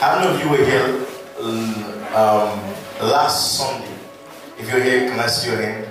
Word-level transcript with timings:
How 0.00 0.18
many 0.18 0.32
of 0.32 0.40
you 0.40 0.48
were 0.48 0.64
here 0.64 1.04
um, 2.16 2.56
last 3.04 3.58
Sunday? 3.58 3.92
If 4.58 4.72
you're 4.72 4.82
here, 4.82 5.10
can 5.10 5.20
I 5.20 5.26
see 5.26 5.50
your 5.50 5.60
hand? 5.60 5.86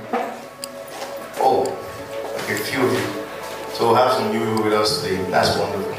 Oh, 1.38 1.62
okay, 2.42 2.58
few 2.58 2.82
of 2.88 2.92
you. 2.92 3.06
So 3.78 3.86
we'll 3.86 4.02
have 4.02 4.14
some 4.14 4.32
new 4.34 4.40
people 4.40 4.64
with 4.64 4.74
us 4.74 5.04
today. 5.04 5.22
That's 5.30 5.56
wonderful. 5.60 5.94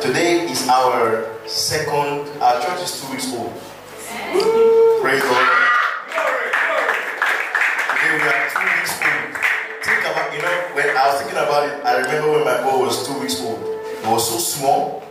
Today 0.00 0.48
is 0.48 0.66
our 0.66 1.28
second, 1.46 2.24
our 2.40 2.56
church 2.62 2.80
is 2.80 3.04
two 3.04 3.12
weeks 3.12 3.36
old. 3.36 3.52
Praise 5.04 5.20
God. 5.20 5.44
Today 7.92 8.16
we 8.16 8.28
are 8.32 8.48
two 8.48 8.64
weeks 8.64 8.96
old. 8.96 9.36
Think 9.84 10.00
about, 10.08 10.32
you 10.32 10.40
know, 10.40 10.56
when 10.72 10.88
I 10.96 11.04
was 11.04 11.20
thinking 11.20 11.36
about 11.36 11.68
it, 11.68 11.84
I 11.84 12.00
remember 12.00 12.32
when 12.32 12.44
my 12.48 12.62
boy 12.64 12.80
was 12.80 13.06
two 13.06 13.20
weeks 13.20 13.38
old. 13.44 13.60
He 13.60 14.08
was 14.08 14.24
so 14.24 14.38
small. 14.38 15.04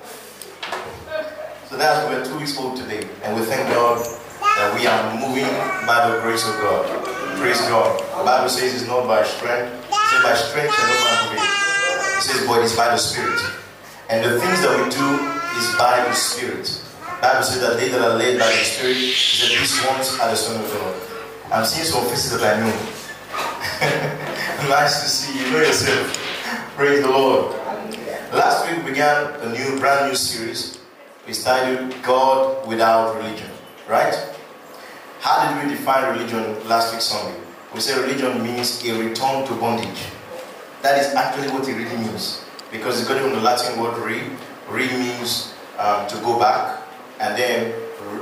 So 1.77 1.83
that's 1.83 2.09
we're 2.09 2.25
two 2.25 2.41
weeks 2.41 2.57
old 2.57 2.75
today, 2.75 3.07
and 3.21 3.37
we 3.37 3.45
thank 3.45 3.61
God 3.69 4.01
that 4.01 4.73
we 4.73 4.89
are 4.89 5.13
moving 5.13 5.45
by 5.85 6.09
the 6.09 6.17
grace 6.25 6.41
of 6.41 6.57
God. 6.57 6.89
Praise 7.37 7.61
God. 7.69 8.01
The 8.17 8.25
Bible 8.25 8.49
says 8.49 8.73
it's 8.73 8.89
not 8.89 9.05
by 9.05 9.21
strength. 9.21 9.69
It 9.85 9.93
says 10.09 10.23
by 10.25 10.33
strength 10.33 10.73
no 10.73 10.97
man 11.05 11.29
prevail. 11.29 12.17
It 12.17 12.25
says, 12.25 12.41
but 12.49 12.65
it's 12.65 12.75
by 12.75 12.89
the 12.89 12.97
Spirit. 12.97 13.37
And 14.09 14.25
the 14.25 14.41
things 14.41 14.57
that 14.65 14.73
we 14.73 14.89
do 14.89 15.05
is 15.53 15.69
by 15.77 16.01
the 16.01 16.17
Spirit. 16.17 16.65
The 16.65 17.21
Bible 17.21 17.45
says 17.45 17.61
that 17.61 17.77
they 17.77 17.89
that 17.89 18.01
are 18.01 18.17
led 18.17 18.41
by 18.41 18.49
the 18.49 18.65
Spirit, 18.65 18.97
it 18.97 19.13
said 19.13 19.53
these 19.53 19.77
ones 19.85 20.17
are 20.17 20.33
the 20.33 20.35
Son 20.35 20.57
of 20.57 20.65
God. 20.73 20.97
I'm 21.53 21.63
seeing 21.63 21.85
some 21.85 22.09
faces 22.09 22.33
that 22.33 22.41
I 22.41 22.57
know. 22.57 22.73
nice 24.73 25.03
to 25.03 25.07
see 25.13 25.37
you. 25.37 25.45
Know 25.53 25.61
yourself. 25.61 26.09
Praise 26.73 27.03
the 27.03 27.09
Lord. 27.11 27.53
Last 28.33 28.65
week 28.65 28.81
we 28.81 28.97
began 28.97 29.29
a 29.45 29.53
new, 29.53 29.79
brand 29.79 30.09
new 30.09 30.15
series 30.15 30.77
we 31.27 31.33
studied 31.33 32.01
God 32.03 32.65
without 32.67 33.17
religion, 33.17 33.49
right? 33.87 34.15
How 35.19 35.53
did 35.53 35.67
we 35.67 35.75
define 35.75 36.17
religion 36.17 36.67
last 36.69 36.93
week 36.93 37.01
Sunday? 37.01 37.37
We 37.73 37.81
said 37.81 37.99
religion 37.99 38.41
means 38.41 38.83
a 38.85 38.97
return 38.97 39.45
to 39.45 39.53
bondage. 39.55 40.05
That 40.83 40.97
is 40.97 41.13
actually 41.13 41.49
what 41.49 41.67
it 41.67 41.73
really 41.73 41.97
means. 41.97 42.45
Because 42.71 42.99
it's 42.99 43.09
got 43.09 43.21
from 43.21 43.31
the 43.31 43.41
Latin 43.41 43.79
word 43.79 43.97
re. 43.97 44.23
Re 44.69 44.87
means 44.97 45.53
um, 45.77 46.07
to 46.07 46.15
go 46.17 46.39
back. 46.39 46.81
And 47.19 47.37
then 47.37 47.73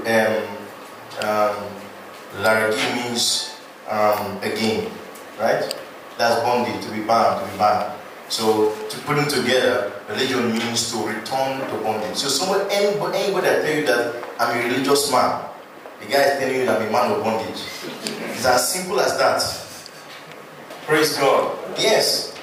um, 0.08 1.28
um, 1.30 1.56
larigi 2.42 2.95
means 2.95 3.56
um, 3.88 4.38
again, 4.38 4.89
right? 5.39 5.61
That's 6.17 6.42
bondage, 6.42 6.83
to 6.86 6.92
be 6.92 7.02
bound, 7.02 7.45
to 7.45 7.52
be 7.52 7.58
bound. 7.58 7.94
So 8.30 8.73
to 8.90 8.98
put 9.06 9.18
them 9.18 9.28
together, 9.28 9.94
religion 10.09 10.52
means 10.54 10.92
to 10.92 10.98
return 11.06 11.59
to 11.59 11.78
bondage. 11.84 12.18
So 12.18 12.28
someone, 12.28 12.67
anybody, 12.72 13.17
anybody 13.17 13.48
that 13.48 13.62
tell 13.62 13.76
you 13.76 13.86
that 13.86 14.23
I'm 14.40 14.58
a 14.58 14.67
religious 14.67 15.12
man, 15.12 15.45
the 16.00 16.08
guy 16.08 16.23
is 16.23 16.40
telling 16.40 16.56
you 16.56 16.66
that 16.66 16.82
I'm 16.82 16.88
a 16.88 16.92
man 16.92 17.12
of 17.12 17.23
bondage. 17.23 17.62
It's 18.34 18.45
as 18.45 18.73
simple 18.73 19.00
as 19.00 19.17
that. 19.17 19.42
Praise 20.86 21.17
God. 21.17 21.58
Yes. 21.78 22.36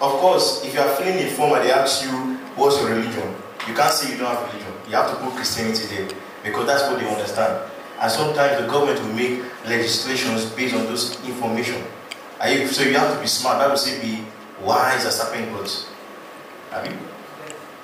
Of 0.00 0.12
course, 0.20 0.64
if 0.64 0.74
you 0.74 0.80
are 0.80 0.88
form 1.30 1.52
and 1.54 1.64
they 1.64 1.72
ask 1.72 2.04
you 2.04 2.10
what's 2.56 2.80
your 2.80 2.90
religion, 2.90 3.34
you 3.66 3.74
can't 3.74 3.92
say 3.92 4.12
you 4.12 4.18
don't 4.18 4.28
have 4.28 4.46
religion. 4.52 4.72
You 4.86 4.96
have 4.96 5.10
to 5.10 5.16
put 5.16 5.34
Christianity 5.34 5.86
there 5.94 6.08
because 6.44 6.66
that's 6.66 6.90
what 6.90 7.00
they 7.00 7.08
understand. 7.08 7.70
And 8.00 8.10
sometimes 8.10 8.62
the 8.62 8.68
government 8.70 9.00
will 9.02 9.12
make 9.14 9.42
legislations 9.66 10.46
based 10.52 10.74
on 10.74 10.84
those 10.84 11.22
information. 11.26 11.82
You, 12.46 12.68
so 12.68 12.82
you 12.84 12.94
have 12.96 13.14
to 13.14 13.20
be 13.20 13.26
smart. 13.26 13.58
That 13.58 13.70
will 13.70 13.76
say 13.76 14.00
be 14.00 14.24
wise 14.62 15.04
as 15.04 15.20
serpent 15.20 15.50
growth. 15.52 15.86
Have 16.70 16.86
you? 16.86 16.96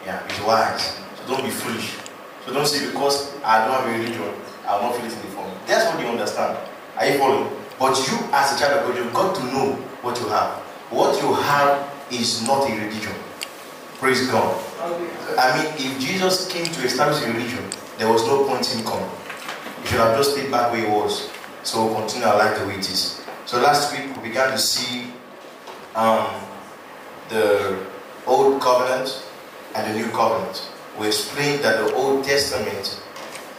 Yeah, 0.04 0.22
be 0.26 0.44
wise. 0.46 0.96
So 1.16 1.26
don't 1.28 1.44
be 1.44 1.50
foolish. 1.50 1.96
So 2.44 2.52
don't 2.52 2.66
say 2.66 2.86
because 2.86 3.34
I 3.42 3.64
don't 3.64 3.74
have 3.74 3.86
a 3.86 3.98
religion, 3.98 4.22
I 4.66 4.76
will 4.76 4.82
not 4.82 4.96
feel 4.96 5.06
it 5.06 5.12
in 5.12 5.18
the 5.20 5.28
form. 5.28 5.50
That's 5.66 5.92
what 5.92 6.00
you 6.00 6.08
understand. 6.08 6.58
Are 6.96 7.06
you 7.06 7.18
following? 7.18 7.50
But 7.78 7.96
you 8.06 8.18
as 8.32 8.54
a 8.54 8.58
child 8.58 8.80
of 8.80 8.86
God, 8.88 8.96
you've 8.96 9.14
got 9.14 9.34
to 9.36 9.42
know 9.44 9.72
what 10.02 10.18
you 10.20 10.28
have. 10.28 10.54
What 10.90 11.20
you 11.22 11.32
have 11.32 11.90
is 12.10 12.46
not 12.46 12.68
a 12.68 12.72
religion. 12.72 13.12
Praise 13.98 14.28
God. 14.28 14.62
I 15.38 15.56
mean, 15.56 15.72
if 15.78 15.98
Jesus 15.98 16.46
came 16.48 16.66
to 16.66 16.84
establish 16.84 17.22
a 17.24 17.32
religion, 17.32 17.64
there 17.98 18.12
was 18.12 18.26
no 18.26 18.44
point 18.44 18.74
in 18.74 18.84
coming. 18.84 19.08
He 19.82 19.88
should 19.88 20.00
have 20.00 20.16
just 20.16 20.32
stayed 20.32 20.50
back 20.50 20.70
where 20.70 20.84
he 20.84 20.90
was. 20.90 21.30
So 21.62 21.86
we'll 21.86 21.94
continue 21.94 22.26
our 22.26 22.36
life 22.36 22.58
the 22.58 22.66
way 22.66 22.74
it 22.74 22.90
is. 22.90 23.24
So 23.46 23.60
last 23.60 23.92
week 23.92 24.14
we 24.16 24.28
began 24.28 24.50
to 24.50 24.58
see 24.58 25.06
um, 25.94 26.26
the 27.28 27.78
Old 28.26 28.60
Covenant 28.60 29.24
and 29.74 29.94
the 29.94 29.98
New 29.98 30.10
Covenant. 30.12 30.70
We 30.98 31.06
explained 31.08 31.64
that 31.64 31.78
the 31.84 31.94
Old 31.94 32.24
Testament 32.24 33.00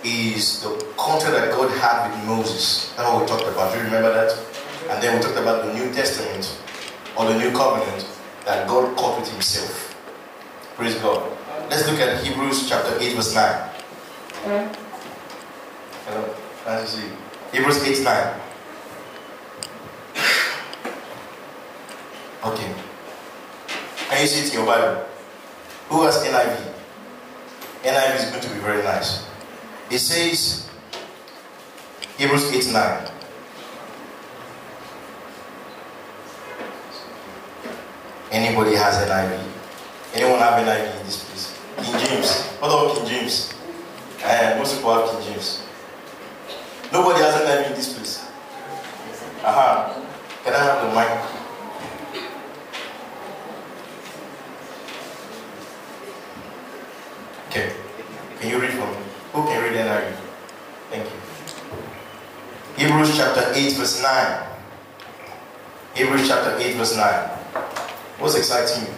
is 0.03 0.61
the 0.61 0.69
contract 0.97 1.35
that 1.35 1.51
God 1.51 1.71
had 1.77 2.11
with 2.11 2.25
Moses. 2.27 2.93
That's 2.95 3.09
what 3.09 3.21
we 3.21 3.27
talked 3.27 3.47
about. 3.47 3.73
Do 3.73 3.79
you 3.79 3.85
remember 3.85 4.13
that? 4.13 4.31
And 4.89 5.01
then 5.01 5.15
we 5.17 5.21
talked 5.23 5.37
about 5.37 5.65
the 5.65 5.73
New 5.73 5.91
Testament 5.93 6.59
or 7.17 7.25
the 7.25 7.37
New 7.39 7.51
Covenant 7.51 8.07
that 8.45 8.67
God 8.67 8.95
cut 8.97 9.19
with 9.19 9.29
Himself. 9.31 9.95
Praise 10.75 10.95
God. 10.95 11.31
Let's 11.69 11.89
look 11.89 11.99
at 11.99 12.23
Hebrews 12.23 12.69
chapter 12.69 12.97
8, 12.99 13.15
verse 13.15 13.33
9. 13.33 13.69
Hello? 16.05 16.35
Nice 16.65 16.81
to 16.81 16.87
see 16.87 17.07
you. 17.07 17.13
Hebrews 17.51 17.83
8, 17.83 18.03
9. 18.03 18.39
Okay. 22.45 22.73
Can 24.09 24.21
you 24.21 24.27
see 24.27 24.47
it 24.47 24.53
in 24.53 24.59
your 24.59 24.65
Bible? 24.65 25.05
Who 25.89 26.03
has 26.03 26.17
NIV? 26.17 26.73
NIV 27.83 28.15
is 28.15 28.29
going 28.31 28.41
to 28.41 28.49
be 28.49 28.59
very 28.59 28.83
nice. 28.83 29.25
It 29.91 29.99
says, 29.99 30.69
Hebrews 32.17 32.51
8 32.51 32.73
9. 32.73 33.11
Anybody 38.31 38.75
has 38.75 38.95
NIV? 39.07 39.43
Anyone 40.13 40.39
have 40.39 40.65
NIV 40.65 40.99
in 40.99 41.05
this 41.05 41.23
place? 41.23 41.59
King 41.77 41.99
James. 42.07 42.43
What 42.59 42.69
about 42.69 42.95
King 42.97 43.07
James? 43.07 43.53
Uh, 44.23 44.55
most 44.57 44.75
people 44.75 44.93
have 44.93 45.09
King 45.09 45.33
James. 45.33 45.63
Nobody 46.91 47.19
has 47.23 47.35
NIV 47.35 47.69
in 47.69 47.75
this 47.75 47.93
place. 47.93 48.25
Aha. 49.43 50.01
Can 50.43 50.53
I 50.53 50.63
have 50.63 50.81
the 50.83 50.89
mic? 50.95 51.09
Okay. 57.49 57.73
Can 58.39 58.49
you 58.49 58.59
read 58.59 58.71
for 58.71 58.87
me? 58.87 58.97
Who 59.33 59.43
can 59.47 59.63
read 59.63 59.79
NIV? 59.79 60.15
Thank 60.89 61.05
you. 61.05 61.25
Hebrews 63.15 63.33
chapter 63.33 63.53
8, 63.55 63.73
verse 63.77 64.03
9. 64.03 64.47
Hebrews 65.95 66.27
chapter 66.27 66.57
8, 66.59 66.75
verse 66.75 66.97
9. 66.97 67.29
What's 68.19 68.35
exciting 68.35 68.83
you? 68.91 68.93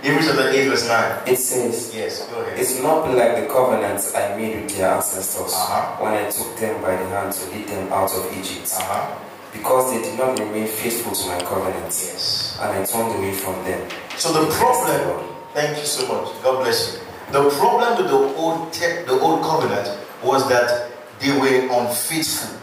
Hebrews 0.02 0.28
chapter 0.28 0.48
8, 0.48 0.68
verse 0.68 0.88
9. 0.88 1.28
It 1.28 1.36
says, 1.36 1.94
Yes, 1.94 2.26
go 2.30 2.40
ahead. 2.40 2.58
It's 2.58 2.80
not 2.80 3.06
like 3.12 3.36
the 3.36 3.46
covenants 3.52 4.14
I 4.14 4.34
made 4.38 4.62
with 4.64 4.78
their 4.78 4.94
ancestors 4.94 5.52
Uh-huh. 5.52 6.02
when 6.02 6.14
I 6.14 6.30
took 6.30 6.56
them 6.56 6.80
by 6.80 6.96
the 6.96 7.04
hand 7.12 7.34
to 7.34 7.50
lead 7.50 7.68
them 7.68 7.92
out 7.92 8.10
of 8.16 8.32
Egypt, 8.32 8.72
Uh-huh. 8.80 9.12
because 9.52 9.92
they 9.92 10.00
did 10.00 10.18
not 10.18 10.38
remain 10.38 10.66
faithful 10.66 11.12
to 11.12 11.26
my 11.28 11.40
covenants, 11.44 12.00
Yes. 12.08 12.56
and 12.62 12.72
I 12.80 12.84
turned 12.86 13.14
away 13.14 13.32
from 13.32 13.62
them. 13.68 13.86
So 14.16 14.32
the 14.32 14.48
problem, 14.56 15.36
thank 15.52 15.76
you 15.76 15.84
so 15.84 16.08
much. 16.08 16.32
God 16.42 16.64
bless 16.64 16.94
you. 16.96 17.00
The 17.30 17.44
problem 17.60 17.98
with 18.00 18.08
the 18.08 18.16
old 18.40 18.72
the 18.72 19.20
old 19.20 19.42
covenant 19.44 19.98
was 20.22 20.48
that 20.48 20.83
they 21.24 21.32
were 21.32 21.80
unfaithful 21.80 22.58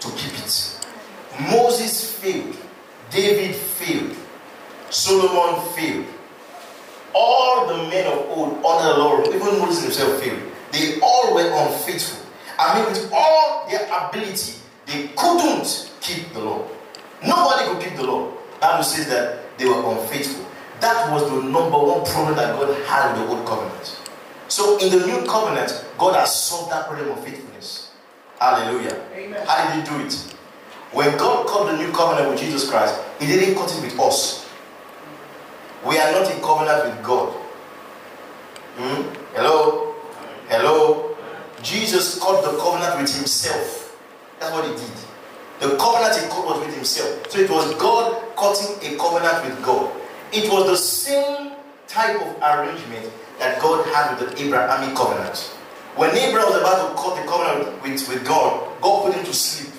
to 0.00 0.08
keep 0.16 0.32
it. 0.38 0.86
Moses 1.52 2.14
failed, 2.18 2.56
David 3.10 3.54
failed, 3.54 4.16
Solomon 4.88 5.60
failed. 5.74 6.06
All 7.14 7.66
the 7.66 7.90
men 7.90 8.06
of 8.06 8.26
old 8.30 8.64
under 8.64 8.88
the 8.94 8.98
Lord, 8.98 9.26
even 9.26 9.58
Moses 9.58 9.82
himself 9.82 10.18
failed. 10.22 10.42
They 10.72 10.98
all 11.00 11.34
were 11.34 11.50
unfaithful. 11.52 12.26
I 12.58 12.78
mean, 12.78 12.90
with 12.90 13.10
all 13.12 13.68
their 13.68 13.84
ability, 13.84 14.54
they 14.86 15.08
couldn't 15.14 15.92
keep 16.00 16.32
the 16.32 16.40
law. 16.40 16.66
Nobody 17.22 17.68
could 17.68 17.82
keep 17.82 17.96
the 17.98 18.04
law. 18.04 18.32
Bible 18.60 18.82
says 18.82 19.08
that 19.08 19.58
they 19.58 19.66
were 19.66 19.82
unfaithful. 19.92 20.46
That 20.80 21.12
was 21.12 21.28
the 21.30 21.42
number 21.42 21.76
one 21.76 22.04
problem 22.06 22.36
that 22.36 22.58
God 22.58 22.74
had 22.86 23.18
with 23.18 23.28
the 23.28 23.34
old 23.36 23.46
covenant. 23.46 24.00
So 24.48 24.78
in 24.78 24.90
the 24.90 25.06
new 25.06 25.26
covenant, 25.26 25.84
God 25.98 26.14
has 26.14 26.34
solved 26.34 26.72
that 26.72 26.86
problem 26.86 27.10
of 27.10 27.22
faithfulness. 27.22 27.47
Hallelujah. 28.38 29.04
Amen. 29.14 29.46
How 29.46 29.74
did 29.74 29.84
he 29.84 29.90
do 29.90 30.04
it? 30.04 30.14
When 30.92 31.16
God 31.18 31.46
cut 31.46 31.70
the 31.70 31.76
new 31.76 31.92
covenant 31.92 32.30
with 32.30 32.40
Jesus 32.40 32.70
Christ, 32.70 32.98
he 33.20 33.26
didn't 33.26 33.56
cut 33.56 33.70
it 33.76 33.82
with 33.82 33.98
us. 34.00 34.48
We 35.86 35.98
are 35.98 36.12
not 36.12 36.30
in 36.32 36.40
covenant 36.40 36.84
with 36.86 37.04
God. 37.04 37.32
Hmm? 38.76 39.02
Hello? 39.34 39.94
Hello? 40.48 41.16
Jesus 41.62 42.18
cut 42.20 42.42
the 42.44 42.56
covenant 42.58 43.00
with 43.00 43.14
himself. 43.14 43.98
That's 44.40 44.52
what 44.52 44.64
he 44.64 44.70
did. 44.72 44.96
The 45.60 45.76
covenant 45.76 46.14
he 46.16 46.28
cut 46.28 46.46
was 46.46 46.64
with 46.64 46.74
himself. 46.74 47.30
So 47.30 47.38
it 47.40 47.50
was 47.50 47.74
God 47.74 48.22
cutting 48.36 48.92
a 48.92 48.96
covenant 48.96 49.44
with 49.44 49.62
God. 49.64 49.92
It 50.32 50.50
was 50.50 50.66
the 50.66 50.76
same 50.76 51.52
type 51.86 52.16
of 52.20 52.36
arrangement 52.40 53.10
that 53.38 53.48
that 53.48 53.62
God 53.62 53.86
had 53.88 54.18
with 54.18 54.30
the 54.30 54.44
Abrahamic 54.44 54.94
covenant. 54.96 55.57
When 55.98 56.14
Abraham 56.14 56.46
was 56.46 56.60
about 56.60 56.78
to 56.78 57.02
cut 57.02 57.16
the 57.18 57.26
covenant 57.28 57.82
with, 57.82 58.08
with 58.08 58.24
God, 58.24 58.80
God 58.80 59.04
put 59.04 59.14
him 59.18 59.24
to 59.24 59.34
sleep. 59.34 59.74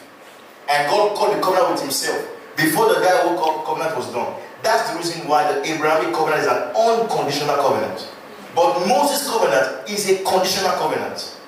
And 0.70 0.90
God 0.92 1.16
cut 1.18 1.34
the 1.34 1.42
covenant 1.42 1.72
with 1.72 1.82
himself. 1.82 2.28
Before 2.58 2.94
the 2.94 3.00
guy 3.00 3.26
woke 3.26 3.40
up, 3.40 3.64
covenant 3.66 3.96
was 3.96 4.12
done. 4.12 4.36
That's 4.62 4.92
the 4.92 4.98
reason 4.98 5.26
why 5.30 5.50
the 5.50 5.64
Abrahamic 5.64 6.14
covenant 6.14 6.42
is 6.42 6.48
an 6.48 6.76
unconditional 6.76 7.56
covenant. 7.56 8.12
But 8.54 8.86
Moses' 8.86 9.30
covenant 9.30 9.88
is 9.90 10.10
a 10.10 10.22
conditional 10.28 10.72
covenant. 10.72 11.40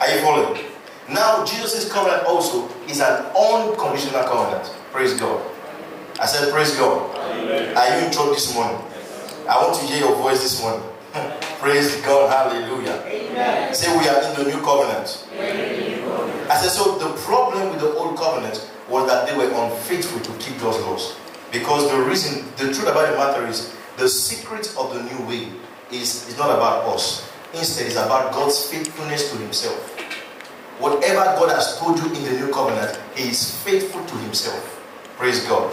Are 0.00 0.08
you 0.08 0.20
following? 0.22 0.64
Now, 1.10 1.44
Jesus' 1.44 1.92
covenant 1.92 2.24
also 2.24 2.66
is 2.88 3.00
an 3.00 3.26
unconditional 3.36 4.24
covenant. 4.24 4.64
Praise 4.90 5.12
God. 5.20 5.44
I 6.18 6.24
said, 6.24 6.50
Praise 6.50 6.74
God. 6.76 7.14
Amen. 7.28 7.76
Are 7.76 8.00
you 8.00 8.06
in 8.06 8.10
church 8.10 8.40
this 8.40 8.54
morning? 8.54 8.80
I 9.46 9.60
want 9.60 9.78
to 9.78 9.84
hear 9.84 9.98
your 9.98 10.16
voice 10.16 10.40
this 10.40 10.62
morning. 10.62 10.80
Praise 11.60 12.00
God. 12.02 12.26
Hallelujah. 12.26 13.04
Amen. 13.06 13.72
Say, 13.72 13.96
We 13.96 14.08
are 14.08 14.20
in 14.22 14.34
the 14.34 14.50
new 14.50 14.60
covenant. 14.62 15.28
Amen. 15.32 16.50
I 16.50 16.56
said, 16.56 16.70
So 16.70 16.98
the 16.98 17.14
problem 17.22 17.70
with 17.70 17.80
the 17.80 17.94
old 17.94 18.18
covenant 18.18 18.68
was 18.88 19.08
that 19.08 19.28
they 19.28 19.36
were 19.36 19.50
unfaithful 19.54 20.20
to 20.20 20.32
keep 20.42 20.58
those 20.58 20.80
laws. 20.80 21.16
Because 21.52 21.88
the 21.88 21.98
reason, 22.02 22.44
the 22.56 22.74
truth 22.74 22.88
about 22.88 23.12
the 23.12 23.16
matter 23.16 23.46
is, 23.46 23.76
the 23.96 24.08
secret 24.08 24.74
of 24.76 24.92
the 24.92 25.04
new 25.04 25.26
way 25.28 25.52
is, 25.92 26.26
is 26.28 26.36
not 26.36 26.50
about 26.50 26.82
us. 26.92 27.30
Instead, 27.54 27.86
it's 27.86 27.94
about 27.96 28.32
God's 28.32 28.68
faithfulness 28.68 29.30
to 29.30 29.38
Himself. 29.38 29.94
Whatever 30.80 31.22
God 31.38 31.50
has 31.50 31.78
told 31.78 31.98
you 31.98 32.06
in 32.06 32.24
the 32.24 32.40
new 32.44 32.52
covenant, 32.52 32.98
He 33.14 33.28
is 33.28 33.54
faithful 33.62 34.04
to 34.04 34.16
Himself. 34.16 34.82
Praise 35.16 35.46
God. 35.46 35.72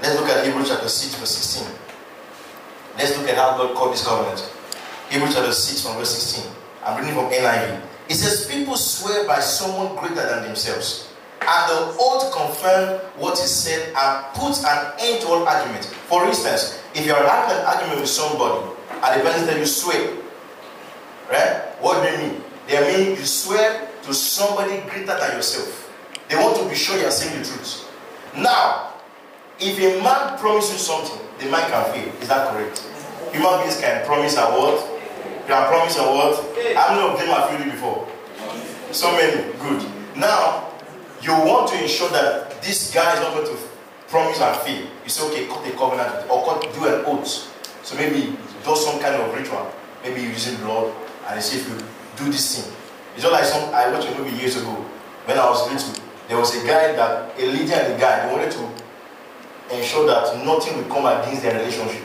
Let's 0.00 0.14
look 0.20 0.28
at 0.28 0.46
Hebrews 0.46 0.68
chapter 0.68 0.88
6, 0.88 1.16
verse 1.16 1.36
16. 1.36 1.74
Let's 2.96 3.18
look 3.18 3.28
at 3.28 3.34
how 3.34 3.56
God 3.58 3.74
called 3.74 3.94
this 3.94 4.06
covenant. 4.06 4.54
Hebrews 5.10 5.34
chapter 5.34 5.52
6, 5.52 5.82
from 5.82 5.96
verse 5.96 6.10
16. 6.34 6.52
I'm 6.84 7.00
reading 7.00 7.14
from 7.14 7.30
NIV. 7.32 7.80
It 8.10 8.14
says, 8.14 8.46
People 8.46 8.76
swear 8.76 9.26
by 9.26 9.40
someone 9.40 9.96
greater 9.96 10.26
than 10.28 10.42
themselves. 10.44 11.10
And 11.40 11.70
the 11.70 11.96
oath 11.98 12.30
confirm 12.30 13.00
what 13.16 13.34
is 13.34 13.48
said 13.54 13.94
and 13.96 14.34
puts 14.34 14.64
an 14.64 14.92
end 15.00 15.22
to 15.22 15.28
all 15.28 15.48
argument. 15.48 15.86
For 15.86 16.26
instance, 16.26 16.82
if 16.94 17.06
you 17.06 17.14
are 17.14 17.26
having 17.26 17.56
an 17.56 17.64
argument 17.64 18.00
with 18.00 18.10
somebody 18.10 18.66
and 18.90 19.20
the 19.20 19.24
person 19.24 19.46
tells 19.46 19.58
you 19.58 19.66
swear, 19.66 20.16
right? 21.30 21.72
What 21.80 22.02
do 22.02 22.10
they 22.10 22.28
mean? 22.28 22.44
They 22.66 22.80
mean 22.92 23.16
you 23.16 23.24
swear 23.24 23.88
to 24.02 24.12
somebody 24.12 24.80
greater 24.90 25.16
than 25.18 25.36
yourself. 25.36 25.90
They 26.28 26.36
want 26.36 26.58
to 26.58 26.68
be 26.68 26.74
sure 26.74 26.98
you 26.98 27.06
are 27.06 27.10
saying 27.10 27.40
the 27.40 27.48
truth. 27.48 27.90
Now, 28.36 28.92
if 29.58 29.78
a 29.78 30.02
man 30.02 30.38
promises 30.38 30.72
you 30.72 30.78
something, 30.78 31.18
the 31.38 31.50
man 31.50 31.70
can 31.70 31.94
fail. 31.94 32.12
Is 32.20 32.28
that 32.28 32.52
correct? 32.52 32.84
Human 33.32 33.60
beings 33.60 33.80
can 33.80 34.04
promise 34.04 34.36
a 34.36 34.50
word. 34.52 34.97
Can 35.48 35.66
promise 35.66 35.96
a 35.96 36.02
word. 36.02 36.76
How 36.76 36.94
many 36.94 37.08
of 37.08 37.18
them 37.18 37.28
have 37.28 37.48
failed 37.48 37.72
before? 37.72 38.06
So 38.92 39.10
many. 39.12 39.50
Good. 39.56 39.80
Now, 40.14 40.74
you 41.22 41.32
want 41.32 41.72
to 41.72 41.82
ensure 41.82 42.10
that 42.10 42.60
this 42.60 42.92
guy 42.92 43.14
is 43.14 43.20
not 43.20 43.32
going 43.32 43.46
to 43.46 43.56
promise 44.08 44.42
and 44.42 44.54
fail. 44.60 44.86
You 45.04 45.08
say, 45.08 45.26
okay, 45.28 45.46
cut 45.46 45.66
a 45.66 45.70
covenant 45.70 46.28
or 46.28 46.44
cut, 46.44 46.60
do 46.74 46.84
an 46.84 47.02
oath. 47.06 47.48
So 47.82 47.96
maybe 47.96 48.36
do 48.62 48.76
some 48.76 49.00
kind 49.00 49.14
of 49.14 49.34
ritual. 49.34 49.72
Maybe 50.04 50.20
using 50.20 50.56
blood 50.56 50.94
and 51.26 51.38
they 51.38 51.40
say 51.40 51.60
if 51.60 51.68
you 51.70 51.78
do 52.22 52.30
this 52.30 52.60
thing. 52.60 52.74
It's 53.14 53.24
not 53.24 53.32
like 53.32 53.44
some 53.44 53.72
I 53.72 53.90
watched 53.90 54.12
a 54.12 54.18
movie 54.18 54.36
years 54.36 54.56
ago 54.56 54.74
when 55.24 55.38
I 55.38 55.48
was 55.48 55.64
little. 55.72 56.04
There 56.28 56.36
was 56.36 56.54
a 56.62 56.66
guy 56.66 56.92
that 56.92 57.40
a 57.40 57.46
lady 57.46 57.72
and 57.72 57.94
a 57.94 57.98
guy 57.98 58.26
they 58.26 58.32
wanted 58.36 58.52
to 58.52 59.74
ensure 59.74 60.06
that 60.08 60.44
nothing 60.44 60.76
would 60.76 60.90
come 60.90 61.06
against 61.06 61.40
their 61.40 61.58
relationship. 61.58 62.04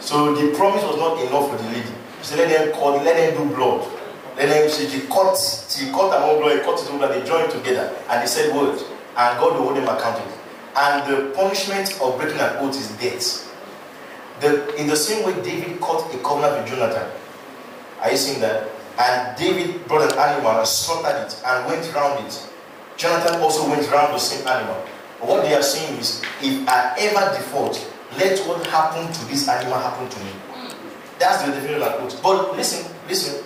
So 0.00 0.34
the 0.34 0.56
promise 0.56 0.82
was 0.84 0.96
not 0.96 1.20
enough 1.20 1.50
for 1.50 1.62
the 1.62 1.68
lady. 1.68 1.92
She 2.20 2.24
said, 2.24 2.38
let 2.38 2.48
them 2.48 2.72
cut, 2.72 3.04
let 3.04 3.16
them 3.16 3.48
do 3.48 3.54
blood. 3.54 3.86
Let 4.36 4.48
them 4.48 4.70
she, 4.70 4.88
she 4.88 5.06
cut, 5.06 5.36
she 5.68 5.90
cut 5.90 6.14
own 6.22 6.40
blood, 6.40 6.62
cut 6.62 6.78
his 6.78 6.88
own 6.90 6.98
blood, 6.98 7.14
they 7.14 7.26
joined 7.26 7.50
together 7.50 7.94
and 8.08 8.22
they 8.22 8.26
said 8.26 8.54
words. 8.54 8.82
And 9.16 9.38
God 9.38 9.58
will 9.58 9.64
hold 9.64 9.76
them 9.76 9.88
accountable. 9.88 10.32
And 10.76 11.10
the 11.10 11.34
punishment 11.34 11.98
of 12.00 12.18
breaking 12.18 12.38
an 12.38 12.56
oath 12.58 12.76
is 12.76 12.90
death. 12.98 13.44
The, 14.40 14.74
in 14.76 14.86
the 14.86 14.94
same 14.94 15.26
way 15.26 15.34
David 15.42 15.80
cut 15.80 16.14
a 16.14 16.18
covenant 16.18 16.62
with 16.62 16.72
Jonathan. 16.72 17.10
Are 18.00 18.10
you 18.10 18.16
seeing 18.16 18.40
that? 18.40 18.68
And 18.98 19.36
David 19.36 19.86
brought 19.86 20.12
an 20.12 20.18
animal 20.18 20.58
and 20.58 20.66
slaughtered 20.68 21.26
it 21.26 21.42
and 21.44 21.66
went 21.66 21.86
around 21.94 22.24
it. 22.24 22.48
Jonathan 22.96 23.40
also 23.40 23.68
went 23.68 23.88
around 23.90 24.12
the 24.12 24.18
same 24.18 24.46
animal. 24.46 24.74
What 25.20 25.42
they 25.42 25.54
are 25.54 25.62
saying 25.62 25.98
is, 25.98 26.22
if 26.42 26.68
I 26.68 26.94
ever 26.98 27.34
default, 27.36 27.74
let 28.18 28.38
what 28.46 28.64
happened 28.68 29.12
to 29.14 29.24
this 29.26 29.48
animal 29.48 29.78
happen 29.78 30.08
to 30.08 30.18
me. 30.20 30.30
That's 31.18 31.42
the 31.42 31.52
definition 31.52 31.82
of 31.82 31.94
oath. 32.02 32.22
But 32.22 32.56
listen, 32.56 32.90
listen. 33.08 33.44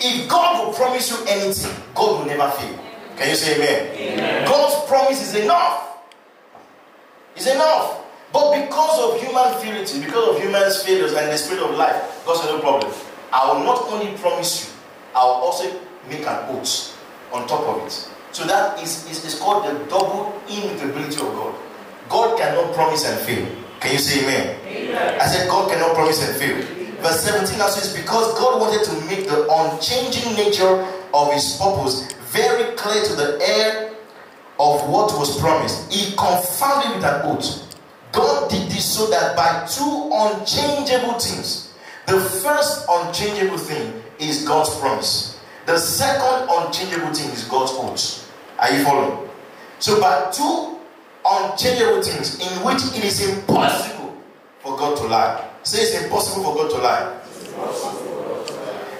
If 0.00 0.28
God 0.28 0.66
will 0.66 0.74
promise 0.74 1.10
you 1.10 1.24
anything, 1.28 1.72
God 1.94 2.20
will 2.20 2.26
never 2.26 2.50
fail. 2.52 2.78
Can 3.16 3.30
you 3.30 3.36
say 3.36 3.56
amen? 3.56 3.96
amen? 3.96 4.44
God's 4.46 4.88
promise 4.88 5.22
is 5.22 5.44
enough. 5.44 5.98
It's 7.36 7.46
enough. 7.46 8.00
But 8.32 8.66
because 8.66 8.98
of 9.00 9.20
human 9.20 9.54
frailty, 9.60 10.04
because 10.04 10.36
of 10.36 10.42
human 10.42 10.62
failures 10.84 11.14
and 11.14 11.30
the 11.30 11.38
spirit 11.38 11.62
of 11.62 11.76
life, 11.76 12.22
God 12.26 12.34
said 12.36 12.50
no 12.50 12.60
problem. 12.60 12.92
I 13.32 13.52
will 13.52 13.64
not 13.64 13.82
only 13.92 14.16
promise 14.18 14.66
you, 14.66 14.74
I 15.14 15.24
will 15.24 15.46
also 15.46 15.70
make 16.08 16.26
an 16.26 16.48
oath 16.50 16.98
on 17.32 17.46
top 17.46 17.62
of 17.62 17.86
it. 17.86 17.92
So 18.32 18.44
that 18.44 18.82
is, 18.82 19.08
is, 19.08 19.24
is 19.24 19.38
called 19.38 19.64
the 19.64 19.78
double 19.86 20.34
immutability 20.48 21.14
of 21.14 21.30
God. 21.34 21.54
God 22.08 22.38
cannot 22.38 22.74
promise 22.74 23.06
and 23.06 23.18
fail. 23.20 23.46
Can 23.78 23.92
you 23.92 23.98
say 23.98 24.24
amen? 24.24 24.58
amen? 24.66 25.20
I 25.20 25.26
said 25.26 25.48
God 25.48 25.70
cannot 25.70 25.94
promise 25.94 26.28
and 26.28 26.36
fail. 26.36 26.83
Verse 27.04 27.20
17 27.20 27.58
now 27.58 27.68
says, 27.68 27.94
because 27.94 28.32
God 28.38 28.62
wanted 28.62 28.82
to 28.82 28.92
make 29.04 29.28
the 29.28 29.46
unchanging 29.46 30.32
nature 30.36 30.88
of 31.12 31.30
his 31.34 31.58
purpose 31.58 32.10
very 32.32 32.74
clear 32.76 33.04
to 33.04 33.14
the 33.14 33.38
heir 33.42 33.92
of 34.58 34.88
what 34.88 35.12
was 35.18 35.38
promised, 35.38 35.92
he 35.92 36.14
it 36.14 36.96
with 36.96 37.04
an 37.04 37.20
oath. 37.24 37.76
God 38.10 38.48
did 38.48 38.70
this 38.70 38.96
so 38.96 39.10
that 39.10 39.36
by 39.36 39.66
two 39.66 40.08
unchangeable 40.14 41.18
things, 41.20 41.74
the 42.06 42.18
first 42.42 42.86
unchangeable 42.88 43.58
thing 43.58 44.02
is 44.18 44.48
God's 44.48 44.74
promise. 44.78 45.38
The 45.66 45.76
second 45.76 46.48
unchangeable 46.50 47.12
thing 47.12 47.28
is 47.32 47.44
God's 47.44 47.72
oath. 47.74 48.32
Are 48.58 48.72
you 48.72 48.82
following? 48.82 49.28
So, 49.78 50.00
by 50.00 50.30
two 50.30 50.78
unchangeable 51.22 52.00
things 52.00 52.40
in 52.40 52.64
which 52.64 52.82
it 52.96 53.04
is 53.04 53.28
impossible 53.28 54.16
for 54.60 54.78
God 54.78 54.96
to 54.96 55.04
lie. 55.04 55.50
Say 55.64 55.82
it's 55.82 56.02
impossible 56.02 56.44
for 56.44 56.54
God 56.54 56.70
to 56.70 56.78
lie. 56.78 57.20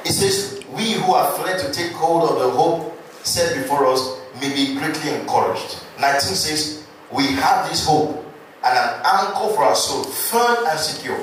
It 0.05 0.13
says, 0.13 0.65
We 0.71 0.93
who 0.93 1.13
are 1.13 1.31
fled 1.33 1.61
to 1.61 1.73
take 1.73 1.93
hold 1.93 2.31
of 2.31 2.39
the 2.41 2.51
hope 2.51 2.99
set 3.23 3.55
before 3.55 3.87
us 3.87 4.19
may 4.41 4.53
be 4.53 4.75
greatly 4.79 5.11
encouraged. 5.15 5.83
19 6.01 6.21
says, 6.21 6.87
We 7.13 7.27
have 7.27 7.69
this 7.69 7.87
hope 7.87 8.17
and 8.65 8.79
an 8.79 9.01
anchor 9.05 9.55
for 9.55 9.65
our 9.65 9.77
soul, 9.77 10.05
firm 10.05 10.67
and 10.67 10.79
secure. 10.79 11.21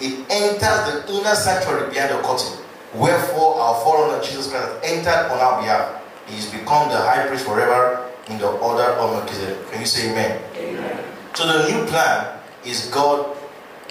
It 0.00 0.26
enters 0.30 1.04
the 1.06 1.12
inner 1.12 1.34
sanctuary 1.34 1.90
behind 1.92 2.10
the 2.10 2.22
curtain 2.22 2.60
Wherefore, 2.94 3.54
our 3.60 3.84
forerunner 3.84 4.22
Jesus 4.22 4.50
Christ 4.50 4.66
has 4.66 4.80
entered 4.82 5.30
on 5.30 5.38
our 5.38 5.60
behalf. 5.60 6.02
He 6.26 6.34
has 6.36 6.50
become 6.50 6.88
the 6.88 6.98
high 6.98 7.26
priest 7.28 7.44
forever 7.44 8.10
in 8.28 8.38
the 8.38 8.48
order 8.48 8.82
of 8.82 9.12
Melchizedek. 9.12 9.70
Can 9.70 9.80
you 9.80 9.86
say 9.86 10.10
amen? 10.10 10.42
amen? 10.56 11.04
So, 11.34 11.46
the 11.46 11.70
new 11.70 11.86
plan 11.86 12.36
is 12.64 12.86
God 12.86 13.36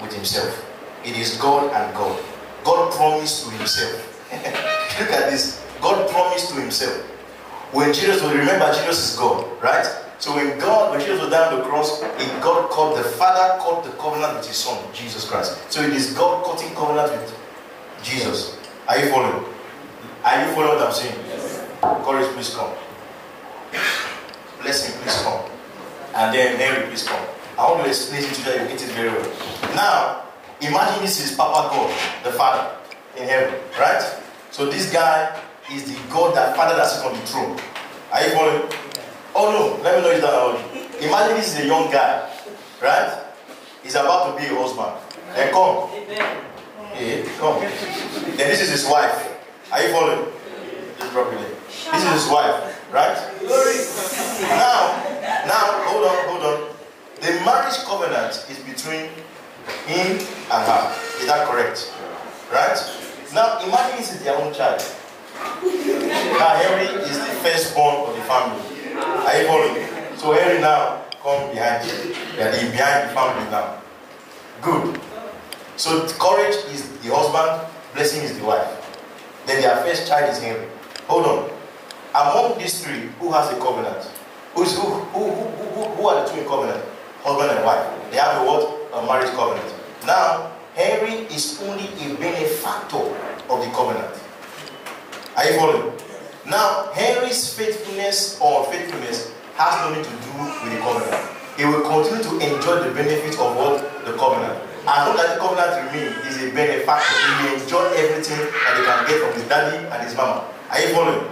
with 0.02 0.12
Himself. 0.12 0.69
It 1.04 1.16
is 1.16 1.36
God 1.36 1.72
and 1.72 1.94
God. 1.94 2.22
God 2.64 2.92
promised 2.92 3.44
to 3.44 3.50
Himself. 3.56 4.30
Look 5.00 5.10
at 5.10 5.30
this. 5.30 5.64
God 5.80 6.08
promised 6.10 6.50
to 6.50 6.60
Himself. 6.60 7.00
When 7.72 7.92
Jesus 7.94 8.22
was, 8.22 8.32
remember, 8.32 8.66
Jesus 8.74 9.12
is 9.12 9.18
God, 9.18 9.46
right? 9.62 9.86
So 10.18 10.34
when 10.34 10.58
God, 10.58 10.90
when 10.90 11.00
Jesus 11.00 11.20
was 11.20 11.30
down 11.30 11.56
the 11.56 11.64
cross, 11.64 12.02
it 12.02 12.42
God 12.42 12.68
called 12.68 12.98
the 12.98 13.04
Father 13.04 13.58
called 13.58 13.84
the 13.84 13.90
covenant 13.92 14.36
with 14.36 14.46
His 14.46 14.56
Son, 14.56 14.76
Jesus 14.92 15.28
Christ. 15.28 15.56
So 15.72 15.80
it 15.82 15.92
is 15.94 16.12
God 16.12 16.44
cutting 16.44 16.74
covenant 16.74 17.10
with 17.12 17.34
Jesus. 18.02 18.58
Are 18.86 18.98
you 18.98 19.08
following? 19.10 19.44
Are 20.24 20.44
you 20.44 20.52
following 20.52 20.76
what 20.76 20.88
I'm 20.88 20.92
saying? 20.92 21.14
Yes. 21.28 21.66
Courage, 21.80 22.26
please 22.34 22.54
come. 22.54 22.74
Blessing, 24.60 25.00
please 25.00 25.22
come. 25.22 25.40
And 26.14 26.34
then 26.34 26.58
Mary, 26.58 26.86
please 26.88 27.08
come. 27.08 27.24
I 27.56 27.70
want 27.70 27.84
to 27.84 27.88
explain 27.88 28.24
it 28.24 28.34
to 28.34 28.38
you 28.40 28.44
that 28.44 28.60
you 28.60 28.68
get 28.76 28.82
it 28.82 28.92
very 28.92 29.08
well. 29.08 29.74
Now, 29.74 30.24
imagine 30.60 31.02
this 31.02 31.24
is 31.24 31.36
Papa 31.36 31.74
God, 31.74 31.90
the 32.24 32.32
Father 32.32 32.76
in 33.16 33.24
heaven, 33.28 33.58
right? 33.78 34.02
So 34.50 34.66
this 34.66 34.92
guy 34.92 35.40
is 35.72 35.84
the 35.84 35.98
God 36.12 36.34
that 36.36 36.56
Father 36.56 36.76
that 36.76 36.86
sits 36.86 37.04
on 37.04 37.12
the 37.12 37.20
throne. 37.26 37.58
Are 38.12 38.22
you 38.22 38.30
following? 38.34 38.62
Oh 39.34 39.50
no, 39.52 39.82
let 39.82 39.96
me 39.96 40.02
know 40.02 40.10
if 40.10 40.20
that 40.20 40.34
already. 40.34 41.06
Imagine 41.06 41.36
this 41.36 41.54
is 41.54 41.64
a 41.64 41.66
young 41.66 41.90
guy, 41.90 42.28
right? 42.82 43.24
He's 43.82 43.94
about 43.94 44.36
to 44.36 44.42
be 44.42 44.52
a 44.52 44.54
husband. 44.58 44.92
Then 45.34 45.52
come. 45.52 45.88
Yeah, 46.08 46.40
eh, 46.94 47.28
come. 47.38 47.60
Then 47.60 48.48
this 48.50 48.60
is 48.62 48.70
his 48.70 48.86
wife. 48.90 49.30
Are 49.72 49.82
you 49.82 49.92
following? 49.92 50.26
Just 50.98 51.12
properly. 51.12 51.46
This 51.68 52.04
is 52.04 52.24
his 52.24 52.28
wife, 52.28 52.92
right? 52.92 53.16
Now, 54.50 54.98
now, 55.46 55.64
hold 55.86 56.04
on, 56.04 56.18
hold 56.28 56.42
on. 56.42 56.76
The 57.20 57.32
marriage 57.44 57.78
covenant 57.84 58.44
is 58.50 58.58
between 58.66 59.08
him 59.86 60.18
and 60.18 60.62
her. 60.66 60.82
Is 61.20 61.26
that 61.26 61.48
correct? 61.48 61.92
Right? 62.52 62.78
Now 63.34 63.60
imagine 63.62 63.98
this 63.98 64.12
is 64.12 64.22
their 64.24 64.36
own 64.36 64.52
child. 64.52 64.82
Now 65.36 66.56
Henry 66.56 66.86
is 67.02 67.18
the 67.18 67.32
firstborn 67.42 68.08
of 68.08 68.16
the 68.16 68.22
family. 68.22 68.60
Are 69.00 69.40
you 69.40 69.46
following? 69.46 70.16
So 70.16 70.32
Henry 70.32 70.60
now 70.60 71.04
come 71.22 71.50
behind 71.52 71.86
you. 71.86 72.14
They 72.36 72.42
are 72.42 72.70
behind 72.70 73.08
the 73.08 73.14
family 73.14 73.50
now. 73.50 73.80
Good. 74.62 75.00
So 75.76 76.06
courage 76.18 76.56
is 76.74 76.88
the 77.00 77.14
husband, 77.14 77.66
blessing 77.94 78.22
is 78.22 78.38
the 78.38 78.44
wife. 78.44 78.68
Then 79.46 79.62
their 79.62 79.76
first 79.78 80.06
child 80.06 80.30
is 80.30 80.38
Henry. 80.42 80.66
Hold 81.06 81.26
on. 81.26 81.50
Among 82.14 82.58
these 82.58 82.84
three, 82.84 83.08
who 83.20 83.32
has 83.32 83.50
a 83.52 83.58
covenant? 83.58 84.10
Who, 84.54 84.62
is, 84.64 84.74
who, 84.76 84.82
who, 84.82 85.30
who, 85.30 85.44
who, 85.44 85.82
who 85.94 86.08
are 86.08 86.24
the 86.24 86.32
two 86.32 86.40
in 86.40 86.46
covenant? 86.46 86.84
Husband 87.22 87.50
and 87.50 87.64
wife. 87.64 88.10
They 88.10 88.16
have 88.18 88.42
a 88.42 88.44
what? 88.44 88.79
A 88.92 89.06
marriage 89.06 89.30
covenant. 89.30 89.74
Now, 90.04 90.50
Henry 90.74 91.26
is 91.30 91.62
only 91.62 91.86
a 92.02 92.14
benefactor 92.16 93.06
of 93.48 93.60
the 93.62 93.70
covenant. 93.70 94.10
Are 95.36 95.44
you 95.46 95.58
following? 95.58 95.92
Now, 96.46 96.90
Henry's 96.92 97.54
faithfulness 97.54 98.40
or 98.40 98.64
faithfulness 98.66 99.32
has 99.54 99.72
nothing 99.86 100.02
to 100.02 100.10
do 100.10 100.32
with 100.42 100.74
the 100.74 100.80
covenant. 100.82 101.22
He 101.56 101.64
will 101.66 101.82
continue 101.86 102.24
to 102.24 102.34
enjoy 102.42 102.82
the 102.82 102.94
benefit 102.94 103.38
of 103.38 103.54
what? 103.54 104.04
The 104.04 104.12
covenant. 104.18 104.58
As 104.88 105.06
long 105.06 105.18
as 105.20 105.34
the 105.34 105.38
covenant 105.38 105.92
remains, 105.92 106.26
he's 106.26 106.50
a 106.50 106.54
benefactor. 106.54 107.14
He 107.14 107.46
will 107.46 107.62
enjoy 107.62 107.84
everything 107.94 108.38
that 108.38 108.74
he 108.74 108.82
can 108.82 109.06
get 109.06 109.20
from 109.22 109.32
his 109.38 109.48
daddy 109.48 109.86
and 109.86 110.02
his 110.02 110.16
mama. 110.16 110.48
Are 110.70 110.80
you 110.80 110.88
following? 110.94 111.22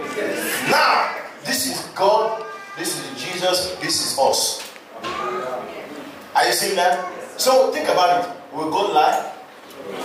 Now, 0.71 1.15
this 1.43 1.67
is 1.67 1.89
God, 1.95 2.45
this 2.77 2.95
is 2.95 3.21
Jesus, 3.21 3.75
this 3.81 3.99
is 3.99 4.19
us. 4.19 4.63
Are 5.03 6.45
you 6.45 6.53
seeing 6.53 6.77
that? 6.77 7.18
So 7.39 7.71
think 7.71 7.87
about 7.87 8.19
it. 8.19 8.53
Will 8.53 8.69
God 8.69 8.93
lie? 8.93 9.33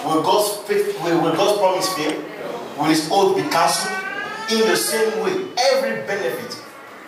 Will 0.07 0.23
God's 0.23 0.57
faith, 0.69 0.95
will, 1.03 1.21
will 1.21 1.35
God's 1.35 1.59
promise 1.59 1.93
fail? 1.95 2.15
Will 2.79 2.85
his 2.85 3.09
oath 3.11 3.35
be 3.35 3.43
cancelled? 3.51 3.91
In 4.53 4.61
the 4.71 4.77
same 4.77 5.19
way, 5.19 5.51
every 5.73 6.07
benefit 6.07 6.53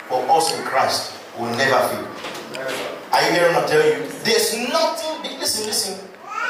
for 0.09 0.19
us 0.29 0.59
in 0.59 0.65
Christ 0.65 1.17
will 1.39 1.55
never 1.55 1.79
fail. 1.89 2.67
Are 3.13 3.23
you 3.23 3.35
hearing 3.39 3.55
what 3.55 3.63
I'm 3.65 3.69
telling 3.71 4.03
you? 4.03 4.09
There's 4.25 4.59
nothing, 4.69 5.39
listen, 5.39 5.65
listen. 5.67 6.09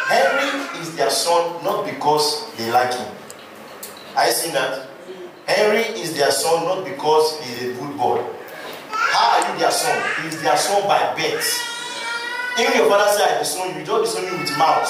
Henry 0.09 0.80
is 0.80 0.97
their 0.97 1.11
son 1.11 1.62
not 1.62 1.85
because 1.85 2.50
they 2.56 2.73
like 2.73 2.95
him. 2.95 3.14
Are 4.16 4.25
you 4.26 4.33
seeing 4.33 4.54
that? 4.54 4.88
Henry 5.45 5.83
is 6.00 6.16
their 6.16 6.30
son 6.30 6.64
not 6.64 6.83
because 6.83 7.38
he's 7.40 7.68
a 7.68 7.75
good 7.75 7.99
boy. 7.99 8.25
How 8.90 9.38
are 9.42 9.52
you 9.52 9.59
their 9.59 9.71
son? 9.71 10.02
He's 10.23 10.40
their 10.40 10.56
son 10.56 10.83
by 10.88 11.14
birth. 11.14 11.75
Even 12.58 12.72
your 12.72 12.88
father 12.88 13.10
said, 13.12 13.36
I 13.36 13.38
disown 13.38 13.78
you, 13.78 13.84
don't 13.84 14.02
disown 14.04 14.25
you 14.25 14.38
with 14.38 14.56
mouth. 14.56 14.88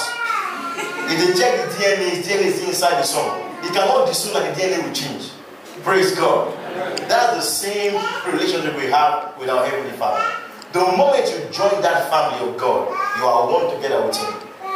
If 1.11 1.19
they 1.19 1.39
check 1.39 1.55
the 1.59 1.67
DNA, 1.75 2.23
DNA 2.23 2.47
is 2.47 2.63
inside 2.63 2.99
the 2.99 3.03
son. 3.03 3.27
He 3.63 3.69
cannot 3.69 4.07
disown 4.07 4.41
and 4.41 4.55
the 4.55 4.61
DNA 4.61 4.83
will 4.83 4.93
change. 4.93 5.31
Praise 5.83 6.15
God. 6.15 6.53
That's 7.07 7.35
the 7.35 7.41
same 7.41 7.93
relationship 8.31 8.75
we 8.75 8.85
have 8.87 9.37
with 9.39 9.49
our 9.49 9.65
Heavenly 9.65 9.95
Father. 9.97 10.23
The 10.73 10.79
moment 10.79 11.27
you 11.27 11.39
join 11.51 11.81
that 11.81 12.11
family 12.11 12.47
of 12.47 12.57
God, 12.57 12.87
you 13.17 13.25
are 13.25 13.51
one 13.51 13.75
together 13.75 14.05
with 14.05 14.15
Him. 14.15 14.35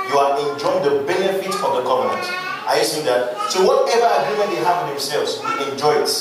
You 0.10 0.18
are 0.18 0.40
enjoying 0.40 0.84
the 0.84 1.04
benefit 1.04 1.54
of 1.64 1.76
the 1.76 1.84
covenant. 1.84 2.28
Are 2.68 2.78
you 2.78 2.84
seeing 2.84 3.06
that? 3.06 3.36
So 3.52 3.64
whatever 3.68 4.08
agreement 4.24 4.52
they 4.52 4.64
have 4.64 4.88
with 4.88 5.00
themselves, 5.00 5.40
you 5.44 5.72
enjoy 5.72 6.00
it. 6.04 6.12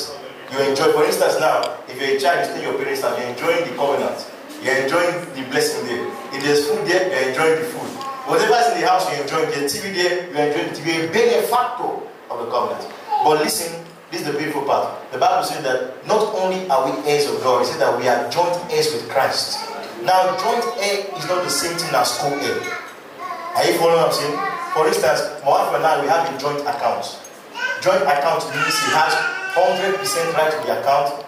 You 0.51 0.59
enjoy, 0.69 0.91
for 0.91 1.05
instance, 1.05 1.39
now, 1.39 1.79
if 1.87 1.95
you're 1.99 2.17
a 2.17 2.19
child, 2.19 2.47
you 2.47 2.55
stay 2.55 2.63
your 2.63 2.77
parents' 2.77 3.01
house, 3.01 3.17
you're 3.19 3.27
enjoying 3.27 3.63
the 3.63 3.75
covenant. 3.75 4.19
You're 4.61 4.75
enjoying 4.75 5.15
the 5.33 5.49
blessing 5.49 5.87
there. 5.87 6.10
There's 6.41 6.65
food 6.67 6.87
there, 6.87 7.05
you're 7.05 7.29
enjoying 7.29 7.61
the 7.61 7.67
food. 7.69 7.89
Whatever's 8.25 8.73
in 8.73 8.81
the 8.81 8.87
house, 8.87 9.05
you're 9.13 9.21
enjoying. 9.21 9.49
There's 9.51 9.69
TV 9.69 9.93
there, 9.93 10.25
you're 10.25 10.49
enjoying 10.49 10.73
the 10.73 10.79
TV. 10.79 10.85
You're 10.97 11.09
a 11.09 11.13
benefactor 11.13 12.01
of 12.33 12.35
the 12.41 12.49
covenant. 12.49 12.81
But 13.23 13.45
listen, 13.45 13.69
this 14.09 14.21
is 14.21 14.27
the 14.27 14.33
beautiful 14.33 14.63
part. 14.63 14.97
The 15.11 15.19
Bible 15.19 15.45
says 15.45 15.63
that 15.63 16.01
not 16.07 16.33
only 16.33 16.67
are 16.69 16.89
we 16.89 16.97
heirs 17.07 17.29
of 17.29 17.39
God, 17.45 17.61
it 17.61 17.65
says 17.69 17.77
that 17.77 17.93
we 17.93 18.07
are 18.09 18.25
joint 18.33 18.57
heirs 18.73 18.91
with 18.91 19.07
Christ. 19.09 19.61
Now, 20.01 20.33
joint 20.41 20.65
heir 20.81 21.05
is 21.13 21.25
not 21.29 21.45
the 21.45 21.53
same 21.53 21.77
thing 21.77 21.93
as 21.93 22.17
co-heir. 22.17 22.57
Are 23.53 23.65
you 23.69 23.77
following 23.77 24.01
what 24.01 24.09
I'm 24.09 24.17
saying? 24.17 24.35
For 24.73 24.87
instance, 24.89 25.21
my 25.45 25.61
wife 25.61 25.75
and 25.77 25.85
I, 25.85 26.01
we 26.01 26.07
have 26.09 26.25
a 26.25 26.33
joint 26.41 26.65
account. 26.65 27.05
Joint 27.85 28.01
account 28.01 28.41
means 28.49 28.73
he 28.81 28.89
has 28.97 29.13
100% 29.53 30.01
right 30.33 30.49
to 30.49 30.57
the 30.65 30.81
account. 30.81 31.21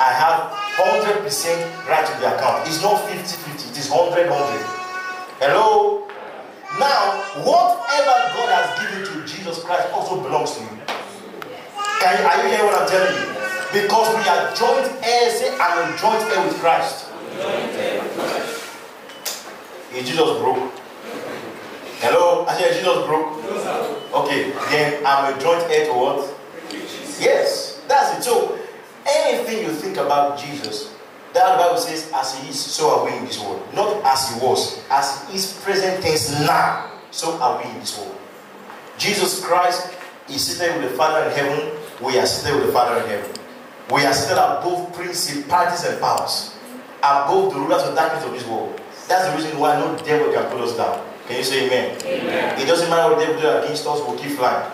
I 0.00 0.08
have 0.16 0.65
100% 0.76 1.88
right 1.88 2.06
to 2.06 2.20
the 2.20 2.36
account. 2.36 2.68
It's 2.68 2.82
not 2.82 3.00
50 3.08 3.16
50, 3.16 3.70
it 3.70 3.78
is 3.78 3.90
100 3.90 4.28
100. 4.28 4.76
Hello? 5.40 6.06
Now, 6.78 7.16
whatever 7.40 8.16
God 8.36 8.48
has 8.52 8.68
given 8.76 9.00
to 9.08 9.26
Jesus 9.26 9.64
Christ 9.64 9.88
also 9.94 10.20
belongs 10.20 10.52
to 10.56 10.60
you. 10.60 10.76
Can 12.00 12.20
are 12.28 12.44
you 12.44 12.50
hearing 12.52 12.66
what 12.66 12.82
I'm 12.82 12.88
telling 12.88 13.16
you? 13.16 13.32
Because 13.72 14.12
we 14.12 14.28
are 14.28 14.52
joint 14.52 14.92
heirs 15.00 15.40
and 15.48 15.98
joint 15.98 16.20
heir 16.28 16.44
with 16.44 16.60
Christ. 16.60 17.08
Is 19.94 20.06
Jesus 20.06 20.38
broke? 20.38 20.72
Hello? 22.04 22.44
I 22.44 22.52
said 22.58 22.76
Jesus 22.76 23.06
broke? 23.06 23.32
Okay, 24.12 24.52
then 24.68 25.06
I'm 25.06 25.32
a 25.32 25.40
joint 25.40 25.62
heir 25.70 25.86
to 25.86 25.92
what? 25.92 26.36
Yes, 27.18 27.80
that's 27.88 28.18
it. 28.18 28.22
So 28.22 28.58
anything 29.06 29.64
you 29.64 29.72
think 29.72 29.96
about 29.96 30.38
Jesus, 30.38 30.94
that 31.32 31.58
Bible 31.58 31.76
says, 31.78 32.10
as 32.14 32.38
he 32.38 32.48
is, 32.48 32.58
so 32.58 32.88
are 32.90 33.04
we 33.04 33.16
in 33.16 33.26
this 33.26 33.38
world. 33.38 33.62
Not 33.74 34.02
as 34.04 34.32
he 34.32 34.40
was, 34.40 34.80
as 34.90 35.28
he 35.28 35.36
is 35.36 35.52
present 35.62 36.02
tense 36.02 36.30
now, 36.40 36.90
so 37.10 37.38
are 37.40 37.62
we 37.62 37.70
in 37.70 37.78
this 37.80 37.98
world. 37.98 38.16
Jesus 38.98 39.44
Christ 39.44 39.92
is 40.30 40.40
seated 40.40 40.80
with 40.80 40.92
the 40.92 40.96
Father 40.96 41.28
in 41.28 41.36
heaven. 41.36 41.76
We 42.02 42.18
are 42.18 42.26
seated 42.26 42.56
with 42.56 42.66
the 42.66 42.72
Father 42.72 43.02
in 43.02 43.08
heaven. 43.08 43.30
We 43.92 44.04
are 44.04 44.12
seated 44.14 44.38
above 44.38 44.92
principalities 44.94 45.84
and 45.84 46.00
powers, 46.00 46.56
above 47.00 47.52
the 47.52 47.60
rulers 47.60 47.82
of 47.82 47.94
darkness 47.94 48.24
of 48.24 48.32
this 48.32 48.46
world. 48.46 48.80
That's 49.06 49.28
the 49.30 49.36
reason 49.36 49.60
why 49.60 49.78
no 49.78 49.96
devil 50.04 50.32
can 50.32 50.50
put 50.50 50.60
us 50.62 50.76
down. 50.76 51.04
Can 51.28 51.36
you 51.38 51.44
say 51.44 51.66
amen? 51.66 52.00
amen. 52.02 52.60
It 52.60 52.66
doesn't 52.66 52.88
matter 52.88 53.14
what 53.14 53.18
the 53.20 53.26
devil 53.26 53.42
do 53.42 53.64
against 53.64 53.86
us, 53.86 54.00
we'll 54.00 54.18
keep 54.18 54.32
flying. 54.32 54.72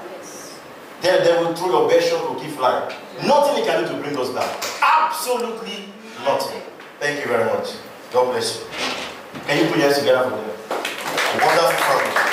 The 1.03 1.09
devil 1.09 1.55
through 1.55 1.73
your 1.73 1.89
best 1.89 2.09
shot 2.09 2.29
will 2.29 2.41
keep 2.41 2.53
flying. 2.53 2.95
Nothing 3.21 3.57
he 3.57 3.62
can 3.69 3.85
do 3.85 3.88
to 3.88 4.02
bring 4.02 4.16
us 4.19 4.31
down. 4.31 4.49
Absolutely 4.83 5.92
nothing. 6.25 6.62
Thank 6.99 7.21
you 7.21 7.26
very 7.26 7.45
much. 7.45 7.76
God 8.12 8.33
bless 8.33 8.59
you. 8.59 8.66
Can 9.47 9.64
you 9.64 9.69
put 9.69 9.78
your 9.78 9.87
hands 9.87 9.99
together 9.99 10.31
for 10.31 10.37
them? 10.37 10.49
Wonderful 11.40 11.76
family. 11.87 12.33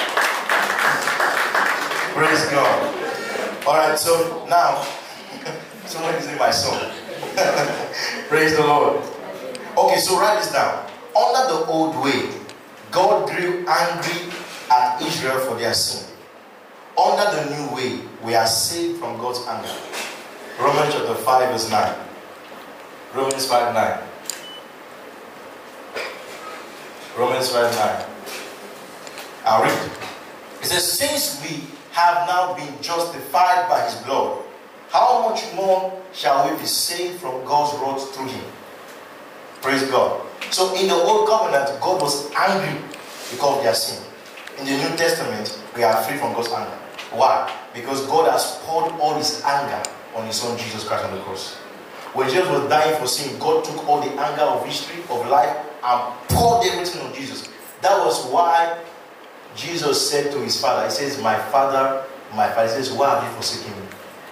Praise 2.16 2.46
God. 2.52 2.96
Alright, 3.66 4.00
so 4.00 4.46
now, 4.50 4.84
someone 5.86 6.16
is 6.16 6.28
in 6.28 6.38
my 6.38 6.52
soul. 6.52 6.80
Praise 8.30 8.56
the 8.56 8.64
Lord. 8.64 9.04
Okay, 9.78 10.00
so 10.00 10.20
write 10.20 10.40
this 10.40 10.52
down. 10.52 10.86
Under 11.16 11.54
the 11.54 11.66
old 11.66 11.96
way, 12.04 12.30
God 12.92 13.30
grew 13.30 13.66
angry 13.68 14.32
at 14.72 15.02
Israel 15.02 15.40
for 15.40 15.56
their 15.58 15.74
sin. 15.74 16.14
Under 16.98 17.24
the 17.36 17.56
new 17.56 17.76
way, 17.76 18.02
we 18.24 18.36
are 18.36 18.48
saved 18.48 19.00
from 19.00 19.18
God's 19.18 19.40
anger. 19.48 19.74
Romans 20.60 20.94
chapter 20.94 21.16
5, 21.16 21.52
verse 21.54 21.72
9. 21.72 21.96
Romans 23.16 23.46
5 23.46 23.74
9. 23.74 24.00
Romans 27.18 27.50
5 27.50 27.76
9. 27.76 28.06
I'll 29.46 29.64
read. 29.64 29.92
It 30.62 30.66
says, 30.66 30.84
Since 30.84 31.42
we 31.42 31.64
have 31.92 32.28
now 32.28 32.56
been 32.56 32.82
justified 32.82 33.70
by 33.70 33.86
his 33.86 33.96
blood, 34.04 34.44
how 34.90 35.30
much 35.30 35.46
more 35.56 35.98
shall 36.12 36.52
we 36.52 36.60
be 36.60 36.66
saved 36.66 37.22
from 37.22 37.46
God's 37.46 37.80
wrath 37.80 38.14
through 38.14 38.28
him? 38.28 38.44
Praise 39.62 39.90
God. 39.90 40.28
So 40.52 40.76
in 40.76 40.90
the 40.90 40.94
old 40.94 41.30
covenant, 41.30 41.80
God 41.80 42.02
was 42.02 42.30
angry 42.34 42.82
because 43.32 43.60
of 43.60 43.64
their 43.64 43.74
sin. 43.74 44.04
In 44.58 44.66
the 44.66 44.90
New 44.90 44.98
Testament, 44.98 45.58
we 45.74 45.84
are 45.84 46.04
free 46.04 46.18
from 46.18 46.34
God's 46.34 46.52
anger. 46.52 46.78
Why? 47.12 47.50
Because 47.74 48.06
God 48.08 48.30
has 48.30 48.60
poured 48.66 48.92
all 49.00 49.16
his 49.16 49.42
anger 49.46 49.82
on 50.20 50.28
his 50.28 50.36
son 50.36 50.58
Jesus 50.58 50.88
Christ 50.88 51.06
on 51.06 51.16
the 51.16 51.22
cross. 51.24 51.56
When 52.14 52.28
Jesus 52.28 52.50
was 52.50 52.68
dying 52.70 53.00
for 53.00 53.08
sin, 53.08 53.38
God 53.40 53.64
took 53.64 53.88
all 53.88 54.02
the 54.02 54.12
anger 54.20 54.42
of 54.42 54.66
history, 54.66 55.02
of 55.10 55.28
life, 55.28 55.56
and 55.84 56.30
poured 56.30 56.66
everything 56.68 57.02
on 57.02 57.14
Jesus. 57.14 57.48
That 57.82 57.98
was 58.04 58.26
why 58.32 58.84
Jesus 59.56 60.10
said 60.10 60.32
to 60.32 60.40
his 60.40 60.60
father, 60.60 60.86
He 60.86 60.92
says, 60.92 61.22
My 61.22 61.38
father, 61.38 62.04
my 62.36 62.50
father, 62.50 62.68
he 62.68 62.84
says, 62.84 62.92
Why 62.92 63.16
have 63.16 63.24
you 63.24 63.36
forsaken 63.36 63.72
me? 63.80 63.88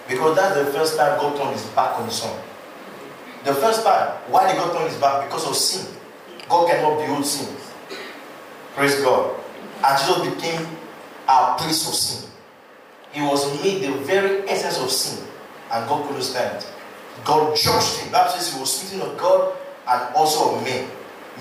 Because 0.08 0.36
that's 0.36 0.56
the 0.56 0.66
first 0.72 0.96
time 0.96 1.18
God 1.20 1.36
turned 1.36 1.52
his 1.52 1.66
back 1.70 1.98
on 1.98 2.06
his 2.06 2.16
son. 2.16 2.38
The 3.44 3.54
first 3.54 3.84
time, 3.84 4.16
why 4.28 4.50
did 4.50 4.58
God 4.58 4.76
turn 4.76 4.88
his 4.88 4.98
back? 4.98 5.26
Because 5.28 5.46
of 5.46 5.54
sin. 5.54 5.86
God 6.48 6.68
cannot 6.68 6.98
behold 6.98 7.24
sin. 7.24 7.54
Praise 8.74 9.00
God. 9.00 9.38
And 9.84 9.98
Jesus 9.98 10.34
became 10.34 10.66
our 11.28 11.56
place 11.58 11.86
of 11.88 11.94
sin. 11.94 12.30
He 13.12 13.20
was 13.22 13.62
made 13.62 13.82
the 13.82 13.92
very 14.04 14.48
essence 14.48 14.78
of 14.78 14.90
sin. 14.90 15.27
And 15.70 15.88
God 15.88 16.06
couldn't 16.06 16.22
stand. 16.22 16.64
God 17.24 17.56
judged 17.56 17.98
him. 17.98 18.12
That 18.12 18.30
says 18.30 18.54
he 18.54 18.60
was 18.60 18.72
speaking 18.72 19.06
of 19.06 19.18
God 19.18 19.56
and 19.88 20.14
also 20.14 20.56
of 20.56 20.64
men. 20.64 20.88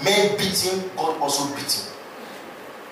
Men 0.03 0.38
beat 0.38 0.57
him, 0.57 0.89
God 0.96 1.19
also 1.22 1.53
beat 1.55 1.72
him. 1.72 1.93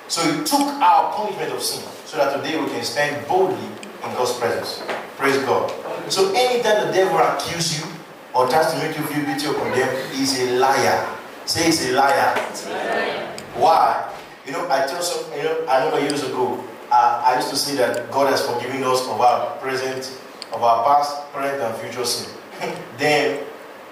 So 0.07 0.21
he 0.21 0.43
took 0.43 0.61
our 0.61 1.13
punishment 1.13 1.51
of 1.51 1.61
sin 1.61 1.83
so 2.05 2.17
that 2.17 2.35
today 2.37 2.59
we 2.59 2.67
can 2.67 2.83
stand 2.83 3.27
boldly 3.27 3.65
in 3.65 4.13
God's 4.13 4.37
presence. 4.37 4.83
Praise 5.17 5.37
God. 5.39 5.71
So 6.11 6.31
anytime 6.35 6.87
the 6.87 6.93
devil 6.93 7.17
accuses 7.17 7.79
you 7.79 7.91
or 8.33 8.47
tries 8.47 8.71
to 8.73 8.79
make 8.79 8.97
you 8.97 9.03
feel 9.05 9.25
guilty 9.25 9.47
or 9.47 9.53
condemned, 9.53 10.13
he's 10.13 10.39
a 10.39 10.57
liar. 10.57 11.07
Say 11.45 11.65
he's 11.65 11.89
a 11.89 11.93
liar. 11.93 12.35
Why? 13.55 14.13
You 14.45 14.51
know, 14.51 14.67
I 14.69 14.85
tell 14.85 15.01
some, 15.01 15.31
you 15.35 15.43
know, 15.43 15.65
I 15.67 15.89
know 15.89 15.97
years 15.97 16.23
ago, 16.23 16.63
uh, 16.91 17.23
I 17.25 17.35
used 17.35 17.49
to 17.49 17.55
say 17.55 17.75
that 17.77 18.11
God 18.11 18.29
has 18.29 18.45
forgiven 18.45 18.83
us 18.83 19.01
of 19.07 19.19
our 19.19 19.57
present, 19.57 20.05
of 20.53 20.63
our 20.63 20.83
past, 20.83 21.31
present, 21.31 21.61
and 21.61 21.75
future 21.77 22.05
sin. 22.05 22.31
then 22.97 23.43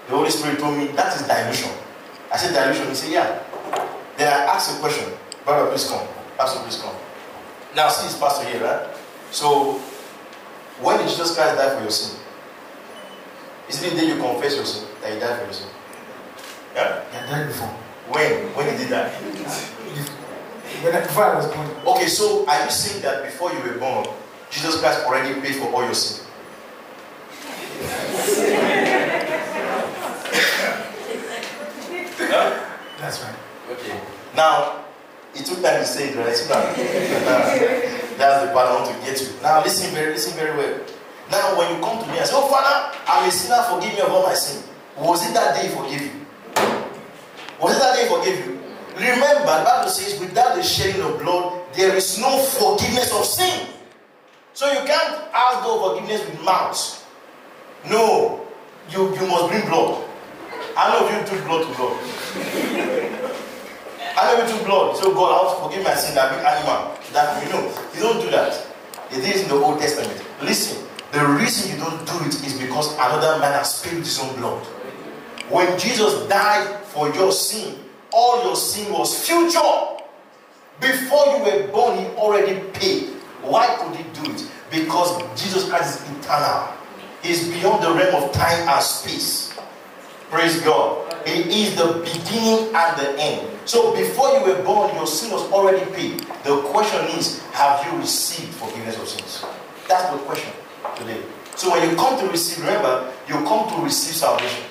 the 0.08 0.16
Holy 0.16 0.30
Spirit 0.30 0.58
told 0.58 0.76
me 0.76 0.88
that 0.88 1.14
is 1.18 1.26
dilution. 1.26 1.70
I 2.32 2.36
said 2.36 2.52
dilution. 2.52 2.88
He 2.88 2.94
said, 2.94 3.12
yeah. 3.12 3.42
Then 4.16 4.32
I 4.32 4.54
asked 4.54 4.76
a 4.76 4.80
question. 4.80 5.12
Brother, 5.44 5.70
please 5.70 5.88
come. 5.88 6.06
Pastor, 6.36 6.60
please 6.60 6.80
come. 6.80 6.94
Now, 7.74 7.88
see, 7.88 8.06
it's 8.06 8.18
Pastor 8.18 8.48
here, 8.48 8.62
right? 8.62 8.88
So, 9.30 9.80
when 10.80 10.98
did 10.98 11.08
Jesus 11.08 11.34
Christ 11.34 11.56
die 11.56 11.74
for 11.74 11.82
your 11.82 11.90
sin? 11.90 12.20
Isn't 13.68 13.92
it 13.92 13.96
then 13.96 14.08
you 14.08 14.22
confess 14.22 14.56
your 14.56 14.64
sin 14.64 14.88
that 15.00 15.12
he 15.12 15.20
died 15.20 15.38
for 15.38 15.44
your 15.44 15.52
sin? 15.52 15.68
Yeah? 16.74 17.04
He 17.10 17.30
died 17.30 17.46
before. 17.48 17.68
When? 18.08 18.54
When 18.54 18.66
did 18.66 18.80
he 18.80 18.88
die? 18.88 19.08
When 20.82 20.94
I, 20.94 21.00
before 21.00 21.24
I 21.24 21.36
was 21.36 21.46
born. 21.46 21.70
Okay, 21.96 22.06
so 22.06 22.46
are 22.46 22.64
you 22.64 22.70
saying 22.70 23.02
that 23.02 23.24
before 23.24 23.52
you 23.52 23.60
were 23.60 23.78
born, 23.78 24.06
Jesus 24.50 24.80
Christ 24.80 25.06
already 25.06 25.40
paid 25.40 25.56
for 25.56 25.72
all 25.72 25.84
your 25.84 25.94
sin? 25.94 26.23
Huh? 32.30 32.64
That's 32.98 33.22
right. 33.22 33.36
Okay. 33.70 34.00
Now, 34.36 34.84
it 35.34 35.44
took 35.44 35.62
time 35.62 35.80
to 35.80 35.84
say 35.86 36.10
it, 36.10 36.16
right? 36.16 36.26
Now, 36.48 36.62
that's 38.18 38.46
the 38.46 38.52
part 38.52 38.68
I 38.68 38.74
want 38.82 38.90
to 38.94 39.06
get 39.06 39.16
to. 39.18 39.42
Now, 39.42 39.62
listen 39.62 39.94
very, 39.94 40.12
listen 40.12 40.34
very 40.34 40.56
well. 40.56 40.80
Now, 41.30 41.58
when 41.58 41.74
you 41.74 41.80
come 41.82 42.02
to 42.02 42.10
me 42.10 42.18
and 42.18 42.26
say, 42.26 42.34
Oh, 42.36 42.48
Father, 42.48 42.96
I'm 43.06 43.28
a 43.28 43.32
sinner, 43.32 43.62
forgive 43.70 43.94
me 43.94 44.00
of 44.00 44.10
all 44.10 44.22
my 44.24 44.34
sin. 44.34 44.62
Was 44.98 45.28
it 45.28 45.34
that 45.34 45.56
day 45.56 45.68
he 45.68 45.74
forgave 45.74 46.02
you? 46.02 46.10
Was 47.60 47.76
it 47.76 47.80
that 47.80 47.96
day 47.96 48.02
he 48.02 48.08
forgave 48.08 48.46
you? 48.46 48.60
Remember, 48.94 49.58
the 49.58 49.64
Bible 49.64 49.88
says, 49.90 50.20
without 50.20 50.54
the 50.54 50.62
shedding 50.62 51.02
of 51.02 51.18
blood, 51.18 51.62
there 51.74 51.96
is 51.96 52.18
no 52.20 52.38
forgiveness 52.38 53.12
of 53.12 53.24
sin. 53.24 53.66
So 54.52 54.70
you 54.70 54.86
can't 54.86 55.18
ask 55.34 55.64
God 55.64 55.98
forgiveness 55.98 56.24
with 56.30 56.44
mouth. 56.44 57.03
No, 57.88 58.46
you, 58.90 59.14
you 59.14 59.26
must 59.26 59.50
bring 59.50 59.66
blood. 59.66 60.04
Many 60.74 60.96
of 60.96 61.12
you 61.12 61.36
took 61.36 61.46
blood 61.46 61.66
to 61.66 61.74
God? 61.76 62.00
Many 64.16 64.42
of 64.42 64.48
you 64.48 64.56
took 64.56 64.66
blood? 64.66 64.96
So 64.96 65.12
God, 65.14 65.28
I 65.30 65.44
want 65.44 65.56
to 65.56 65.62
forgive 65.64 65.84
my 65.84 65.94
sin, 65.94 66.14
that 66.14 66.34
big 66.34 66.44
animal. 66.44 66.96
That 67.12 67.44
you 67.44 67.52
know, 67.52 67.62
you 67.94 68.00
don't 68.00 68.20
do 68.24 68.30
that. 68.30 68.66
It 69.10 69.18
is 69.18 69.42
in 69.42 69.48
the 69.48 69.54
Old 69.54 69.78
Testament. 69.78 70.24
Listen, 70.42 70.84
the 71.12 71.24
reason 71.26 71.70
you 71.76 71.84
don't 71.84 72.04
do 72.06 72.26
it 72.26 72.34
is 72.44 72.58
because 72.58 72.94
another 72.94 73.38
man 73.38 73.52
has 73.52 73.76
spilled 73.76 73.98
his 73.98 74.18
own 74.18 74.34
blood. 74.36 74.64
When 75.48 75.78
Jesus 75.78 76.26
died 76.28 76.80
for 76.86 77.12
your 77.14 77.30
sin, 77.32 77.78
all 78.10 78.42
your 78.44 78.56
sin 78.56 78.92
was 78.92 79.26
future. 79.26 79.60
Before 80.80 81.26
you 81.26 81.44
were 81.44 81.68
born, 81.70 81.98
he 81.98 82.06
already 82.16 82.60
paid. 82.72 83.10
Why 83.42 83.76
could 83.78 83.94
he 83.94 84.04
do 84.22 84.32
it? 84.32 84.48
Because 84.70 85.22
Jesus 85.40 85.68
Christ 85.68 86.00
is 86.00 86.18
eternal. 86.18 86.72
He's 87.24 87.48
beyond 87.48 87.82
the 87.82 87.90
realm 87.90 88.22
of 88.22 88.32
time 88.32 88.68
and 88.68 88.82
space. 88.82 89.58
Praise 90.28 90.60
God. 90.60 91.10
It 91.26 91.46
is 91.46 91.74
the 91.74 92.04
beginning 92.04 92.68
and 92.74 93.00
the 93.00 93.16
end. 93.18 93.48
So 93.64 93.96
before 93.96 94.28
you 94.36 94.44
were 94.44 94.62
born, 94.62 94.94
your 94.94 95.06
sin 95.06 95.32
was 95.32 95.50
already 95.50 95.90
paid. 95.92 96.20
The 96.44 96.60
question 96.68 97.00
is, 97.16 97.40
have 97.52 97.86
you 97.86 97.98
received 97.98 98.52
forgiveness 98.52 99.00
of 99.00 99.08
sins? 99.08 99.42
That's 99.88 100.10
the 100.12 100.18
question 100.18 100.52
today. 100.96 101.22
So 101.56 101.70
when 101.70 101.88
you 101.88 101.96
come 101.96 102.20
to 102.20 102.26
receive, 102.28 102.62
remember, 102.62 103.10
you 103.26 103.34
come 103.48 103.70
to 103.74 103.82
receive 103.82 104.16
salvation. 104.16 104.64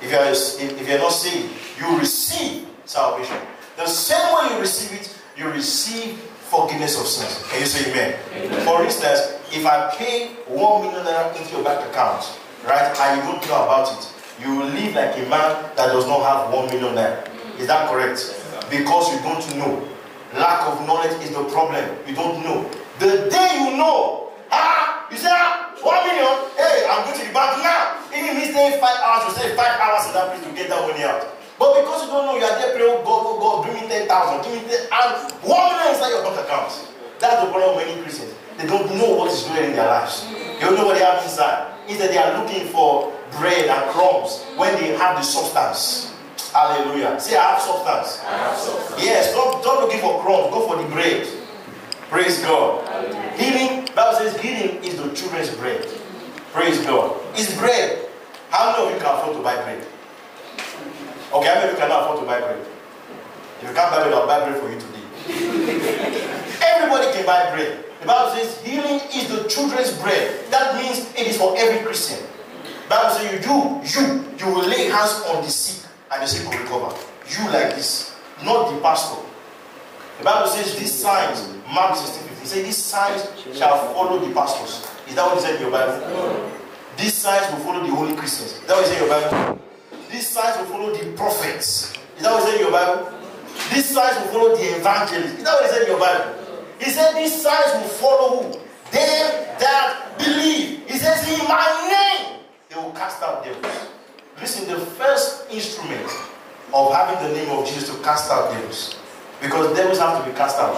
If 0.00 0.10
you 0.10 0.16
are, 0.18 0.26
if 0.28 0.88
you 0.88 0.94
are 0.96 0.98
not 0.98 1.12
saved, 1.12 1.54
you 1.78 1.98
receive 2.00 2.66
salvation. 2.84 3.36
The 3.76 3.86
same 3.86 4.34
way 4.34 4.54
you 4.54 4.60
receive 4.60 5.00
it, 5.00 5.22
you 5.36 5.48
receive 5.50 6.18
forgiveness 6.52 7.00
of 7.00 7.06
sins. 7.08 7.40
Can 7.48 7.60
you 7.60 7.66
say 7.66 7.90
amen? 7.90 8.20
amen? 8.36 8.64
For 8.68 8.84
instance, 8.84 9.40
if 9.56 9.64
I 9.64 9.88
pay 9.96 10.36
one 10.52 10.84
million 10.84 11.00
naira 11.00 11.32
into 11.32 11.48
your 11.56 11.64
bank 11.64 11.80
account, 11.88 12.28
right, 12.68 12.92
and 12.92 13.10
you 13.16 13.22
don't 13.24 13.40
know 13.48 13.64
about 13.64 13.88
it, 13.96 14.04
you 14.36 14.52
will 14.60 14.68
live 14.68 14.92
like 14.94 15.16
a 15.16 15.24
man 15.32 15.48
that 15.80 15.88
does 15.96 16.04
not 16.06 16.20
have 16.28 16.52
one 16.52 16.68
million 16.68 16.92
naira. 16.92 17.24
Is 17.56 17.66
that 17.72 17.88
correct? 17.88 18.20
Because 18.68 19.08
you 19.16 19.18
don't 19.24 19.40
know. 19.56 19.88
Lack 20.36 20.68
of 20.68 20.86
knowledge 20.86 21.16
is 21.24 21.32
the 21.32 21.44
problem. 21.48 21.84
You 22.06 22.14
don't 22.14 22.44
know. 22.44 22.68
The 23.00 23.28
day 23.32 23.48
you 23.56 23.76
know, 23.80 24.28
ah, 24.52 25.08
you 25.10 25.16
say, 25.16 25.32
ah, 25.32 25.72
one 25.80 26.04
million, 26.04 26.52
hey, 26.60 26.84
I'm 26.84 27.04
going 27.08 27.16
to 27.16 27.24
the 27.26 27.32
bank 27.32 27.64
now. 27.64 27.96
Even 28.12 28.36
if 28.36 28.52
stay 28.52 28.76
five 28.76 29.00
hours, 29.00 29.24
you 29.28 29.40
stay 29.40 29.56
five 29.56 29.80
hours 29.80 30.04
in 30.08 30.12
that 30.12 30.28
place 30.28 30.44
to 30.44 30.52
get 30.52 30.68
that 30.68 30.80
money 30.84 31.04
out. 31.04 31.24
But 31.62 31.78
because 31.78 32.02
you 32.02 32.10
don't 32.10 32.26
know, 32.26 32.34
you 32.34 32.42
are 32.42 32.58
there 32.58 32.74
praying, 32.74 32.90
oh 32.90 33.06
God, 33.06 33.22
oh 33.22 33.38
God, 33.38 33.70
give 33.70 33.78
me 33.78 33.86
10,000, 33.86 34.10
give 34.42 34.50
me 34.50 34.66
10, 34.66 34.82
and 34.90 35.30
one 35.46 35.62
million 35.70 35.94
inside 35.94 36.10
your 36.10 36.26
bank 36.26 36.42
account. 36.42 36.74
That's 37.22 37.38
the 37.38 37.54
problem 37.54 37.78
of 37.78 37.86
many 37.86 38.02
Christians. 38.02 38.34
They 38.58 38.66
don't 38.66 38.90
know 38.98 39.14
what 39.14 39.30
is 39.30 39.46
going 39.46 39.70
in 39.70 39.78
their 39.78 39.86
lives. 39.86 40.26
They 40.26 40.58
don't 40.58 40.74
know 40.74 40.90
what 40.90 40.98
they 40.98 41.06
have 41.06 41.22
inside. 41.22 41.70
Instead, 41.86 42.10
they 42.10 42.18
are 42.18 42.34
looking 42.42 42.66
for 42.74 43.14
bread 43.38 43.70
and 43.70 43.82
crumbs 43.94 44.42
when 44.58 44.74
they 44.74 44.90
have 44.98 45.14
the 45.14 45.22
substance. 45.22 46.10
Hallelujah. 46.50 47.14
Say, 47.22 47.38
I 47.38 47.54
have 47.54 47.62
substance. 47.62 48.18
I 48.26 48.42
have 48.42 48.58
substance. 48.58 48.98
Yes, 48.98 49.30
stop, 49.30 49.62
stop 49.62 49.86
looking 49.86 50.02
for 50.02 50.18
crumbs. 50.18 50.50
Go 50.50 50.66
for 50.66 50.82
the 50.82 50.88
bread. 50.90 51.30
Praise 52.10 52.42
God. 52.42 52.82
Hallelujah. 52.90 53.38
Healing, 53.38 53.86
Bible 53.94 54.18
says 54.18 54.34
healing 54.42 54.82
is 54.82 54.98
the 54.98 55.14
children's 55.14 55.54
bread. 55.54 55.86
Praise 56.50 56.82
God. 56.82 57.22
It's 57.38 57.54
bread. 57.56 58.10
How 58.50 58.74
many 58.74 58.82
of 58.82 58.94
you 58.94 58.98
can 58.98 59.14
afford 59.14 59.36
to 59.36 59.42
buy 59.46 59.62
bread? 59.62 59.86
Okay, 61.32 61.48
how 61.48 61.54
many 61.54 61.68
of 61.68 61.72
you 61.72 61.78
cannot 61.78 62.02
afford 62.04 62.20
to 62.20 62.26
buy 62.26 62.40
bread? 62.40 62.60
If 63.62 63.68
you 63.68 63.74
can't 63.74 63.90
buy 63.90 64.02
bread, 64.02 64.12
I'll 64.12 64.26
buy 64.26 64.44
bread 64.44 64.60
for 64.60 64.68
you 64.68 64.76
today. 64.76 65.00
Everybody 66.60 67.12
can 67.16 67.24
buy 67.24 67.48
bread. 67.54 67.84
The 68.00 68.06
Bible 68.06 68.36
says 68.36 68.60
healing 68.60 69.00
is 69.14 69.28
the 69.32 69.48
children's 69.48 69.96
bread. 70.02 70.44
That 70.50 70.76
means 70.76 71.08
it 71.14 71.26
is 71.26 71.38
for 71.38 71.56
every 71.56 71.86
Christian. 71.86 72.18
The 72.84 72.88
Bible 72.90 73.10
says 73.16 73.32
you 73.32 73.38
do, 73.40 73.80
you, 73.80 74.24
you 74.36 74.54
will 74.54 74.68
lay 74.68 74.90
hands 74.90 75.24
on 75.28 75.42
the 75.42 75.48
sick 75.48 75.88
and 76.12 76.22
the 76.22 76.26
sick 76.26 76.44
will 76.44 76.58
recover. 76.58 76.94
You 77.30 77.48
like 77.48 77.76
this, 77.76 78.14
not 78.44 78.70
the 78.74 78.80
pastor. 78.82 79.22
The 80.18 80.24
Bible 80.24 80.48
says 80.48 80.76
these 80.76 80.92
signs, 80.92 81.48
Mark 81.72 81.96
16, 81.96 82.28
15, 82.28 82.46
say 82.46 82.62
these 82.62 82.76
signs 82.76 83.24
shall 83.56 83.94
follow 83.94 84.18
the 84.18 84.34
pastors. 84.34 84.86
Is 85.08 85.14
that 85.14 85.24
what 85.24 85.38
it 85.38 85.40
said 85.40 85.54
in 85.54 85.62
your 85.62 85.70
Bible? 85.70 86.50
These 86.98 87.14
signs 87.14 87.50
will 87.54 87.64
follow 87.64 87.86
the 87.86 87.94
holy 87.94 88.14
Christians. 88.16 88.52
Is 88.52 88.66
that 88.66 88.76
what 88.76 88.84
it 88.84 88.88
said 88.88 89.02
in 89.02 89.08
your 89.08 89.30
Bible? 89.30 89.71
These 90.12 90.28
signs 90.28 90.58
will 90.58 90.66
follow 90.66 90.94
the 90.94 91.16
prophets. 91.16 91.96
Is 92.18 92.22
that 92.22 92.32
what 92.32 92.44
said 92.44 92.56
in 92.56 92.60
your 92.60 92.70
Bible? 92.70 93.10
These 93.72 93.86
signs 93.88 94.20
will 94.20 94.28
follow 94.28 94.56
the 94.56 94.76
evangelists. 94.76 95.38
Is 95.40 95.44
that 95.44 95.56
what 95.56 95.70
said 95.70 95.82
in 95.82 95.88
your 95.88 95.98
Bible? 95.98 96.34
He 96.78 96.90
said 96.90 97.14
these 97.16 97.32
signs 97.42 97.80
will 97.80 97.88
follow 97.96 98.42
who? 98.42 98.52
Them 98.92 99.56
that 99.56 100.12
believe. 100.18 100.84
He 100.86 100.98
says, 100.98 101.24
In 101.32 101.48
my 101.48 101.64
name, 101.88 102.40
they 102.68 102.76
will 102.76 102.92
cast 102.92 103.22
out 103.22 103.42
devils. 103.42 103.88
Listen, 104.38 104.68
the 104.68 104.84
first 105.00 105.50
instrument 105.50 106.04
of 106.74 106.92
having 106.92 107.16
the 107.30 107.34
name 107.34 107.48
of 107.56 107.64
Jesus 107.66 107.88
to 107.88 108.02
cast 108.02 108.30
out 108.30 108.52
devils. 108.52 108.96
Because 109.40 109.74
devils 109.74 109.98
have 109.98 110.22
to 110.22 110.30
be 110.30 110.36
cast 110.36 110.58
out. 110.58 110.76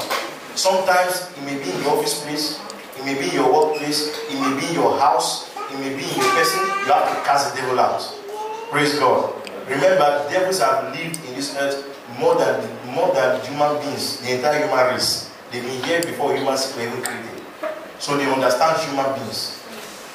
Sometimes 0.54 1.28
it 1.36 1.42
may 1.42 1.58
be 1.58 1.72
in 1.72 1.82
your 1.82 1.98
office 1.98 2.22
place, 2.22 2.60
it 2.96 3.04
may 3.04 3.18
be 3.18 3.30
in 3.30 3.34
your 3.34 3.52
workplace, 3.52 4.14
it 4.30 4.38
may 4.38 4.60
be 4.60 4.68
in 4.68 4.74
your 4.74 4.96
house, 5.00 5.50
it 5.72 5.78
may 5.80 5.90
be 5.90 6.04
in 6.04 6.16
your 6.22 6.30
person. 6.38 6.60
You 6.86 6.94
have 6.94 7.10
to 7.10 7.16
cast 7.26 7.52
the 7.52 7.60
devil 7.60 7.80
out. 7.80 8.23
Praise 8.74 8.98
God. 8.98 9.30
Remember, 9.70 10.26
devils 10.34 10.58
have 10.58 10.90
lived 10.90 11.22
in 11.28 11.36
this 11.38 11.54
earth 11.62 11.86
more 12.18 12.34
than 12.34 12.58
more 12.90 13.14
than 13.14 13.38
human 13.46 13.78
beings, 13.78 14.18
the 14.18 14.34
entire 14.34 14.66
human 14.66 14.90
race. 14.90 15.30
They've 15.52 15.62
been 15.62 15.80
here 15.84 16.02
before 16.02 16.34
humans 16.34 16.74
were 16.74 16.82
even 16.82 17.00
created. 17.00 17.38
So 18.00 18.16
they 18.16 18.26
understand 18.26 18.82
human 18.82 19.14
beings. 19.14 19.62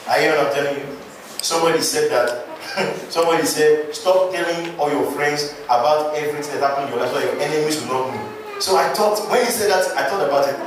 I 0.09 0.19
hear 0.19 0.35
what 0.35 0.47
I'm 0.47 0.53
telling 0.53 0.75
you. 0.75 0.91
Somebody 1.39 1.79
said 1.79 2.11
that. 2.11 3.07
somebody 3.09 3.45
said, 3.47 3.95
stop 3.95 4.33
telling 4.33 4.77
all 4.77 4.91
your 4.91 5.09
friends 5.13 5.55
about 5.71 6.13
everything 6.17 6.59
that 6.59 6.59
happened 6.59 6.91
in 6.91 6.99
your 6.99 7.07
life 7.07 7.15
so 7.15 7.19
your 7.23 7.39
enemies 7.39 7.79
will 7.79 7.95
not 7.95 8.13
know. 8.13 8.59
So 8.59 8.75
I 8.75 8.91
thought, 8.91 9.23
when 9.31 9.39
he 9.45 9.51
said 9.51 9.71
that, 9.71 9.87
I 9.95 10.03
thought 10.11 10.27
about 10.27 10.51
it. 10.51 10.59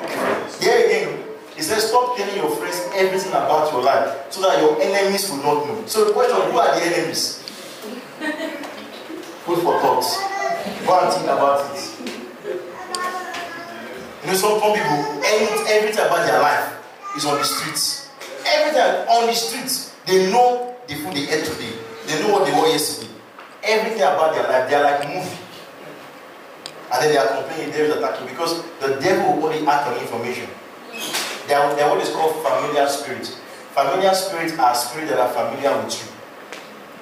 Here 0.64 0.80
again, 0.80 1.22
he 1.54 1.60
said, 1.60 1.78
stop 1.80 2.16
telling 2.16 2.36
your 2.40 2.56
friends 2.56 2.88
everything 2.94 3.32
about 3.32 3.70
your 3.70 3.82
life 3.82 4.32
so 4.32 4.40
that 4.48 4.62
your 4.62 4.80
enemies 4.80 5.28
will 5.28 5.44
not 5.44 5.68
know. 5.68 5.84
So 5.84 6.06
the 6.06 6.14
question, 6.14 6.40
who 6.50 6.56
are 6.56 6.74
the 6.74 6.86
enemies? 6.86 7.41
Food 8.22 9.58
for 9.62 9.80
thought. 9.80 10.06
Go 10.86 11.00
and 11.00 11.12
think 11.12 11.26
about 11.26 11.74
it. 11.74 11.82
You 14.22 14.28
know, 14.30 14.34
some 14.38 14.60
some 14.60 14.72
people, 14.72 14.98
any, 15.26 15.50
everything 15.66 16.06
about 16.06 16.24
their 16.26 16.38
life 16.38 16.78
is 17.16 17.24
on 17.26 17.38
the 17.38 17.44
streets. 17.44 18.08
Everything 18.46 19.08
on 19.10 19.26
the 19.26 19.34
streets, 19.34 19.94
they 20.06 20.30
know 20.30 20.76
the 20.86 20.94
food 20.94 21.14
they 21.14 21.26
ate 21.28 21.44
today. 21.44 21.74
They 22.06 22.22
know 22.22 22.32
what 22.38 22.46
they 22.46 22.52
were 22.54 22.68
yesterday. 22.68 23.10
Everything 23.64 24.02
about 24.02 24.34
their 24.34 24.44
life, 24.44 24.70
they 24.70 24.76
are 24.76 24.84
like 24.84 25.08
movie. 25.08 25.36
And 26.92 27.02
then 27.02 27.08
they 27.10 27.18
are 27.18 27.26
complaining 27.26 27.72
the 27.72 27.78
devil 27.78 27.90
is 27.90 27.98
attacking 27.98 28.26
because 28.28 28.62
the 28.78 29.00
devil 29.00 29.34
will 29.36 29.46
only 29.50 29.66
act 29.66 29.88
on 29.88 29.98
information. 29.98 30.46
They 31.48 31.54
are, 31.54 31.74
they 31.74 31.82
are 31.82 31.90
what 31.90 32.00
is 32.02 32.10
called 32.10 32.36
familiar 32.46 32.86
spirits. 32.86 33.40
Familiar 33.74 34.14
spirits 34.14 34.56
are 34.58 34.74
spirits 34.74 35.10
that 35.10 35.18
are 35.18 35.32
familiar 35.32 35.82
with 35.82 35.90
you. 35.98 36.06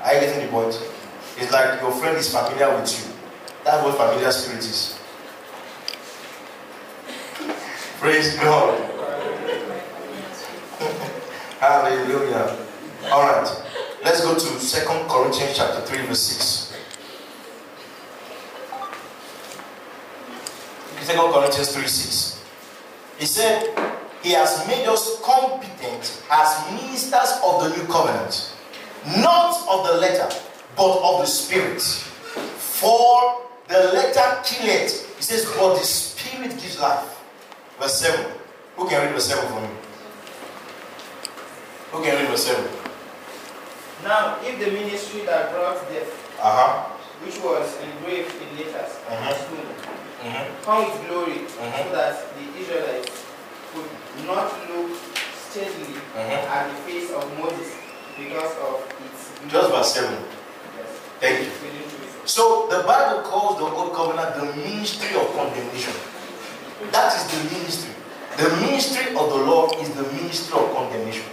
Are 0.03 0.15
you 0.15 0.21
getting 0.21 0.47
the 0.47 0.51
point? 0.51 0.81
It's 1.41 1.51
like 1.53 1.81
your 1.81 1.91
friend 1.93 2.19
is 2.19 2.29
familiar 2.31 2.69
with 2.79 2.93
you. 2.93 3.15
That's 3.65 3.83
what 3.83 3.97
familiar 3.97 4.31
spirit 4.31 4.59
is. 4.59 4.99
Praise 7.99 8.37
God. 8.37 8.79
Hallelujah. 11.61 12.57
All 13.11 13.23
right. 13.23 13.49
Let's 14.05 14.21
go 14.23 14.35
to 14.35 14.41
Second 14.61 15.09
Corinthians 15.09 15.57
chapter 15.57 15.81
3, 15.81 16.07
verse 16.07 16.23
6. 16.23 16.77
Second 21.01 21.33
Corinthians 21.33 21.73
3, 21.75 21.87
6. 21.87 22.45
He 23.19 23.25
said, 23.25 23.65
He 24.23 24.33
has 24.33 24.67
made 24.67 24.87
us 24.87 25.19
competent 25.23 26.23
as 26.31 26.71
ministers 26.71 27.41
of 27.43 27.63
the 27.63 27.71
new 27.77 27.87
covenant, 27.91 28.53
not 29.17 29.57
of 29.71 29.87
the 29.87 29.95
letter, 30.01 30.29
but 30.81 30.97
of 31.05 31.21
the 31.21 31.27
spirit. 31.27 31.83
For 32.81 33.43
the 33.69 33.93
letter 33.93 34.41
killeth. 34.43 35.15
He 35.19 35.23
says, 35.23 35.45
but 35.45 35.75
the 35.77 35.85
spirit 35.85 36.53
gives 36.53 36.81
life. 36.81 37.21
Verse 37.79 38.01
7. 38.01 38.25
Who 38.77 38.89
can 38.89 39.05
read 39.05 39.13
verse 39.13 39.27
7 39.29 39.47
for 39.53 39.61
me? 39.61 39.69
Who 41.93 42.03
can 42.03 42.17
read 42.17 42.29
verse 42.31 42.47
7? 42.47 42.65
Now, 44.05 44.39
if 44.43 44.59
the 44.59 44.71
ministry 44.73 45.27
that 45.27 45.53
brought 45.53 45.77
death, 45.93 46.09
Uh-huh. 46.41 46.89
which 47.21 47.37
was 47.45 47.69
engraved 47.85 48.33
in 48.41 48.49
letters 48.57 48.97
and 49.11 49.37
stone, 49.37 49.69
come 50.65 50.89
with 50.89 50.97
glory, 51.09 51.45
Mhm. 51.45 51.77
so 51.77 51.93
that 51.93 52.17
the 52.33 52.45
Israelites 52.57 53.13
could 53.75 53.91
not 54.25 54.49
look 54.73 54.97
steadily 55.37 56.01
Mhm. 56.17 56.41
at 56.49 56.73
the 56.73 56.77
face 56.89 57.11
of 57.13 57.21
Moses 57.37 57.69
because 58.17 58.57
of 58.65 58.81
its 59.05 59.53
Just 59.53 59.69
verse 59.69 59.93
7. 59.93 60.40
Thank 61.21 61.47
you. 61.47 61.53
So 62.25 62.67
the 62.71 62.83
Bible 62.87 63.23
calls 63.23 63.59
the 63.59 63.65
old 63.65 63.93
covenant 63.93 64.37
the 64.37 64.57
ministry 64.57 65.15
of 65.17 65.27
condemnation. 65.35 65.93
That 66.93 67.13
is 67.15 67.25
the 67.29 67.55
ministry. 67.55 67.93
The 68.37 68.49
ministry 68.65 69.09
of 69.15 69.29
the 69.29 69.37
law 69.37 69.69
is 69.81 69.91
the 69.91 70.03
ministry 70.15 70.59
of 70.59 70.73
condemnation. 70.73 71.25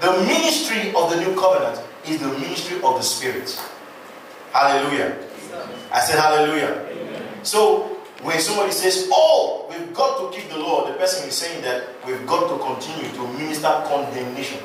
The 0.00 0.12
ministry 0.22 0.94
of 0.94 1.10
the 1.10 1.16
new 1.16 1.34
covenant 1.34 1.82
is 2.06 2.20
the 2.20 2.28
ministry 2.28 2.76
of 2.76 2.94
the 2.94 3.02
spirit. 3.02 3.50
Hallelujah. 4.52 5.18
I 5.90 6.00
said 6.00 6.20
hallelujah. 6.20 6.86
So 7.42 7.96
when 8.22 8.38
somebody 8.38 8.72
says, 8.72 9.08
Oh, 9.10 9.66
we've 9.68 9.92
got 9.94 10.20
to 10.20 10.38
keep 10.38 10.48
the 10.50 10.58
law, 10.58 10.86
the 10.86 10.94
person 10.94 11.28
is 11.28 11.34
saying 11.34 11.62
that 11.62 11.88
we've 12.06 12.24
got 12.26 12.48
to 12.50 12.62
continue 12.62 13.10
to 13.16 13.38
minister 13.38 13.68
condemnation 13.86 14.60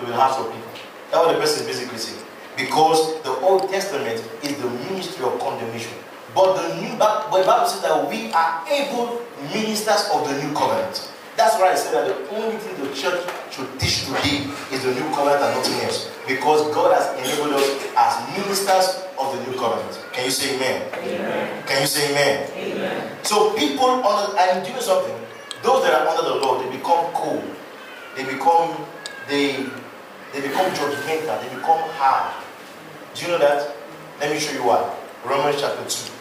to 0.00 0.06
the 0.06 0.12
hearts 0.12 0.38
of 0.38 0.52
people. 0.52 0.70
That's 1.10 1.24
what 1.24 1.32
the 1.32 1.40
person 1.40 1.62
is 1.62 1.66
basically 1.66 1.98
saying. 1.98 2.25
Because 2.56 3.22
the 3.22 3.32
Old 3.44 3.68
Testament 3.68 4.24
is 4.42 4.56
the 4.56 4.68
ministry 4.88 5.24
of 5.24 5.38
condemnation. 5.38 5.92
But 6.34 6.56
the 6.56 6.80
new 6.80 6.96
but 6.96 7.30
the 7.30 7.44
Bible 7.44 7.66
says 7.66 7.82
that 7.82 8.08
we 8.08 8.32
are 8.32 8.64
able 8.68 9.20
ministers 9.52 10.08
of 10.12 10.28
the 10.28 10.36
new 10.42 10.52
covenant. 10.54 11.12
That's 11.36 11.54
why 11.60 11.72
I 11.72 11.74
said 11.74 11.92
that 11.92 12.08
the 12.08 12.36
only 12.36 12.56
thing 12.56 12.76
the 12.80 12.92
church 12.96 13.20
should 13.52 13.68
teach 13.78 14.06
today 14.08 14.48
is 14.72 14.84
the 14.84 14.92
new 14.92 15.04
covenant 15.12 15.44
and 15.44 15.52
nothing 15.56 15.80
else. 15.84 16.08
Because 16.26 16.64
God 16.74 16.96
has 16.96 17.12
enabled 17.20 17.60
us 17.60 17.68
as 17.96 18.12
ministers 18.36 19.04
of 19.20 19.36
the 19.36 19.50
new 19.50 19.58
covenant. 19.58 20.00
Can 20.12 20.24
you 20.24 20.30
say 20.30 20.56
amen? 20.56 20.80
Can 21.66 21.80
you 21.82 21.86
say 21.86 22.08
amen? 22.12 23.16
So 23.22 23.52
people 23.56 24.00
under 24.00 24.36
and 24.38 24.64
do 24.64 24.70
you 24.70 24.76
know 24.76 24.82
something? 24.82 25.16
Those 25.62 25.84
that 25.84 25.92
are 25.92 26.08
under 26.08 26.24
the 26.24 26.36
law, 26.36 26.56
they 26.62 26.70
become 26.74 27.04
cold. 27.12 27.44
They 28.16 28.24
become 28.24 28.76
they 29.28 29.64
they 30.32 30.40
become 30.40 30.68
judgmental, 30.72 31.36
they 31.40 31.48
become 31.54 31.80
hard. 32.00 32.32
Do 33.16 33.24
you 33.24 33.28
know 33.28 33.38
that? 33.38 33.74
Let 34.20 34.30
me 34.30 34.38
show 34.38 34.52
you 34.52 34.62
why. 34.62 34.94
Romans 35.24 35.58
chapter 35.58 35.80
2, 35.80 36.12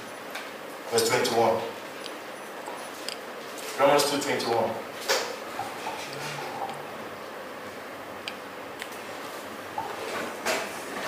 verse 0.91 1.09
21. 1.09 1.61
Romans 3.77 4.11
2 4.11 4.21
21. 4.21 4.71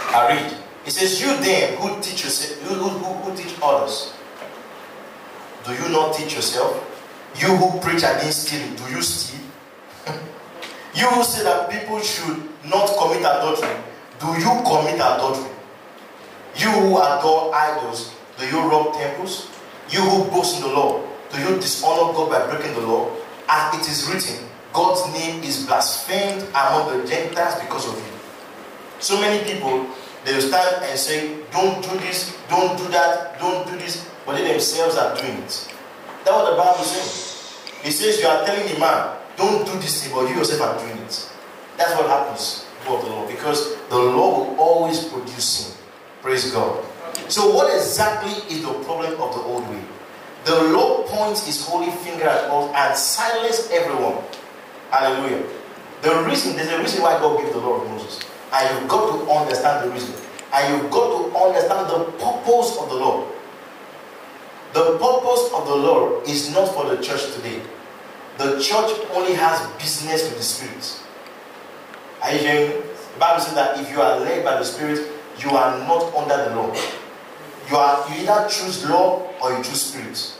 I 0.10 0.28
read. 0.28 0.58
It 0.86 0.92
says, 0.92 1.22
You 1.22 1.28
then 1.38 1.78
who 1.78 2.02
teach 2.02 2.26
yourself, 2.26 2.62
you 2.64 2.76
who, 2.76 2.90
who, 2.90 3.32
who 3.32 3.38
teach 3.38 3.56
others, 3.64 4.14
do 5.66 5.72
you 5.72 5.88
not 5.88 6.14
teach 6.16 6.36
yourself? 6.36 6.84
You 7.40 7.56
who 7.56 7.80
preach 7.80 8.04
against 8.04 8.48
stealing, 8.48 8.76
do 8.76 8.84
you 8.94 9.02
steal? 9.02 9.40
you 10.96 11.08
who 11.08 11.24
say 11.24 11.44
that 11.44 11.70
people 11.70 12.02
should 12.02 12.44
not 12.66 12.90
commit 13.00 13.20
adultery, 13.20 13.78
do 14.20 14.28
you 14.28 14.52
commit 14.66 14.96
adultery? 14.96 15.57
You 16.58 16.72
who 16.72 16.98
adore 16.98 17.54
idols, 17.54 18.16
do 18.40 18.48
you 18.48 18.60
rob 18.60 18.94
temples? 18.94 19.48
You 19.90 20.02
who 20.02 20.30
boast 20.32 20.58
in 20.58 20.64
the 20.64 20.74
law, 20.74 21.06
do 21.32 21.40
you 21.40 21.56
dishonor 21.60 22.14
God 22.14 22.30
by 22.30 22.50
breaking 22.50 22.74
the 22.74 22.88
law? 22.88 23.12
As 23.48 23.76
it 23.76 23.88
is 23.90 24.10
written, 24.10 24.50
God's 24.74 25.14
name 25.14 25.44
is 25.44 25.66
blasphemed 25.66 26.44
among 26.50 26.98
the 26.98 27.08
Gentiles 27.08 27.62
because 27.62 27.88
of 27.88 27.96
you. 27.96 28.14
So 29.00 29.22
many 29.22 29.44
people, 29.46 29.86
they 30.26 30.34
will 30.34 30.42
stand 30.42 30.84
and 30.84 30.98
say, 30.98 31.38
Don't 31.52 31.84
do 31.84 31.98
this, 32.00 32.36
don't 32.50 32.78
do 32.78 32.88
that, 32.90 33.40
don't 33.40 33.68
do 33.68 33.78
this, 33.78 34.10
but 34.26 34.36
they 34.36 34.48
themselves 34.48 34.98
are 34.98 35.16
doing 35.16 35.38
it. 35.38 35.74
That's 36.26 36.32
what 36.32 36.50
the 36.52 36.58
Bible 36.58 36.84
says. 36.84 37.54
It 37.86 37.92
says 37.92 38.20
you 38.20 38.28
are 38.28 38.44
telling 38.46 38.74
the 38.74 38.80
man, 38.80 39.16
Don't 39.38 39.66
do 39.66 39.74
this 39.80 40.04
thing, 40.04 40.14
but 40.14 40.28
you 40.28 40.36
yourself 40.36 40.62
are 40.62 40.80
doing 40.80 40.98
it. 40.98 41.30
That's 41.78 41.94
what 41.94 42.10
happens 42.10 42.66
before 42.80 43.02
the 43.04 43.10
law, 43.10 43.28
because 43.28 43.78
the 43.90 43.98
law 43.98 44.40
will 44.40 44.60
always 44.60 45.06
produce 45.06 45.44
sin. 45.46 45.77
Praise 46.28 46.52
God. 46.52 46.84
So, 47.32 47.56
what 47.56 47.74
exactly 47.74 48.34
is 48.54 48.62
the 48.62 48.74
problem 48.84 49.14
of 49.14 49.34
the 49.34 49.40
old 49.48 49.64
way? 49.70 49.82
The 50.44 50.62
law 50.76 51.08
points 51.08 51.48
its 51.48 51.66
holy 51.66 51.90
finger 52.04 52.26
at 52.26 52.52
us 52.52 52.68
and 52.76 52.98
silence 52.98 53.70
everyone. 53.72 54.22
Hallelujah. 54.92 55.48
The 56.02 56.26
reason, 56.28 56.58
there's 56.58 56.68
a 56.68 56.80
reason 56.80 57.02
why 57.02 57.18
God 57.18 57.42
gave 57.42 57.54
the 57.54 57.60
law 57.60 57.80
of 57.80 57.88
Moses. 57.88 58.20
And 58.52 58.78
you've 58.78 58.90
got 58.90 59.08
to 59.08 59.32
understand 59.32 59.88
the 59.88 59.94
reason. 59.94 60.14
And 60.54 60.76
you've 60.76 60.92
got 60.92 61.08
to 61.08 61.38
understand 61.38 61.88
the 61.92 62.12
purpose 62.20 62.76
of 62.76 62.90
the 62.90 62.96
law. 62.96 63.26
The 64.74 65.00
purpose 65.00 65.50
of 65.56 65.66
the 65.66 65.76
law 65.78 66.22
is 66.24 66.52
not 66.52 66.68
for 66.76 66.94
the 66.94 67.02
church 67.02 67.36
today. 67.36 67.62
The 68.38 68.60
church 68.60 68.92
only 69.14 69.34
has 69.36 69.66
business 69.82 70.24
with 70.24 70.36
the 70.36 70.44
Spirit. 70.44 71.04
Are 72.22 72.34
you 72.34 72.40
hearing? 72.40 72.82
The 73.14 73.18
Bible 73.18 73.40
says 73.40 73.54
that 73.54 73.80
if 73.80 73.90
you 73.90 74.02
are 74.02 74.20
led 74.20 74.44
by 74.44 74.60
the 74.60 74.66
Spirit, 74.66 75.14
you 75.40 75.52
are 75.52 75.78
not 75.88 76.14
under 76.16 76.50
the 76.50 76.56
law. 76.56 76.74
You 77.70 77.76
are 77.78 78.10
you 78.10 78.24
either 78.24 78.48
choose 78.50 78.90
law 78.90 79.28
or 79.42 79.52
you 79.58 79.64
choose 79.64 79.82
spirit. 79.82 80.34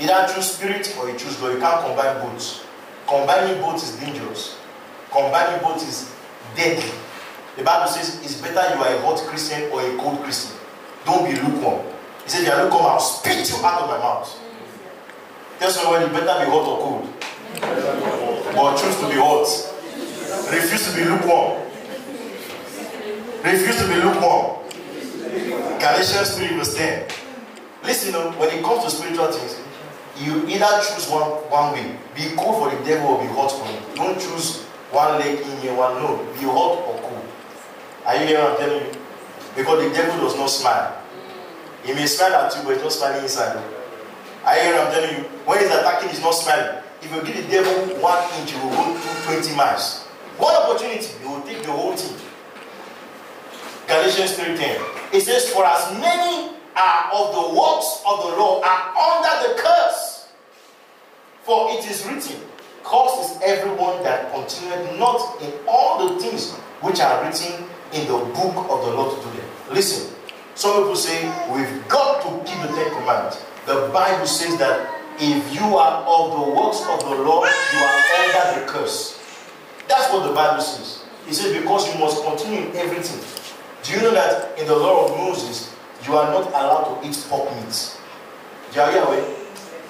Either 0.00 0.32
choose 0.32 0.52
spirit 0.52 0.96
or 0.98 1.10
you 1.10 1.18
choose 1.18 1.40
law. 1.40 1.50
You 1.50 1.58
can't 1.58 1.80
combine 1.84 2.20
both. 2.22 2.66
Combining 3.06 3.60
both 3.60 3.82
is 3.82 3.96
dangerous. 3.96 4.56
Combining 5.10 5.60
both 5.62 5.82
is 5.86 6.12
deadly. 6.54 6.90
The 7.56 7.62
Bible 7.64 7.88
says 7.88 8.20
it's 8.22 8.40
better 8.40 8.74
you 8.74 8.82
are 8.82 8.94
a 8.94 9.00
hot 9.00 9.18
Christian 9.28 9.70
or 9.72 9.80
a 9.80 9.96
cold 9.96 10.20
Christian. 10.22 10.56
Don't 11.04 11.24
be 11.24 11.40
lukewarm. 11.40 11.86
He 12.24 12.30
said, 12.30 12.42
if 12.42 12.48
you 12.48 12.52
are 12.52 12.64
lukewarm, 12.64 12.84
I'll 12.86 13.00
spit 13.00 13.48
you 13.48 13.64
out 13.64 13.82
of 13.82 13.88
my 13.88 13.98
mouth. 13.98 14.40
Tell 15.58 15.70
someone 15.70 16.02
you 16.02 16.08
better 16.08 16.44
be 16.44 16.50
hot 16.50 16.66
or 16.66 16.78
cold. 16.78 17.14
But 18.54 18.76
choose 18.76 18.96
to 19.00 19.08
be 19.08 19.14
hot. 19.14 19.46
Refuse 20.52 20.90
to 20.90 20.96
be 20.96 21.04
lukewarm. 21.08 21.65
Refuse 23.46 23.78
to 23.78 23.86
be 23.86 23.94
lukewarm. 24.02 24.58
Galatians 25.78 26.34
3 26.36 26.56
verse 26.58 26.74
10. 26.74 27.06
Listen, 27.84 28.12
know, 28.12 28.32
when 28.32 28.50
it 28.50 28.60
comes 28.64 28.82
to 28.82 28.90
spiritual 28.90 29.30
things, 29.30 29.62
you 30.18 30.42
either 30.48 30.66
choose 30.82 31.06
one, 31.08 31.22
one 31.46 31.72
way. 31.72 31.94
Be 32.16 32.34
cold 32.34 32.58
for 32.58 32.76
the 32.76 32.84
devil 32.84 33.14
or 33.14 33.22
be 33.22 33.28
hot 33.30 33.52
for 33.52 33.64
him. 33.70 33.78
Don't 33.94 34.18
choose 34.18 34.64
one 34.90 35.20
leg 35.20 35.38
in 35.38 35.58
here, 35.58 35.74
one 35.76 35.94
no. 36.02 36.26
Be 36.34 36.42
hot 36.42 36.90
or 36.90 36.98
cool. 36.98 37.22
Are 38.04 38.16
you 38.18 38.26
hearing 38.26 38.42
what 38.42 38.52
I'm 38.54 38.58
telling 38.58 38.82
you? 38.82 39.00
Because 39.54 39.78
the 39.78 39.94
devil 39.94 40.26
does 40.26 40.36
not 40.36 40.50
smile. 40.50 41.00
He 41.84 41.94
may 41.94 42.06
smile 42.06 42.34
at 42.34 42.56
you, 42.56 42.64
but 42.64 42.74
he's 42.74 42.82
not 42.82 42.92
smiling 42.92 43.22
inside. 43.22 43.62
Are 44.44 44.56
you 44.56 44.62
hearing 44.62 44.78
what 44.78 44.88
I'm 44.88 44.92
telling 44.92 45.16
you? 45.18 45.22
When 45.46 45.58
he's 45.60 45.70
attacking, 45.70 46.08
he's 46.08 46.20
not 46.20 46.34
smiling. 46.34 46.82
If 47.00 47.14
you 47.14 47.22
give 47.22 47.46
the 47.46 47.48
devil 47.48 48.02
one 48.02 48.24
inch, 48.40 48.50
he 48.50 48.58
will 48.58 48.74
go 48.74 48.98
through 48.98 49.38
20 49.38 49.54
miles. 49.54 50.02
One 50.34 50.52
opportunity, 50.52 51.14
he 51.22 51.28
will 51.28 51.42
take 51.42 51.62
the 51.62 51.70
whole 51.70 51.94
thing. 51.94 52.26
Galatians 53.86 54.32
3:10. 54.32 54.80
It 55.12 55.20
says, 55.22 55.48
For 55.50 55.64
as 55.64 55.92
many 56.00 56.56
are 56.76 57.10
of 57.12 57.34
the 57.34 57.54
works 57.54 58.02
of 58.06 58.22
the 58.22 58.36
law 58.36 58.60
are 58.62 58.82
under 58.96 59.48
the 59.48 59.62
curse. 59.62 60.28
For 61.44 61.70
it 61.70 61.88
is 61.88 62.04
written, 62.04 62.42
Cursed 62.82 63.36
is 63.36 63.42
everyone 63.42 64.02
that 64.02 64.32
continueth 64.32 64.98
not 64.98 65.40
in 65.42 65.52
all 65.66 66.08
the 66.08 66.20
things 66.20 66.52
which 66.82 67.00
are 67.00 67.24
written 67.24 67.64
in 67.92 68.06
the 68.06 68.18
book 68.34 68.56
of 68.68 68.84
the 68.84 68.90
law 68.94 69.14
to 69.14 69.16
do 69.16 69.30
them. 69.36 69.48
Listen, 69.70 70.14
some 70.54 70.74
people 70.74 70.96
say 70.96 71.26
we've 71.50 71.88
got 71.88 72.22
to 72.22 72.28
keep 72.50 72.60
the 72.62 72.68
Ten 72.74 72.90
Commandments. 72.90 73.44
The 73.66 73.90
Bible 73.92 74.26
says 74.26 74.58
that 74.58 74.90
if 75.18 75.54
you 75.54 75.76
are 75.76 76.02
of 76.04 76.30
the 76.32 76.52
works 76.54 76.82
of 76.88 77.00
the 77.00 77.22
law, 77.22 77.44
you 77.44 77.78
are 77.78 78.02
under 78.18 78.60
the 78.60 78.66
curse. 78.66 79.18
That's 79.88 80.12
what 80.12 80.26
the 80.26 80.34
Bible 80.34 80.60
says. 80.62 81.04
It 81.28 81.34
says, 81.34 81.60
because 81.60 81.92
you 81.92 81.98
must 81.98 82.22
continue 82.24 82.68
in 82.70 82.76
everything. 82.76 83.20
Do 83.86 83.92
you 83.92 84.02
know 84.02 84.10
that 84.18 84.58
in 84.58 84.66
the 84.66 84.74
law 84.74 85.06
of 85.06 85.16
Moses, 85.16 85.70
you 86.02 86.16
are 86.18 86.26
not 86.26 86.50
allowed 86.50 86.98
to 86.98 87.06
eat 87.06 87.14
pork 87.30 87.54
meat? 87.54 87.96
Do 88.74 88.80
you 88.80 88.82
are 88.82 88.90
aware? 88.90 89.22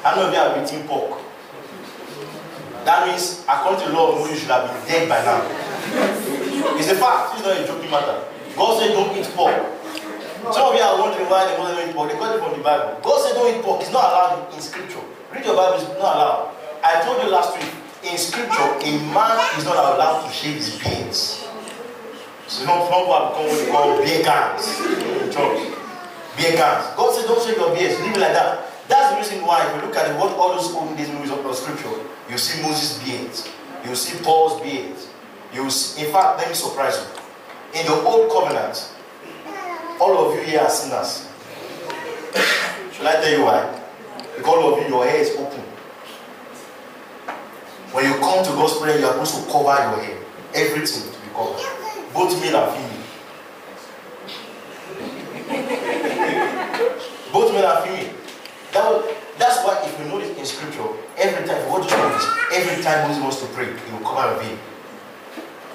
How 0.02 0.12
many 0.16 0.28
of 0.28 0.32
you 0.36 0.38
have 0.38 0.52
eaten 0.60 0.86
pork? 0.86 1.16
That 2.84 3.08
means, 3.08 3.40
according 3.48 3.80
to 3.80 3.88
the 3.88 3.96
law 3.96 4.12
of 4.12 4.20
Moses, 4.20 4.34
you 4.34 4.40
should 4.44 4.52
have 4.52 4.68
been 4.68 4.84
dead 4.84 5.08
by 5.08 5.24
now. 5.24 5.40
It's 6.76 6.92
a 6.92 6.96
fact. 7.00 7.40
It's 7.40 7.42
not 7.48 7.56
a 7.56 7.64
joking 7.66 7.90
matter. 7.90 8.20
God 8.54 8.78
said, 8.78 8.92
don't 8.92 9.16
eat 9.16 9.32
pork. 9.32 9.64
Some 10.52 10.68
of 10.68 10.74
you 10.76 10.84
are 10.84 11.00
wondering 11.00 11.24
why 11.32 11.48
the 11.48 11.56
Muslims 11.56 11.80
don't 11.80 11.88
eat 11.88 11.96
pork. 11.96 12.12
They 12.12 12.18
got 12.20 12.36
it 12.36 12.44
from 12.44 12.52
the 12.52 12.62
Bible. 12.62 13.00
God 13.00 13.16
said, 13.24 13.32
don't 13.32 13.48
eat 13.48 13.64
pork. 13.64 13.80
It's 13.80 13.92
not 13.96 14.12
allowed 14.12 14.52
in 14.52 14.60
scripture. 14.60 15.00
Read 15.32 15.46
your 15.46 15.56
Bible, 15.56 15.80
it's 15.80 15.88
not 15.96 16.20
allowed. 16.20 16.52
I 16.84 17.00
told 17.00 17.24
you 17.24 17.32
last 17.32 17.56
week, 17.56 17.72
in 18.04 18.18
scripture, 18.20 18.76
a 18.76 18.92
man 19.08 19.40
is 19.56 19.64
not 19.64 19.80
allowed 19.80 20.28
to 20.28 20.32
shave 20.36 20.56
his 20.56 20.76
beards. 20.84 21.45
So 22.48 22.64
not 22.64 22.88
some 22.88 23.02
people 23.02 23.26
become 23.28 23.48
what 23.48 23.58
they 23.58 23.70
call 23.70 23.98
beer 24.02 24.22
gangs 24.22 24.64
in 25.22 25.32
church. 25.32 25.60
Beer 26.36 26.52
gangs. 26.52 26.94
God 26.96 27.14
said, 27.14 27.26
don't 27.26 27.42
shave 27.44 27.56
your 27.56 27.74
beards. 27.74 28.00
Leave 28.00 28.16
it 28.16 28.20
like 28.20 28.32
that. 28.32 28.70
That's 28.88 29.10
the 29.10 29.16
reason 29.18 29.46
why, 29.46 29.66
if 29.66 29.74
you 29.74 29.88
look 29.88 29.96
at 29.96 30.16
what 30.18 30.32
all 30.36 30.54
those 30.54 30.72
old 30.72 30.96
days 30.96 31.10
movies 31.10 31.30
of 31.30 31.42
the 31.42 31.52
scripture, 31.54 31.90
you 32.30 32.38
see 32.38 32.62
Moses' 32.62 33.02
beard, 33.02 33.88
you 33.88 33.96
see 33.96 34.22
Paul's 34.22 34.60
beard. 34.62 34.94
You 35.52 35.68
see, 35.70 36.06
in 36.06 36.12
fact, 36.12 36.38
let 36.38 36.48
me 36.48 36.54
surprise 36.54 36.96
you. 37.02 37.80
In 37.80 37.86
the 37.86 37.94
old 37.94 38.30
covenant, 38.30 38.92
all 40.00 40.16
of 40.16 40.34
you 40.36 40.42
here 40.42 40.60
are 40.60 40.70
sinners. 40.70 41.28
Should 42.92 43.06
I 43.06 43.20
tell 43.20 43.30
you 43.30 43.44
why? 43.44 43.82
Because 44.36 44.54
all 44.54 44.74
of 44.74 44.82
you, 44.82 44.88
your 44.88 45.04
hair 45.04 45.20
is 45.20 45.34
open. 45.36 45.60
When 47.92 48.04
you 48.04 48.14
come 48.20 48.44
to 48.44 48.50
God's 48.50 48.78
prayer, 48.78 48.98
you 48.98 49.06
are 49.06 49.12
supposed 49.12 49.46
to 49.46 49.52
cover 49.52 49.64
your 49.64 50.04
hair. 50.04 50.18
Everything 50.54 51.12
to 51.12 51.18
be 51.18 51.28
covered. 51.34 51.85
Both 52.16 52.40
male 52.40 52.56
and 52.56 52.72
female. 52.72 53.04
Both 57.30 57.52
male 57.52 57.68
and 57.68 57.84
female. 57.84 58.14
That, 58.72 59.14
that's 59.36 59.60
why 59.60 59.84
if 59.84 59.92
you 60.00 60.06
notice 60.06 60.32
in 60.38 60.46
scripture, 60.46 60.88
every 61.18 61.46
time, 61.46 61.68
what 61.68 61.84
do 61.84 61.94
you 61.94 62.00
notice? 62.00 62.24
Every 62.54 62.82
time 62.82 63.06
Moses 63.06 63.22
wants 63.22 63.40
to 63.42 63.46
pray, 63.52 63.66
he 63.68 63.92
will 63.92 64.00
cover 64.00 64.32
a 64.32 64.38
veil. 64.40 64.58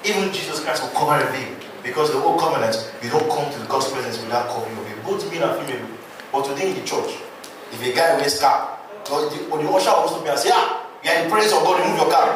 Even 0.04 0.32
Jesus 0.34 0.58
Christ 0.64 0.82
will 0.82 0.90
cover 0.98 1.14
a 1.22 1.30
veil. 1.30 1.54
Because 1.84 2.10
the 2.10 2.18
old 2.18 2.40
covenant, 2.40 2.74
you 3.02 3.10
don't 3.10 3.30
come 3.30 3.46
to 3.52 3.58
the 3.58 3.66
God's 3.66 3.90
presence 3.90 4.18
without 4.22 4.50
covering 4.50 4.74
your 4.74 4.84
veil. 4.84 4.98
Both 5.06 5.30
male 5.30 5.46
and 5.46 5.54
female. 5.62 5.86
But 6.32 6.44
today 6.46 6.70
in 6.70 6.74
the 6.74 6.82
church, 6.82 7.22
if 7.70 7.78
a 7.86 7.92
guy 7.94 8.16
wears 8.18 8.40
cap, 8.40 8.82
or 9.10 9.30
the, 9.30 9.46
or 9.46 9.62
the 9.62 9.70
usher 9.70 9.90
will 9.94 10.10
also 10.10 10.22
be 10.22 10.28
and 10.28 10.38
say, 10.38 10.50
ah, 10.52 10.90
you 11.04 11.10
are 11.10 11.16
in 11.22 11.24
the 11.24 11.30
presence 11.30 11.54
of 11.54 11.62
God, 11.62 11.78
remove 11.78 12.02
your 12.02 12.10
cap. 12.10 12.34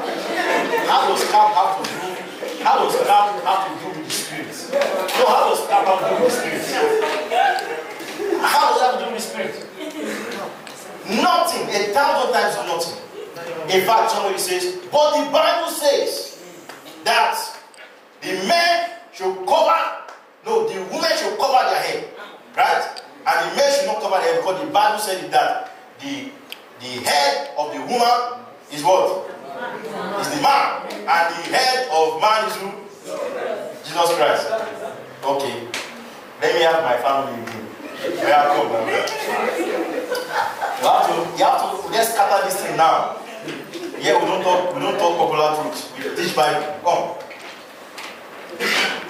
How 0.86 1.10
does 1.10 1.26
cap 1.30 1.50
have 1.58 1.74
to 1.78 1.82
do? 1.90 1.98
How 2.62 2.82
does 2.82 2.94
cap 3.06 3.34
have 3.42 3.62
to 3.66 3.72
do? 3.82 3.85
No, 5.18 5.26
how 5.26 5.48
does 5.50 5.66
cap 5.68 5.86
have 5.86 6.22
the 6.22 6.30
spirit? 6.30 6.62
How 8.42 8.70
does 8.70 8.80
that 8.80 8.90
have 8.90 9.00
to 9.00 9.06
do 9.06 9.12
with 9.12 9.22
spirit? 9.22 9.54
Nothing. 11.08 11.68
A 11.68 11.92
thousand 11.92 12.32
times 12.32 12.56
nothing. 12.66 13.02
In 13.70 13.86
fact, 13.86 14.10
somebody 14.10 14.38
says, 14.38 14.76
but 14.92 15.24
the 15.24 15.30
Bible 15.30 15.70
says 15.70 16.42
that 17.04 17.38
the 18.22 18.32
men 18.46 18.90
should 19.12 19.34
cover, 19.46 19.80
no, 20.44 20.68
the 20.68 20.80
women 20.92 21.10
should 21.16 21.38
cover 21.38 21.70
their 21.70 21.82
head, 21.82 22.08
right? 22.56 23.02
And 23.26 23.50
the 23.50 23.56
men 23.56 23.72
should 23.74 23.86
not 23.86 24.00
cover 24.00 24.18
their 24.22 24.34
head 24.34 24.40
because 24.40 24.60
the 24.64 24.70
Bible 24.72 24.98
said 24.98 25.30
that 25.32 25.72
the 26.00 26.30
the 26.80 26.86
head 27.08 27.50
of 27.56 27.72
the 27.72 27.80
woman 27.80 28.44
is 28.70 28.84
what? 28.84 29.30
Is 30.20 30.28
the 30.28 30.42
man. 30.42 30.82
And 30.92 31.06
the 31.08 31.56
head 31.56 31.88
of 31.90 32.20
man 32.20 32.44
is 32.48 32.56
who? 32.56 33.75
Jesus 33.86 34.10
Christ. 34.18 34.50
Okay. 35.22 35.68
Let 36.42 36.54
me 36.54 36.60
have 36.66 36.82
my 36.82 36.96
family 36.98 37.38
with 37.38 37.54
you. 37.54 38.26
I 38.26 38.50
come 38.50 38.68
now. 38.74 38.82
You 40.76 40.90
have 40.90 41.06
to, 41.06 41.14
you 41.38 41.44
have 41.46 41.62
to 41.62 41.88
let's 41.94 42.12
scatter 42.12 42.44
this 42.44 42.60
thing 42.60 42.76
now. 42.76 43.22
Yeah, 44.02 44.18
we 44.18 44.26
don't 44.26 44.42
talk, 44.42 44.74
we 44.74 44.80
don't 44.82 44.98
talk 44.98 45.16
popular 45.16 45.54
truth. 45.62 45.94
We 45.96 46.16
teach 46.16 46.34
Bible. 46.34 46.66
Come. 46.82 47.14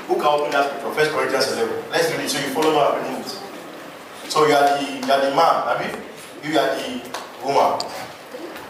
Who 0.06 0.14
can 0.14 0.26
open 0.26 0.52
that 0.52 0.68
scripture? 0.68 0.94
First 0.94 1.10
Corinthians 1.10 1.52
11. 1.52 1.90
Let's 1.90 2.10
read 2.12 2.20
it 2.20 2.30
so 2.30 2.38
you 2.38 2.52
follow 2.54 3.00
read 3.00 3.20
it. 3.20 3.40
So 4.28 4.46
you 4.46 4.54
are 4.54 4.76
the 4.76 4.84
you 4.84 5.12
are 5.12 5.20
the 5.24 5.34
man, 5.34 5.56
I 5.66 5.74
mean, 5.80 5.92
you 6.44 6.58
are 6.58 6.70
the 6.76 7.02
woman. 7.42 7.80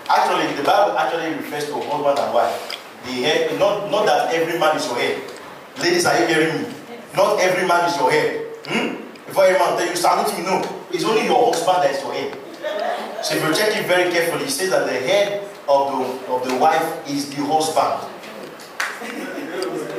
Actually, 0.09 0.55
the 0.55 0.63
Bible 0.63 0.97
actually 0.97 1.35
refers 1.35 1.67
to 1.67 1.75
husband 1.75 2.19
and 2.19 2.33
wife. 2.33 2.79
The 3.05 3.13
head, 3.23 3.59
not, 3.59 3.91
not 3.91 4.07
that 4.07 4.33
every 4.35 4.59
man 4.59 4.77
is 4.77 4.87
your 4.87 4.97
head. 4.97 5.36
Ladies, 5.79 6.07
are 6.07 6.19
you 6.21 6.27
hearing 6.27 6.63
me? 6.63 6.69
Not 7.15 7.41
every 7.41 7.67
man 7.69 7.89
is 7.89 7.97
your 7.97 8.11
head. 8.11 8.47
Hmm? 8.67 8.97
Before 9.27 9.45
every 9.45 9.59
man 9.59 9.77
tell 9.79 9.89
you 9.89 9.97
salute 9.97 10.37
me, 10.39 10.45
no. 10.45 10.63
It's 10.91 11.05
only 11.05 11.25
your 11.27 11.53
husband 11.53 11.85
that 11.85 11.91
is 11.95 12.03
your 12.03 12.13
head. 12.15 13.25
So 13.25 13.35
if 13.37 13.43
you 13.45 13.55
check 13.55 13.77
it 13.77 13.87
very 13.87 14.11
carefully, 14.11 14.45
it 14.45 14.51
says 14.51 14.71
that 14.71 14.87
the 14.87 14.93
head 14.93 15.43
of 15.69 15.93
the 15.93 16.33
of 16.33 16.49
the 16.49 16.57
wife 16.57 17.09
is 17.09 17.29
the 17.31 17.45
husband. 17.45 18.09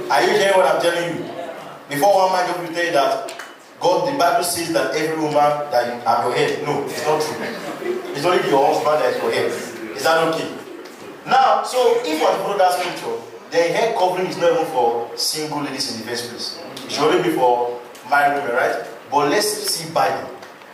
Are 0.09 0.21
you 0.23 0.31
hearing 0.39 0.57
what 0.57 0.65
I'm 0.65 0.81
telling 0.81 1.17
you? 1.17 1.23
Before 1.89 2.15
one 2.15 2.31
man 2.33 2.47
just 2.47 2.73
tell 2.73 2.85
you 2.85 2.91
that 2.93 3.43
God, 3.79 4.11
the 4.11 4.17
Bible 4.17 4.43
says 4.43 4.73
that 4.73 4.95
every 4.95 5.17
woman 5.17 5.33
that 5.69 5.93
you 5.93 6.01
have 6.01 6.25
your 6.25 6.33
head. 6.33 6.63
No, 6.63 6.83
it's 6.85 7.05
not 7.05 7.21
true. 7.21 7.37
It's 8.15 8.25
only 8.25 8.49
your 8.49 8.65
husband 8.73 8.97
that 9.03 9.13
is 9.13 9.21
your 9.21 9.31
head. 9.31 9.51
Is 9.95 10.03
that 10.03 10.27
okay? 10.33 10.49
Now, 11.27 11.63
so 11.63 11.99
if 12.01 12.07
you 12.07 12.25
follow 12.25 12.57
that 12.57 12.73
scripture, 12.79 13.21
the 13.51 13.57
head 13.57 13.95
covering 13.97 14.27
is 14.27 14.37
not 14.37 14.51
even 14.53 14.65
for 14.67 15.09
single 15.15 15.61
ladies 15.61 15.93
in 15.95 16.01
the 16.01 16.07
first 16.07 16.29
place. 16.29 16.59
It 16.85 16.91
should 16.91 17.03
only 17.13 17.29
be 17.29 17.35
for 17.35 17.79
married 18.09 18.41
women, 18.41 18.55
right? 18.55 18.85
But 19.11 19.29
let's 19.29 19.47
see 19.47 19.91
Bible. 19.93 20.29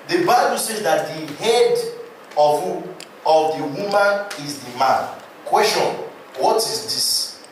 The 0.07 0.25
Bible 0.25 0.57
says 0.57 0.81
that 0.83 1.07
the 1.07 1.33
head 1.35 1.77
of 2.37 2.63
who? 2.63 2.83
Of 3.25 3.57
the 3.57 3.63
woman 3.63 4.25
is 4.43 4.59
the 4.63 4.77
man. 4.77 5.07
Question: 5.45 5.95
What 6.39 6.57
is 6.57 6.83
this? 6.83 7.43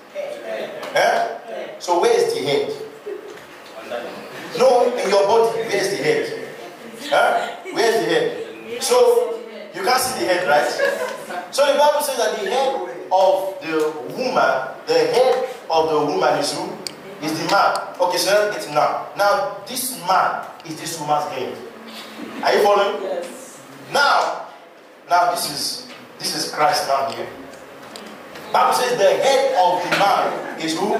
Eh? 0.93 1.37
So 1.79 2.01
where 2.01 2.11
is 2.13 2.33
the 2.33 2.41
head? 2.41 2.73
No, 4.57 4.93
in 4.93 5.09
your 5.09 5.25
body, 5.27 5.59
where 5.59 5.75
is 5.77 5.89
the 5.97 6.03
head? 6.03 6.49
Huh? 7.09 7.55
Where 7.71 7.87
is 7.87 8.05
the 8.05 8.11
head? 8.11 8.83
So 8.83 9.39
you 9.73 9.81
can't 9.83 10.01
see 10.01 10.19
the 10.19 10.33
head, 10.33 10.47
right? 10.47 10.67
So 11.51 11.71
the 11.71 11.79
Bible 11.79 12.01
says 12.01 12.17
that 12.17 12.37
the 12.37 12.49
head 12.49 12.90
of 13.11 13.59
the 13.61 13.91
woman, 14.15 14.51
the 14.87 14.99
head 15.11 15.49
of 15.69 15.89
the 15.89 15.99
woman 16.05 16.39
is 16.39 16.53
who? 16.53 16.69
Is 17.21 17.37
the 17.37 17.45
man. 17.51 17.77
Okay, 17.99 18.17
so 18.17 18.49
let's 18.49 18.65
get 18.65 18.73
now. 18.73 19.07
Now, 19.15 19.61
this 19.67 19.99
man 20.07 20.47
is 20.65 20.79
this 20.79 20.99
woman's 20.99 21.25
head. 21.25 21.55
Are 22.43 22.53
you 22.53 22.63
following? 22.63 23.03
Yes. 23.03 23.61
Now, 23.93 24.47
now 25.09 25.31
this 25.31 25.51
is 25.51 25.87
this 26.17 26.35
is 26.35 26.51
Christ 26.51 26.87
now 26.87 27.11
here. 27.11 27.27
Bible 28.51 28.73
says 28.73 28.97
the 28.97 29.11
head 29.21 29.55
of 29.55 29.83
the 29.83 29.89
man 29.97 30.59
is 30.59 30.77
who? 30.77 30.95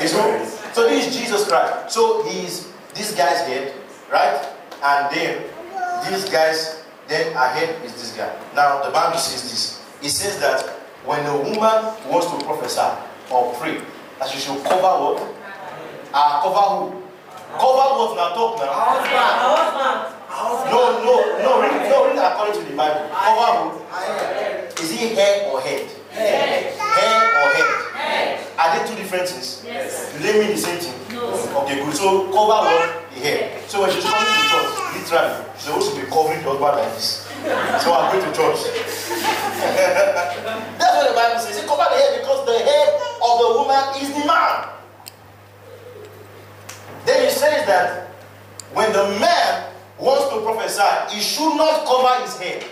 Is 0.00 0.12
who? 0.12 0.44
So 0.74 0.88
this 0.88 1.08
is 1.08 1.16
Jesus 1.16 1.48
Christ. 1.48 1.90
So 1.90 2.22
he's 2.28 2.72
this 2.94 3.14
guy's 3.14 3.40
head, 3.46 3.74
right? 4.12 4.36
And 4.82 5.14
then 5.14 5.44
this 6.10 6.28
guy's 6.28 6.84
then 7.08 7.32
ahead 7.32 7.84
is 7.84 7.92
this 7.92 8.16
guy. 8.16 8.30
Now 8.54 8.82
the 8.84 8.90
Bible 8.90 9.18
says 9.18 9.42
this. 9.42 9.82
It 10.02 10.10
says 10.10 10.38
that 10.40 10.77
when 11.08 11.24
a 11.24 11.32
woman 11.40 11.80
wants 12.12 12.28
to 12.28 12.36
prophesy 12.44 12.84
or 13.32 13.54
pray, 13.54 13.80
that 14.20 14.28
she 14.28 14.36
should 14.38 14.62
cover 14.62 14.92
what? 15.00 15.16
Uh, 16.12 16.42
cover 16.44 16.64
who? 16.68 17.00
Cover 17.56 17.86
what 17.96 18.12
now 18.12 18.36
talk 18.36 18.60
now? 18.60 18.68
Husband. 20.28 20.68
No, 20.68 21.00
no, 21.00 21.14
no, 21.40 21.62
read, 21.64 21.88
no, 21.88 21.96
read 22.12 22.18
according 22.20 22.60
to 22.60 22.70
the 22.70 22.76
Bible. 22.76 23.08
Cover 23.08 23.48
who? 23.56 24.82
Is 24.84 24.92
it 24.92 25.16
hair 25.16 25.48
or 25.50 25.60
head? 25.62 25.88
Head. 26.12 26.76
Hair 26.76 27.20
or 27.40 27.48
head? 27.56 27.70
Head. 27.96 28.40
Are 28.60 28.68
they 28.76 28.84
two 28.90 28.96
different 29.00 29.28
things? 29.28 29.64
Yes. 29.64 30.12
Do 30.12 30.18
they 30.18 30.38
mean 30.40 30.50
the 30.52 30.58
same 30.60 30.78
thing? 30.78 31.16
No. 31.16 31.32
Okay, 31.64 31.82
good. 31.84 31.94
So 31.96 32.28
cover 32.28 32.68
what? 32.68 33.08
The 33.14 33.20
hair. 33.20 33.58
So 33.66 33.80
when 33.80 33.90
she's 33.90 34.04
coming 34.04 34.28
to 34.28 34.47
literally, 34.94 35.44
she's 35.54 35.64
supposed 35.64 35.94
to 35.94 36.00
be 36.00 36.06
covering 36.10 36.42
the 36.42 36.50
husband 36.50 36.76
like 36.76 36.94
this. 36.94 37.28
So 37.82 37.94
I'm 37.94 38.12
going 38.12 38.24
to 38.24 38.32
church. 38.36 38.60
That's 40.78 40.94
what 40.96 41.08
the 41.08 41.14
Bible 41.14 41.40
says. 41.40 41.58
It 41.58 41.66
cover 41.66 41.86
the 41.88 41.96
head 41.96 42.20
because 42.20 42.46
the 42.46 42.58
head 42.58 42.88
of 43.22 43.34
the 43.38 43.48
woman 43.58 43.84
is 44.02 44.08
the 44.12 44.26
man. 44.26 44.68
Then 47.06 47.26
it 47.26 47.32
says 47.32 47.66
that 47.66 48.08
when 48.74 48.92
the 48.92 49.18
man 49.18 49.72
wants 49.98 50.28
to 50.28 50.42
prophesy, 50.42 51.14
he 51.14 51.20
should 51.20 51.56
not 51.56 51.86
cover 51.86 52.22
his 52.22 52.36
head. 52.38 52.64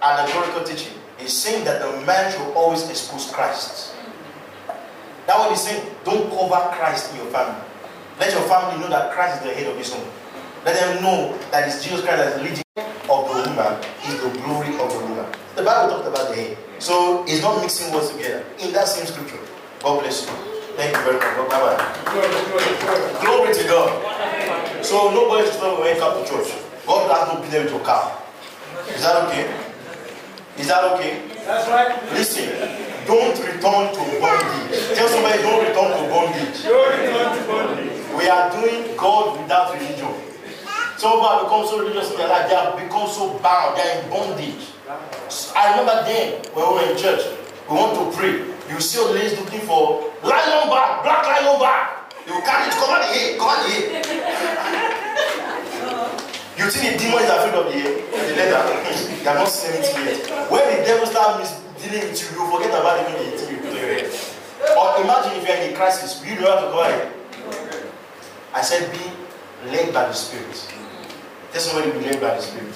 Allegorical 0.00 0.64
teaching 0.64 0.94
is 1.20 1.36
saying 1.36 1.64
that 1.64 1.82
the 1.82 2.06
man 2.06 2.30
should 2.30 2.54
always 2.54 2.88
expose 2.88 3.30
Christ. 3.32 3.94
That's 5.26 5.38
what 5.38 5.50
he's 5.50 5.60
saying. 5.60 5.84
Don't 6.04 6.30
cover 6.30 6.70
Christ 6.76 7.10
in 7.10 7.18
your 7.18 7.26
family. 7.26 7.60
Let 8.20 8.32
your 8.32 8.42
family 8.48 8.80
know 8.80 8.88
that 8.88 9.12
Christ 9.12 9.42
is 9.42 9.48
the 9.48 9.54
head 9.54 9.66
of 9.66 9.76
his 9.76 9.92
home. 9.92 10.08
Let 10.68 10.76
them 10.92 11.02
know 11.02 11.32
that 11.48 11.66
it's 11.66 11.82
Jesus 11.82 12.04
Christ 12.04 12.20
that 12.20 12.28
is 12.28 12.34
the 12.36 12.42
leading 12.44 12.92
of 13.08 13.24
the 13.24 13.40
woman 13.40 13.80
is 14.04 14.20
the 14.20 14.28
glory 14.44 14.68
of 14.76 14.92
the 14.92 15.00
woman. 15.00 15.24
The 15.56 15.64
Bible 15.64 15.96
talked 15.96 16.08
about 16.12 16.28
the 16.28 16.36
head. 16.36 16.58
So 16.78 17.24
it's 17.24 17.40
not 17.40 17.62
mixing 17.62 17.88
words 17.88 18.12
together. 18.12 18.44
In 18.60 18.76
that 18.76 18.84
same 18.86 19.06
scripture. 19.08 19.40
God 19.80 20.04
bless 20.04 20.28
you. 20.28 20.32
Thank 20.76 20.92
you 20.92 21.02
very 21.08 21.16
much. 21.16 21.48
Bye 21.48 21.72
bye. 21.72 21.80
Glory 23.24 23.54
to 23.56 23.64
God. 23.64 24.84
So 24.84 25.08
nobody 25.08 25.48
should 25.48 25.56
stop 25.56 25.80
when 25.80 25.96
you 25.96 26.02
come 26.02 26.20
to 26.20 26.28
church. 26.28 26.52
God 26.84 27.16
has 27.16 27.32
no 27.32 27.40
business 27.40 27.64
with 27.64 27.72
your 27.72 27.84
car. 27.88 28.20
Is 28.92 29.00
that 29.00 29.24
okay? 29.24 29.48
Is 30.60 30.68
that 30.68 30.84
okay? 30.92 31.32
That's 31.48 31.64
right. 31.72 31.96
Listen, 32.12 32.44
don't 33.08 33.32
return 33.40 33.88
to 33.88 34.02
bondage. 34.20 34.76
Tell 34.92 35.08
somebody 35.08 35.40
don't 35.40 35.64
return 35.64 35.96
to 35.96 36.04
bondage. 36.12 36.60
don't 36.60 36.92
return 36.92 37.40
to 37.40 37.44
bondage. 37.48 37.96
We 38.20 38.28
are 38.28 38.52
doing 38.52 38.94
God 38.98 39.40
without 39.40 39.72
religion. 39.72 40.27
Some 40.98 41.12
people 41.14 41.28
have 41.30 41.46
become 41.46 41.62
so 41.62 41.78
religious 41.78 42.10
in 42.10 42.18
their 42.18 42.26
life, 42.26 42.50
they 42.50 42.56
have 42.58 42.74
become 42.74 43.06
so 43.06 43.38
bound, 43.38 43.78
they 43.78 43.86
are 43.86 44.02
in 44.02 44.10
bondage. 44.10 44.74
I 45.54 45.70
remember 45.70 46.02
then 46.02 46.42
when 46.58 46.66
we 46.66 46.74
were 46.74 46.90
in 46.90 46.98
church, 46.98 47.22
we 47.70 47.76
want 47.78 47.94
to 47.94 48.10
pray. 48.18 48.42
You 48.66 48.80
see 48.82 48.98
all 48.98 49.14
ladies 49.14 49.38
looking 49.38 49.60
for 49.62 50.10
lion 50.26 50.66
back, 50.66 51.06
black 51.06 51.22
lion 51.22 51.54
back. 51.62 52.10
You 52.26 52.34
carry 52.42 52.66
it, 52.66 52.74
cover 52.74 52.98
the 52.98 53.14
head, 53.14 53.38
cover 53.38 53.62
the 53.62 53.70
head. 53.78 54.02
You 56.58 56.66
think 56.66 56.98
the 56.98 56.98
demon 56.98 57.22
is 57.22 57.30
afraid 57.30 57.54
of 57.54 57.70
the 57.70 57.78
head, 57.78 57.94
the 58.10 58.34
leather? 58.34 58.58
you 59.22 59.22
have 59.22 59.38
not 59.38 59.46
seen 59.46 59.78
anything 59.78 60.02
yet. 60.02 60.50
When 60.50 60.66
the 60.66 60.82
devil 60.82 61.06
starts 61.06 61.62
dealing 61.78 62.10
with 62.10 62.18
you, 62.18 62.42
you 62.42 62.50
forget 62.50 62.74
about 62.74 63.06
even 63.06 63.14
the 63.22 63.38
thing 63.38 63.54
you 63.54 63.62
put. 63.62 63.78
Or 64.74 64.98
imagine 64.98 65.38
if 65.38 65.46
you're 65.46 65.62
in 65.62 65.70
a 65.72 65.76
crisis, 65.78 66.18
you 66.26 66.34
know 66.42 66.50
how 66.50 66.66
to 66.66 66.74
go 66.74 66.82
ahead. 66.82 67.14
I 68.52 68.62
said, 68.62 68.90
be 68.90 69.70
led 69.70 69.94
by 69.94 70.10
the 70.10 70.12
Spirit. 70.12 70.74
Tell 71.52 71.60
somebody 71.60 71.92
be 71.92 72.04
led 72.04 72.20
by 72.20 72.36
the 72.36 72.42
Spirit. 72.42 72.74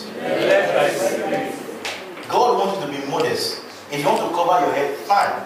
God 2.29 2.59
wants 2.59 2.81
you 2.81 2.87
to 2.87 2.93
be 3.05 3.11
modest. 3.11 3.61
If 3.93 4.01
you 4.01 4.07
want 4.07 4.21
to 4.21 4.35
cover 4.35 4.65
your 4.65 4.75
head, 4.75 4.97
fine. 5.05 5.43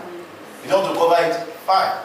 If 0.62 0.70
you 0.70 0.76
want 0.76 0.94
to 0.94 0.98
cover 0.98 1.16
it, 1.18 1.34
fine. 1.66 1.98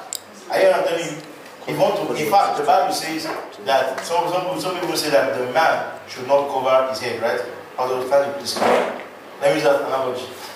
I 0.49 0.59
hear 0.59 0.73
I'm 0.73 0.83
telling 0.83 1.05
you. 1.05 1.21
If 1.67 1.69
you 1.69 1.77
want 1.79 1.95
to, 1.95 2.15
in 2.15 2.31
fact, 2.31 2.57
the 2.57 2.63
Bible 2.65 2.91
says 2.93 3.25
that 3.65 3.99
some, 4.03 4.27
some, 4.29 4.59
some 4.59 4.79
people 4.79 4.97
say 4.97 5.11
that 5.11 5.37
the 5.37 5.53
man 5.53 5.99
should 6.09 6.25
not 6.25 6.49
cover 6.49 6.89
his 6.89 6.99
head, 6.99 7.21
right? 7.21 7.39
Although 7.77 8.01
find 8.09 8.31
it 8.31 8.37
please. 8.37 8.57
Let 8.59 9.49
me 9.49 9.53
use 9.55 9.63
that 9.63 9.81
analogy. 9.85 10.25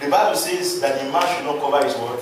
the 0.00 0.08
Bible 0.10 0.36
says 0.36 0.80
that 0.80 0.98
the 1.04 1.12
man 1.12 1.22
should 1.36 1.44
not 1.44 1.60
cover 1.60 1.84
his 1.84 1.94
what? 1.96 2.20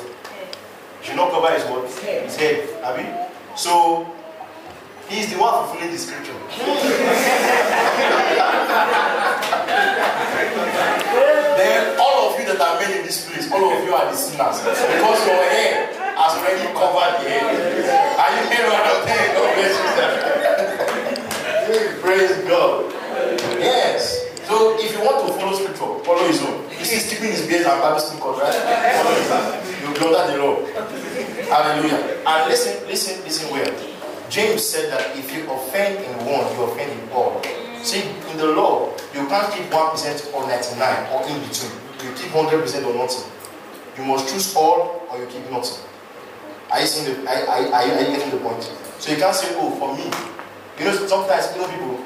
Should 1.02 1.16
not 1.16 1.30
cover 1.30 1.54
his 1.54 1.64
what? 1.64 1.88
His 1.88 2.36
head. 2.36 2.82
Abi? 2.82 3.06
So 3.56 4.06
he's 5.12 5.28
the 5.32 5.38
one 5.38 5.52
fulfilling 5.68 5.92
the 5.92 5.98
scripture. 5.98 6.32
then 11.60 12.00
all 12.00 12.32
of 12.32 12.40
you 12.40 12.46
that 12.48 12.56
are 12.58 12.80
men 12.80 12.96
in 12.98 13.04
this 13.04 13.28
place, 13.28 13.52
all 13.52 13.60
of 13.60 13.84
you 13.84 13.92
are 13.92 14.08
the 14.10 14.16
sinners. 14.16 14.64
Because 14.64 15.20
your 15.28 15.44
head 15.52 15.92
has 16.16 16.32
already 16.40 16.64
covered 16.72 17.20
the 17.20 17.28
head. 17.28 17.44
Are 18.16 18.32
you 18.32 18.42
here 18.48 18.64
what 18.72 18.88
I'm 18.88 19.04
saying? 19.04 19.36
God 19.36 19.52
bless 19.52 19.76
you. 19.76 19.84
Praise 22.00 22.32
God. 22.48 22.88
Yes. 23.60 24.24
So 24.48 24.76
if 24.80 24.92
you 24.92 25.00
want 25.04 25.26
to 25.28 25.32
follow 25.38 25.52
scripture, 25.54 26.02
follow 26.04 26.26
his 26.26 26.42
own. 26.42 26.64
You 26.78 26.84
see, 26.84 26.94
he's 26.96 27.08
keeping 27.12 27.30
his 27.30 27.46
beard 27.46 27.66
and 27.66 27.80
Bible 27.80 28.00
still 28.00 28.32
right? 28.32 28.54
Follow 28.96 29.14
his 29.14 29.28
You'll 29.82 29.94
be 29.94 30.00
under 30.14 30.32
the 30.32 30.38
law. 30.42 30.56
Hallelujah. 31.48 32.00
And 32.26 32.48
listen, 32.50 32.74
listen, 32.88 33.22
listen 33.24 33.50
well. 33.50 33.91
James 34.32 34.64
said 34.64 34.90
that 34.90 35.14
if 35.14 35.28
you 35.28 35.44
offend 35.52 36.02
in 36.02 36.16
one, 36.24 36.48
you 36.56 36.62
offend 36.64 36.88
in 36.88 37.10
all. 37.12 37.36
See, 37.84 38.00
in 38.30 38.38
the 38.38 38.46
law, 38.46 38.88
you 39.12 39.28
can't 39.28 39.52
keep 39.52 39.68
1% 39.68 40.32
or 40.32 40.48
99 40.48 41.12
or 41.12 41.20
in 41.28 41.36
between. 41.44 41.72
You 42.00 42.16
keep 42.16 42.32
100% 42.32 42.48
or 42.88 42.94
nothing. 42.96 43.30
You 43.98 44.04
must 44.08 44.32
choose 44.32 44.56
all 44.56 45.06
or 45.10 45.18
you 45.18 45.26
keep 45.26 45.44
nothing. 45.50 45.84
Are 46.70 46.80
you 46.80 46.86
seeing 46.86 47.12
the, 47.12 47.28
are, 47.28 47.44
are, 47.46 47.74
are, 47.74 47.86
you, 47.86 48.16
getting 48.16 48.30
the 48.30 48.38
point? 48.38 48.62
So 48.98 49.12
you 49.12 49.18
can't 49.18 49.36
say, 49.36 49.52
oh, 49.58 49.70
for 49.76 49.94
me. 49.94 50.08
You 50.78 50.86
know, 50.86 51.06
sometimes, 51.06 51.54
you 51.54 51.60
know, 51.60 51.68
people, 51.68 52.02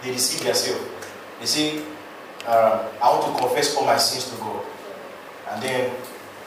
they 0.00 0.12
deceive 0.12 0.42
themselves. 0.42 0.82
They 1.40 1.44
say, 1.46 1.84
uh, 2.46 2.88
I 3.02 3.10
want 3.10 3.36
to 3.36 3.42
confess 3.44 3.76
all 3.76 3.84
my 3.84 3.98
sins 3.98 4.32
to 4.32 4.40
God. 4.40 4.64
And 5.50 5.62
then 5.62 5.94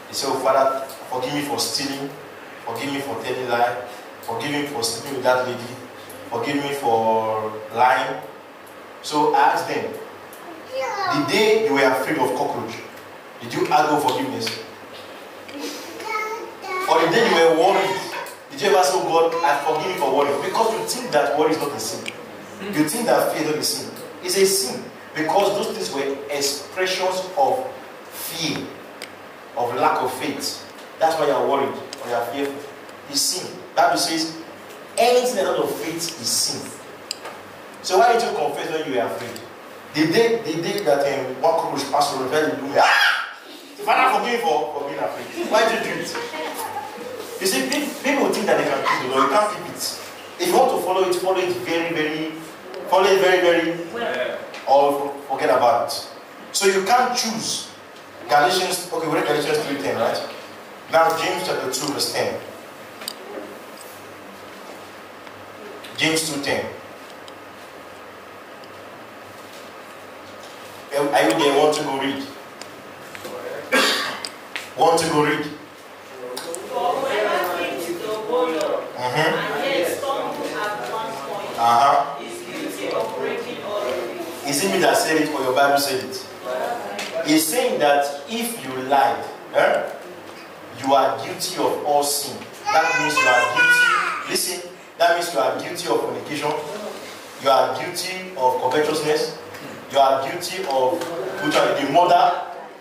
they 0.08 0.14
say, 0.14 0.26
oh, 0.28 0.40
Father, 0.40 0.88
forgive 1.12 1.36
me 1.36 1.42
for 1.42 1.60
stealing. 1.60 2.10
Forgive 2.66 2.92
me 2.92 3.00
for 3.02 3.22
telling 3.22 3.48
lie. 3.48 3.78
Forgive 4.24 4.52
me 4.52 4.68
for 4.68 4.84
sleeping 4.84 5.16
with 5.16 5.24
that 5.24 5.48
lady. 5.48 5.74
Forgive 6.30 6.56
me 6.56 6.74
for 6.76 7.54
lying. 7.76 8.22
So 9.02 9.34
I 9.36 9.40
asked 9.52 9.68
them, 9.68 9.94
the 10.72 11.32
day 11.32 11.68
you 11.68 11.74
were 11.74 11.84
afraid 11.84 12.18
of 12.18 12.36
cockroach, 12.36 12.76
did 13.42 13.54
you 13.54 13.68
ask 13.68 13.90
for 13.90 14.10
forgiveness? 14.10 14.48
Or 16.90 17.02
the 17.06 17.12
day 17.12 17.28
you 17.28 17.36
were 17.36 17.60
worried, 17.60 18.00
did 18.52 18.62
you 18.62 18.70
ever 18.70 18.84
say, 18.84 19.00
God, 19.04 19.34
I 19.44 19.60
forgive 19.66 19.92
you 19.92 20.00
for 20.00 20.16
worrying? 20.18 20.42
Because 20.42 20.74
you 20.74 20.86
think 20.88 21.12
that 21.12 21.38
worry 21.38 21.52
is 21.52 21.58
not 21.58 21.72
a 21.72 21.80
sin. 21.80 22.14
You 22.62 22.88
think 22.88 23.06
that 23.08 23.34
fear 23.34 23.42
is 23.44 23.50
not 23.50 23.58
a 23.60 23.64
sin. 23.64 23.92
It's 24.24 24.38
a 24.38 24.46
sin. 24.46 24.84
Because 25.14 25.50
those 25.58 25.76
things 25.76 25.92
were 25.94 26.18
expressions 26.32 27.30
of 27.38 27.68
fear, 28.10 28.66
of 29.58 29.76
lack 29.76 30.02
of 30.02 30.14
faith. 30.14 30.66
That's 31.00 31.20
why 31.20 31.28
you 31.28 31.34
are 31.34 31.48
worried 31.48 31.76
or 32.02 32.08
you 32.08 32.16
are 32.16 32.26
fearful. 32.28 32.56
It's 33.10 33.22
sin. 33.22 33.63
Bible 33.76 33.98
says 33.98 34.38
anything 34.98 35.46
out 35.46 35.58
of 35.58 35.76
faith 35.78 35.98
is 35.98 36.28
sin. 36.28 36.72
So 37.82 38.00
why 38.00 38.14
did 38.14 38.24
you 38.24 38.38
confess 38.38 38.72
when 38.72 38.88
you 38.92 39.00
were 39.00 39.06
afraid? 39.06 39.40
The 39.94 40.12
day, 40.12 40.42
the 40.42 40.62
day 40.62 40.84
that 40.84 41.02
um, 41.06 41.42
one 41.42 41.54
cockroach 41.54 41.92
passed 41.92 42.16
over, 42.16 42.40
you 42.40 42.56
do 42.56 42.74
ah! 42.80 43.36
Father, 43.84 44.20
forgive 44.20 44.40
me 44.40 44.46
for, 44.46 44.74
for 44.74 44.88
being 44.88 45.00
afraid. 45.00 45.52
Why 45.52 45.68
did 45.70 45.86
you 45.86 45.94
do 45.94 46.00
it? 46.02 46.10
You 47.42 47.48
see, 47.48 47.68
people 47.68 48.30
think 48.30 48.46
that 48.46 48.58
they 48.58 48.64
can 48.64 48.80
keep 48.80 49.10
the 49.12 49.16
law. 49.16 49.26
You 49.26 49.30
can't 49.30 49.50
keep 49.58 49.76
it. 49.76 50.00
If 50.40 50.48
you 50.48 50.54
want 50.54 50.72
to 50.72 50.86
follow 50.86 51.10
it, 51.10 51.16
follow 51.16 51.40
it 51.40 51.54
very, 51.68 51.94
very, 51.94 52.32
follow 52.88 53.06
it 53.06 53.20
very, 53.20 53.42
very, 53.42 54.40
or 54.68 55.14
forget 55.30 55.50
about 55.50 55.88
it. 55.92 56.10
So 56.54 56.68
you 56.68 56.86
can't 56.86 57.18
choose. 57.18 57.70
Galatians, 58.30 58.90
okay, 58.94 59.08
we 59.08 59.16
read 59.16 59.28
Galatians 59.28 59.58
3.10, 59.58 60.00
right? 60.00 60.30
Now 60.92 61.10
James 61.18 61.46
chapter 61.46 61.70
2 61.72 61.94
verse 61.94 62.14
10. 62.14 62.40
James 66.04 66.30
2.10. 66.30 66.66
Are 70.92 71.24
you 71.24 71.30
there? 71.40 71.58
Want 71.58 71.74
to 71.78 71.84
go 71.84 71.98
read? 71.98 72.22
Want 74.78 75.00
to 75.00 75.08
go 75.08 75.24
read? 75.24 75.46
Mm-hmm. 78.98 79.32
Uh-huh. 81.58 82.20
Is 84.46 84.62
it 84.62 84.72
me 84.74 84.80
that 84.82 84.98
said 84.98 85.22
it 85.22 85.30
or 85.34 85.42
your 85.42 85.56
Bible 85.56 85.78
said 85.78 86.04
it? 86.04 86.28
He's 87.26 87.48
saying 87.48 87.80
that 87.80 88.26
if 88.28 88.62
you 88.62 88.74
lied, 88.90 89.24
eh, 89.56 89.90
you 90.84 90.94
are 90.94 91.18
guilty 91.26 91.56
of 91.64 91.86
all 91.86 92.04
sin. 92.04 92.38
That 92.66 92.92
means 93.00 93.16
you 93.16 93.26
are 93.26 93.56
guilty. 93.56 94.32
Listen, 94.32 94.73
that 94.98 95.16
means 95.16 95.34
you 95.34 95.40
are 95.40 95.60
guilty 95.60 95.88
of 95.88 96.02
fornication. 96.02 96.52
You 97.42 97.50
are 97.50 97.76
guilty 97.80 98.32
of 98.38 98.62
covetousness. 98.62 99.38
You 99.92 100.00
are 100.00 100.24
guilty 100.30 100.64
of 100.64 101.00
the 101.00 101.86
murder. 101.92 102.32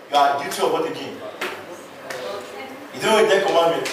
You 0.09 0.17
are 0.17 0.41
guilty 0.41 0.61
of 0.61 0.71
what 0.71 0.89
again? 0.89 1.17
You 2.93 3.01
don't 3.01 3.11
know 3.11 3.23
the 3.23 3.29
Ten 3.29 3.45
Commandment. 3.47 3.87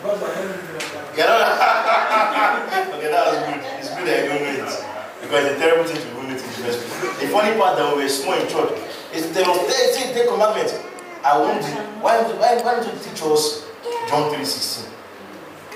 You 0.00 1.24
know? 1.24 1.36
okay, 2.96 3.08
that 3.12 3.24
was 3.28 3.38
good. 3.44 3.60
It's 3.78 3.90
good 3.94 4.06
that 4.08 4.24
you 4.24 4.28
don't 4.30 4.42
know 4.42 4.64
it. 4.64 4.86
Because 5.20 5.44
it's 5.44 5.56
a 5.56 5.58
terrible 5.60 5.84
thing 5.84 6.00
to 6.00 6.08
do 6.10 6.20
it 6.20 6.24
in 6.24 6.32
the 6.32 6.38
first 6.40 6.60
place. 6.60 7.20
The 7.20 7.28
funny 7.28 7.52
part 7.58 7.76
that 7.76 7.96
we 7.96 8.02
were 8.02 8.08
small 8.08 8.34
in 8.34 8.48
church 8.48 8.72
is 9.12 9.30
there 9.32 9.46
was 9.46 9.58
ten, 9.94 10.14
ten 10.14 10.26
commandments. 10.28 10.74
I 11.22 11.38
wonder 11.38 11.62
why, 12.00 12.22
why, 12.40 12.56
why 12.62 12.76
don't 12.76 12.86
you 12.86 12.98
teach 13.04 13.22
us 13.22 13.68
John 14.08 14.32
3.16? 14.32 14.88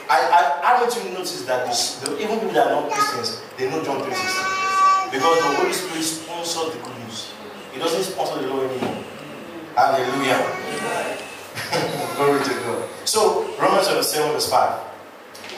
I, 0.08 0.20
I, 0.20 0.74
I 0.76 0.80
want 0.80 0.94
you 0.96 1.10
notice 1.12 1.44
that 1.46 1.66
this, 1.66 2.00
the, 2.00 2.12
even 2.22 2.38
people 2.40 2.54
that 2.54 2.66
are 2.68 2.82
not 2.82 2.90
Christians, 2.92 3.40
they 3.56 3.70
know 3.70 3.82
John 3.82 4.00
3.16. 4.02 5.10
Because 5.12 5.38
the 5.38 5.56
Holy 5.56 5.72
Spirit 5.72 6.02
sponsors 6.02 6.74
the 6.74 6.82
good 6.82 6.98
news. 6.98 7.32
He 7.72 7.78
doesn't 7.78 8.02
sponsor 8.02 8.42
the 8.42 8.48
law 8.48 8.62
anymore. 8.64 9.04
Hallelujah. 9.76 10.40
Glory 12.16 12.44
to 12.44 12.50
God. 12.66 12.88
So, 13.04 13.44
Romans 13.58 13.86
chapter 13.86 14.02
7 14.02 14.32
verse 14.32 14.50
5. 14.50 14.80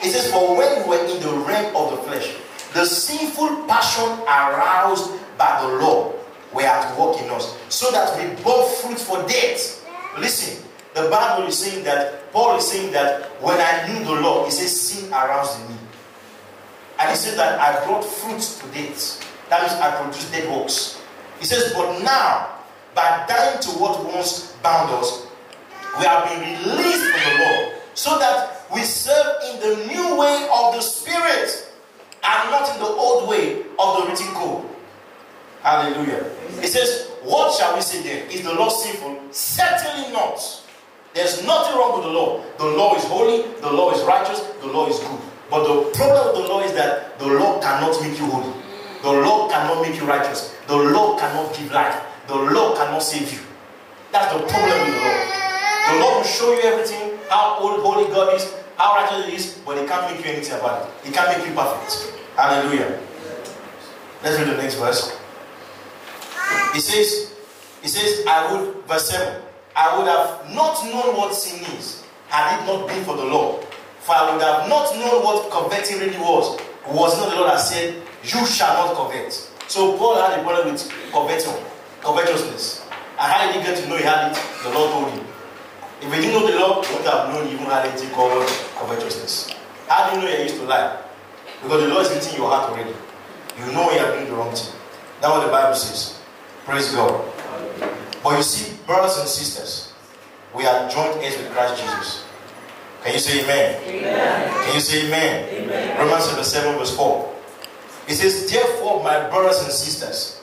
It 0.03 0.11
says, 0.11 0.31
For 0.31 0.55
when 0.55 0.83
we 0.83 0.89
were 0.89 1.05
in 1.05 1.19
the 1.21 1.33
realm 1.45 1.75
of 1.75 1.91
the 1.91 2.03
flesh, 2.03 2.35
the 2.73 2.85
sinful 2.85 3.65
passion 3.65 4.09
aroused 4.27 5.11
by 5.37 5.61
the 5.61 5.67
law 5.79 6.13
were 6.53 6.61
at 6.61 6.97
work 6.97 7.21
in 7.21 7.29
us, 7.29 7.57
so 7.69 7.91
that 7.91 8.15
we 8.17 8.41
bore 8.43 8.69
fruit 8.69 8.99
for 8.99 9.17
death. 9.27 9.85
Listen, 10.19 10.63
the 11.03 11.09
Bible 11.09 11.47
is 11.47 11.57
saying 11.57 11.83
that, 11.85 12.31
Paul 12.31 12.57
is 12.57 12.67
saying 12.67 12.91
that 12.91 13.29
when 13.41 13.57
I 13.59 13.87
knew 13.87 14.03
the 14.03 14.19
law, 14.21 14.45
he 14.45 14.51
says 14.51 14.79
sin 14.79 15.11
aroused 15.11 15.61
in 15.61 15.69
me. 15.69 15.77
And 16.99 17.09
he 17.11 17.15
said 17.15 17.37
that 17.37 17.59
I 17.59 17.85
brought 17.85 18.03
fruit 18.03 18.41
to 18.41 18.65
death. 18.73 19.23
That 19.49 19.61
means 19.61 19.73
I 19.73 20.01
produced 20.01 20.31
dead 20.31 20.49
works. 20.51 21.01
He 21.39 21.45
says, 21.45 21.73
But 21.73 22.01
now, 22.01 22.57
by 22.95 23.25
dying 23.27 23.59
to 23.61 23.69
what 23.71 24.03
once 24.05 24.53
bound 24.63 24.91
us, 24.91 25.27
we 25.99 26.05
have 26.05 26.27
been 26.29 26.41
released 26.41 27.05
from 27.05 27.21
the 27.21 27.43
law, 27.43 27.71
so 27.93 28.17
that 28.19 28.65
we 28.73 28.81
serve 28.81 29.43
in 29.51 29.59
the 29.59 29.85
new 29.87 30.15
way 30.17 30.49
of 30.51 30.73
the 30.73 30.81
Spirit 30.81 31.71
and 32.23 32.51
not 32.51 32.73
in 32.73 32.79
the 32.79 32.87
old 32.87 33.29
way 33.29 33.61
of 33.79 33.97
the 33.97 34.09
written 34.09 34.27
code. 34.33 34.65
Hallelujah. 35.61 36.25
It 36.61 36.67
says, 36.67 37.09
What 37.23 37.53
shall 37.57 37.75
we 37.75 37.81
say 37.81 38.01
then? 38.01 38.29
Is 38.31 38.43
the 38.43 38.53
law 38.53 38.69
sinful? 38.69 39.21
Certainly 39.31 40.11
not. 40.11 40.63
There's 41.13 41.43
nothing 41.45 41.75
wrong 41.77 41.97
with 41.97 42.03
the 42.05 42.11
law. 42.11 42.43
The 42.57 42.65
law 42.65 42.95
is 42.95 43.03
holy, 43.05 43.43
the 43.61 43.71
law 43.71 43.91
is 43.91 44.03
righteous, 44.03 44.39
the 44.61 44.67
law 44.67 44.87
is 44.87 44.99
good. 44.99 45.19
But 45.49 45.63
the 45.63 45.89
problem 45.97 46.35
with 46.35 46.43
the 46.43 46.49
law 46.49 46.61
is 46.61 46.73
that 46.73 47.17
the 47.19 47.27
law 47.27 47.59
cannot 47.61 47.99
make 48.01 48.19
you 48.19 48.25
holy. 48.25 48.53
The 49.01 49.11
law 49.11 49.49
cannot 49.49 49.81
make 49.81 49.99
you 49.99 50.05
righteous. 50.05 50.53
The 50.67 50.75
law 50.75 51.17
cannot 51.17 51.55
give 51.55 51.71
life. 51.71 52.03
The 52.27 52.35
law 52.35 52.75
cannot 52.75 53.01
save 53.01 53.31
you. 53.31 53.39
That's 54.11 54.33
the 54.33 54.39
problem 54.39 54.79
with 54.85 54.93
the 54.93 55.01
law. 55.01 55.37
The 55.87 55.99
law 56.01 56.17
will 56.17 56.23
show 56.23 56.53
you 56.53 56.61
everything, 56.61 57.17
how 57.29 57.55
holy 57.59 58.11
God 58.11 58.35
is, 58.35 58.53
how 58.75 58.95
righteous 58.95 59.25
he 59.25 59.35
is, 59.35 59.59
but 59.65 59.77
it 59.77 59.87
can't 59.87 60.11
make 60.11 60.23
you 60.23 60.31
anything 60.31 60.59
about 60.59 60.89
it. 60.89 61.07
It 61.07 61.13
can't 61.13 61.37
make 61.37 61.47
you 61.47 61.55
perfect. 61.55 62.13
Hallelujah. 62.35 62.99
Let's 64.21 64.37
read 64.37 64.49
the 64.49 64.57
next 64.61 64.75
verse. 64.75 65.17
It 66.75 66.81
says, 66.81 67.33
it 67.83 67.87
says, 67.89 68.25
I 68.27 68.51
would, 68.51 68.75
verse 68.85 69.09
7, 69.09 69.41
I 69.77 69.95
would 69.95 70.07
have 70.07 70.49
not 70.55 70.83
known 70.85 71.15
what 71.15 71.35
sin 71.35 71.61
is 71.77 72.03
had 72.29 72.57
it 72.57 72.65
not 72.65 72.87
been 72.87 73.03
for 73.05 73.15
the 73.15 73.23
law. 73.23 73.61
For 73.99 74.15
I 74.15 74.33
would 74.33 74.41
have 74.41 74.67
not 74.67 74.89
known 74.95 75.23
what 75.23 75.51
coveting 75.51 75.99
really 75.99 76.17
was. 76.17 76.59
It 76.59 76.91
was 76.91 77.15
not 77.19 77.29
the 77.29 77.35
Lord 77.35 77.51
that 77.51 77.59
said, 77.59 78.01
You 78.23 78.43
shall 78.47 78.73
not 78.73 78.95
covet. 78.95 79.31
So 79.67 79.95
Paul 79.99 80.15
had 80.19 80.39
a 80.39 80.43
problem 80.43 80.73
with 80.73 80.91
coveting, 81.11 81.63
covetousness. 82.01 82.87
And 83.19 83.31
how 83.31 83.45
did 83.45 83.55
he 83.55 83.61
get 83.61 83.77
to 83.77 83.87
know 83.87 83.97
he 83.97 84.03
had 84.03 84.31
it? 84.31 84.41
The 84.63 84.69
Lord 84.71 84.91
told 84.91 85.11
him. 85.11 85.25
If 86.01 86.11
he 86.13 86.21
didn't 86.21 86.41
know 86.41 86.51
the 86.51 86.57
law, 86.57 86.81
he 86.81 86.95
would 86.95 87.05
have 87.05 87.29
known 87.29 87.45
he 87.47 87.53
even 87.53 87.65
had 87.65 87.85
anything 87.85 88.09
called 88.11 88.47
covetousness. 88.79 89.53
How 89.87 90.09
do 90.09 90.17
you 90.17 90.25
know 90.25 90.31
you 90.33 90.43
used 90.43 90.55
to 90.55 90.63
lie? 90.63 91.01
Because 91.61 91.83
the 91.83 91.89
Lord 91.89 92.05
is 92.05 92.33
in 92.33 92.37
your 92.37 92.49
heart 92.49 92.71
already. 92.71 92.95
You 93.59 93.71
know 93.73 93.91
you 93.91 93.99
are 93.99 94.11
doing 94.13 94.25
the 94.25 94.33
wrong 94.33 94.55
thing. 94.55 94.73
That's 95.21 95.33
what 95.33 95.45
the 95.45 95.51
Bible 95.51 95.75
says. 95.75 96.19
Praise 96.65 96.91
God. 96.93 97.36
But 98.23 98.37
you 98.37 98.43
see, 98.43 98.75
brothers 98.85 99.17
and 99.17 99.27
sisters, 99.27 99.93
we 100.55 100.65
are 100.65 100.89
joint 100.89 101.17
heirs 101.23 101.37
with 101.37 101.51
Christ 101.51 101.81
Jesus. 101.81 102.25
Can 103.03 103.13
you 103.13 103.19
say 103.19 103.43
amen? 103.43 103.81
Amen. 103.83 104.63
Can 104.65 104.73
you 104.75 104.81
say 104.81 105.07
amen? 105.07 105.63
Amen. 105.63 105.99
Romans 105.99 106.27
chapter 106.27 106.43
7, 106.43 106.77
verse 106.77 106.95
4. 106.95 107.35
It 108.07 108.15
says, 108.15 108.51
Therefore, 108.51 109.03
my 109.03 109.29
brothers 109.29 109.61
and 109.63 109.71
sisters, 109.71 110.41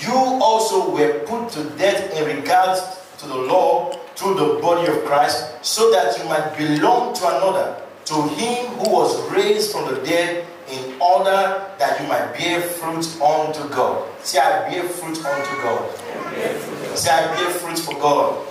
you 0.00 0.12
also 0.12 0.90
were 0.94 1.20
put 1.26 1.50
to 1.50 1.64
death 1.76 2.12
in 2.16 2.36
regard 2.36 2.78
to 3.18 3.26
the 3.26 3.36
law 3.36 3.92
through 4.16 4.34
the 4.34 4.60
body 4.60 4.90
of 4.90 5.04
Christ, 5.04 5.64
so 5.64 5.90
that 5.90 6.18
you 6.18 6.24
might 6.24 6.56
belong 6.56 7.14
to 7.14 7.28
another, 7.28 7.82
to 8.06 8.14
him 8.34 8.66
who 8.78 8.90
was 8.90 9.30
raised 9.32 9.72
from 9.72 9.94
the 9.94 10.00
dead, 10.02 10.46
in 10.68 11.00
order 11.00 11.66
that 11.78 12.00
you 12.00 12.06
might 12.06 12.32
bear 12.36 12.60
fruit 12.60 13.06
unto 13.20 13.68
God. 13.74 14.08
See, 14.22 14.38
I 14.38 14.70
bear 14.70 14.84
fruit 14.84 15.18
unto 15.24 15.62
God. 15.62 16.79
Say, 16.96 17.10
I 17.10 17.26
bear 17.34 17.50
fruit 17.50 17.78
for 17.78 17.94
God. 17.94 18.46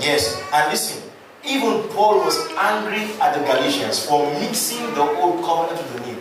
Yes, 0.00 0.40
and 0.52 0.70
listen, 0.70 1.02
even 1.44 1.82
Paul 1.90 2.18
was 2.24 2.36
angry 2.56 3.04
at 3.20 3.34
the 3.34 3.40
Galatians 3.40 4.06
for 4.06 4.30
mixing 4.40 4.82
the 4.94 5.02
old 5.02 5.44
covenant 5.44 5.82
with 5.82 6.04
the 6.04 6.12
new. 6.12 6.18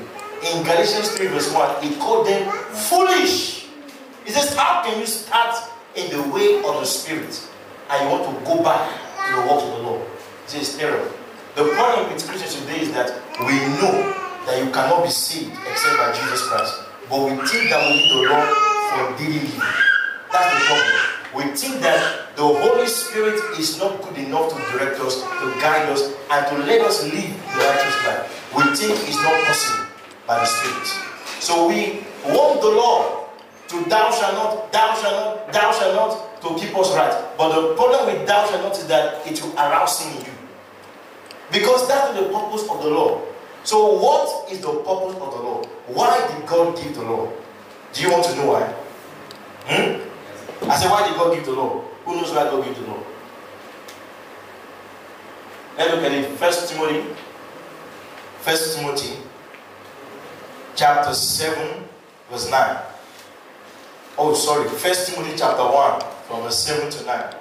In 0.50 0.64
Galatians 0.64 1.12
3, 1.12 1.28
verse 1.28 1.54
1, 1.54 1.84
he 1.84 1.95
called 1.98 2.28
them 2.28 2.52
foolish. 2.89 3.68
He 4.26 4.32
says, 4.32 4.56
How 4.56 4.84
can 4.84 5.00
you 5.00 5.06
start 5.06 5.56
in 5.95 6.10
the 6.12 6.22
way 6.30 6.58
of 6.58 6.80
the 6.80 6.86
Spirit 6.86 7.48
and 7.89 8.04
you 8.04 8.10
want 8.12 8.26
to 8.26 8.45
go 8.45 8.64
back 8.64 8.89
to 9.28 9.36
the 9.36 9.41
works 9.41 9.64
of 9.64 9.72
the 9.78 9.84
law? 9.84 10.02
He 10.45 10.52
says, 10.52 10.78
terrible. 10.78 11.12
The 11.56 11.64
problem 11.74 12.14
with 12.14 12.28
Christians 12.28 12.56
today 12.62 12.82
is 12.82 12.91
that 12.93 13.10
we 13.39 13.58
know 13.82 14.14
that 14.45 14.64
you 14.64 14.72
cannot 14.72 15.04
be 15.04 15.10
saved 15.10 15.52
except 15.70 15.98
by 15.98 16.14
Jesus 16.14 16.48
Christ. 16.48 16.74
But 17.10 17.24
we 17.24 17.48
think 17.48 17.70
that 17.70 17.82
we 17.89 17.95
need 17.98 18.12
the 18.12 18.30
law 18.30 18.45
for 18.91 19.18
daily 19.18 19.39
living. 19.39 19.86
That's 20.32 20.53
the 20.53 20.65
problem. 20.65 21.17
We 21.36 21.43
think 21.55 21.82
that 21.82 22.36
the 22.36 22.43
Holy 22.43 22.88
Spirit 22.88 23.39
is 23.59 23.78
not 23.80 24.01
good 24.01 24.17
enough 24.17 24.49
to 24.49 24.78
direct 24.78 24.99
us, 25.01 25.21
to 25.21 25.45
guide 25.61 25.89
us, 25.89 26.13
and 26.32 26.45
to 26.47 26.57
let 26.65 26.82
us 26.82 27.03
live 27.03 27.34
the 27.53 27.59
righteous 27.59 27.97
life. 28.07 28.53
We 28.55 28.63
think 28.75 28.93
it's 29.07 29.17
not 29.21 29.43
possible 29.45 29.86
by 30.28 30.39
the 30.39 30.45
Spirit. 30.45 30.88
So 31.39 31.67
we 31.67 32.03
want 32.25 32.61
the 32.61 32.69
law 32.69 33.28
to 33.67 33.89
thou 33.89 34.11
shalt 34.11 34.34
not, 34.34 34.71
thou 34.71 34.95
shalt 34.95 35.13
not, 35.13 35.53
thou 35.53 35.71
shalt 35.71 35.95
not, 35.95 36.41
to 36.41 36.47
keep 36.59 36.75
us 36.78 36.95
right. 36.95 37.38
But 37.38 37.49
the 37.53 37.75
problem 37.75 38.07
with 38.07 38.28
thou 38.28 38.47
shalt 38.47 38.63
not 38.63 38.78
is 38.78 38.88
that 38.88 39.25
it 39.28 39.41
will 39.41 39.53
arouse 39.55 39.99
sin 39.99 40.17
in 40.17 40.25
you. 40.25 40.32
Because 41.51 41.88
that's 41.88 42.17
the 42.19 42.28
purpose 42.28 42.63
of 42.69 42.84
the 42.84 42.89
law. 42.89 43.21
So, 43.63 43.99
what 43.99 44.51
is 44.51 44.61
the 44.61 44.71
purpose 44.71 45.15
of 45.15 45.32
the 45.34 45.41
law? 45.43 45.63
Why 45.88 46.28
did 46.28 46.47
God 46.47 46.75
give 46.78 46.95
the 46.95 47.01
law? 47.03 47.32
Do 47.93 48.01
you 48.01 48.11
want 48.11 48.25
to 48.25 48.36
know 48.36 48.51
why? 48.51 48.73
Hmm? 49.65 50.07
I 50.64 50.76
said, 50.76 50.89
why 50.89 51.08
did 51.08 51.16
God 51.16 51.34
give 51.36 51.45
the 51.45 51.51
law? 51.53 51.82
Who 52.05 52.16
knows 52.16 52.32
why 52.32 52.43
God 52.43 52.64
gave 52.66 52.76
the 52.76 52.88
law? 52.88 53.03
Let's 55.78 55.93
look 55.93 56.03
at 56.03 56.12
it. 56.12 56.30
First 56.38 56.74
Timothy. 56.74 57.14
First 58.47 58.78
Timothy, 58.78 59.18
chapter 60.74 61.14
7, 61.14 61.84
verse 62.32 62.49
9. 62.49 62.78
Oh, 64.18 64.34
sorry. 64.34 64.70
First 64.70 65.10
Timothy 65.10 65.34
chapter 65.36 65.64
1, 65.64 66.01
from 66.30 66.43
verse 66.43 66.58
7 66.60 66.89
to 66.89 67.05
9. 67.05 67.36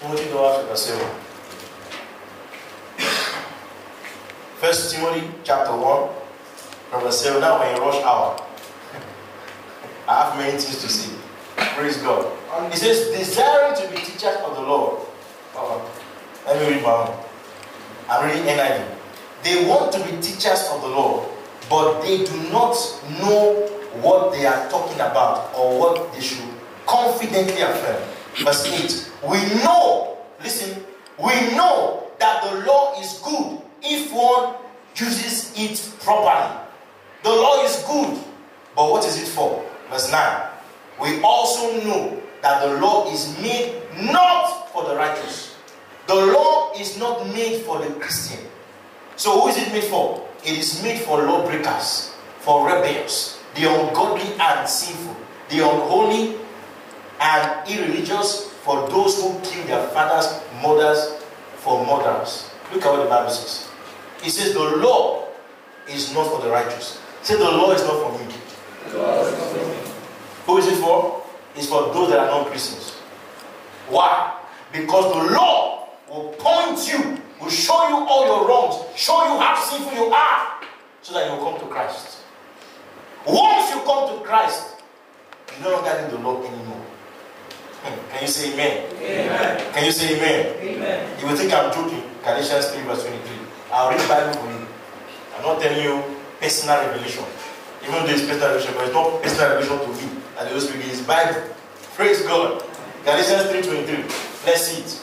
Timothy 0.00 0.24
chapter 0.30 0.76
7. 0.76 1.10
First 4.60 4.94
Timothy 4.94 5.28
chapter 5.42 5.76
1, 5.76 6.08
from 6.90 7.02
verse 7.02 7.20
7. 7.20 7.40
Now 7.40 7.58
we're 7.58 7.74
in 7.74 7.80
rush 7.80 8.00
hour. 8.04 8.40
I 10.08 10.22
have 10.22 10.36
many 10.38 10.52
things 10.52 10.80
to 10.82 10.88
say. 10.88 11.21
Praise 11.74 11.96
God. 11.98 12.30
He 12.70 12.76
says, 12.76 13.16
desiring 13.16 13.74
to 13.76 13.88
be 13.90 13.96
teachers 13.96 14.36
of 14.44 14.54
the 14.56 14.62
Lord. 14.62 15.00
Let 16.46 16.60
me 16.60 16.74
read 16.74 16.82
my 16.82 16.90
own. 16.90 17.14
I'm 18.08 18.28
reading 18.28 18.44
NIV. 18.44 18.86
They 19.42 19.66
want 19.66 19.92
to 19.92 19.98
be 20.04 20.10
teachers 20.20 20.68
of 20.70 20.82
the 20.82 20.88
Lord, 20.88 21.28
but 21.70 22.02
they 22.02 22.24
do 22.24 22.36
not 22.50 22.76
know 23.20 23.66
what 24.02 24.32
they 24.32 24.44
are 24.46 24.68
talking 24.70 25.00
about 25.00 25.54
or 25.56 25.78
what 25.78 26.12
they 26.12 26.20
should 26.20 26.44
confidently 26.86 27.62
affirm. 27.62 28.02
Verse 28.44 28.66
8. 29.22 29.30
We 29.30 29.38
know, 29.64 30.18
listen, 30.42 30.84
we 31.18 31.32
know 31.56 32.10
that 32.18 32.42
the 32.44 32.66
law 32.66 33.00
is 33.00 33.18
good 33.24 33.60
if 33.82 34.12
one 34.12 34.56
uses 34.94 35.52
it 35.56 35.94
properly. 36.02 36.58
The 37.22 37.30
law 37.30 37.64
is 37.64 37.82
good, 37.86 38.22
but 38.76 38.90
what 38.90 39.04
is 39.06 39.22
it 39.22 39.28
for? 39.28 39.64
Verse 39.90 40.10
9. 40.10 40.51
We 41.02 41.20
also 41.22 41.82
know 41.84 42.22
that 42.42 42.62
the 42.62 42.80
law 42.80 43.10
is 43.12 43.36
made 43.42 43.82
not 44.00 44.70
for 44.70 44.84
the 44.84 44.94
righteous. 44.94 45.56
The 46.06 46.14
law 46.14 46.72
is 46.78 46.96
not 46.96 47.26
made 47.28 47.62
for 47.62 47.78
the 47.80 47.92
Christian. 47.94 48.46
So 49.16 49.40
who 49.40 49.48
is 49.48 49.56
it 49.58 49.72
made 49.72 49.84
for? 49.84 50.26
It 50.44 50.58
is 50.58 50.82
made 50.82 51.00
for 51.00 51.22
lawbreakers, 51.22 52.14
for 52.38 52.66
rebels, 52.66 53.40
the 53.54 53.66
ungodly 53.66 54.32
and 54.38 54.68
sinful, 54.68 55.16
the 55.48 55.58
unholy 55.58 56.36
and 57.20 57.68
irreligious, 57.68 58.50
for 58.62 58.88
those 58.88 59.20
who 59.20 59.38
kill 59.42 59.66
their 59.66 59.86
fathers, 59.88 60.40
mothers, 60.62 61.20
for 61.56 61.84
murderers. 61.84 62.50
Look 62.72 62.84
at 62.84 62.90
what 62.90 63.02
the 63.02 63.08
Bible 63.08 63.30
says. 63.30 63.68
It 64.24 64.30
says 64.30 64.54
the 64.54 64.76
law 64.76 65.26
is 65.88 66.14
not 66.14 66.28
for 66.30 66.40
the 66.42 66.50
righteous. 66.50 67.00
Say 67.22 67.36
the 67.36 67.44
law 67.44 67.72
is 67.72 67.82
not 67.82 67.98
for 68.02 68.18
me. 68.18 69.81
Who 70.46 70.58
is 70.58 70.66
it 70.66 70.76
for? 70.76 71.22
It's 71.54 71.66
for 71.68 71.92
those 71.92 72.10
that 72.10 72.20
are 72.20 72.26
not 72.26 72.46
Christians. 72.46 72.90
Why? 73.88 74.38
Because 74.72 75.12
the 75.12 75.34
law 75.34 75.88
will 76.08 76.34
point 76.38 76.88
you, 76.90 77.18
will 77.40 77.50
show 77.50 77.88
you 77.88 77.96
all 78.08 78.26
your 78.26 78.48
wrongs, 78.48 78.84
show 78.96 79.22
you 79.24 79.38
how 79.38 79.56
sinful 79.60 79.92
you 79.92 80.12
are, 80.12 80.60
so 81.02 81.14
that 81.14 81.26
you 81.30 81.36
will 81.36 81.50
come 81.50 81.60
to 81.60 81.66
Christ. 81.66 82.18
Once 83.26 83.70
you 83.74 83.80
come 83.82 84.16
to 84.18 84.24
Christ, 84.24 84.82
you 85.58 85.64
no 85.64 85.70
longer 85.72 86.02
need 86.02 86.10
the 86.10 86.18
law 86.18 86.42
anymore. 86.42 86.80
Can 88.12 88.22
you 88.22 88.28
say 88.28 88.52
amen? 88.52 88.86
Amen. 88.96 89.72
Can 89.74 89.84
you 89.84 89.92
say 89.92 90.16
amen? 90.16 90.56
Amen. 90.60 91.20
You 91.20 91.26
will 91.26 91.36
think 91.36 91.52
I'm 91.52 91.72
joking. 91.72 92.02
Galatians 92.22 92.66
3 92.70 92.82
verse 92.84 93.02
23. 93.02 93.36
I'll 93.72 93.90
read 93.90 94.00
the 94.00 94.08
Bible 94.08 94.32
for 94.40 94.50
you. 94.50 94.66
I'm 95.36 95.42
not 95.42 95.60
telling 95.60 95.82
you 95.82 96.02
personal 96.40 96.78
revelation. 96.86 97.24
Even 97.82 98.06
though 98.06 98.12
it's 98.12 98.22
personal 98.22 98.48
revelation, 98.54 98.74
but 98.76 98.84
it's 98.86 98.94
not 98.94 99.22
personal 99.22 99.48
revelation 99.58 99.78
to 99.80 100.06
me. 100.06 100.21
And 100.38 100.46
the 100.46 100.54
Holy 100.54 100.60
Spirit 100.60 100.86
is 100.86 101.02
Bible. 101.02 101.42
Praise 101.94 102.22
God. 102.22 102.64
Galatians 103.04 103.66
3.23. 103.66 104.46
Let's 104.46 104.62
see 104.62 104.82
it. 104.82 105.02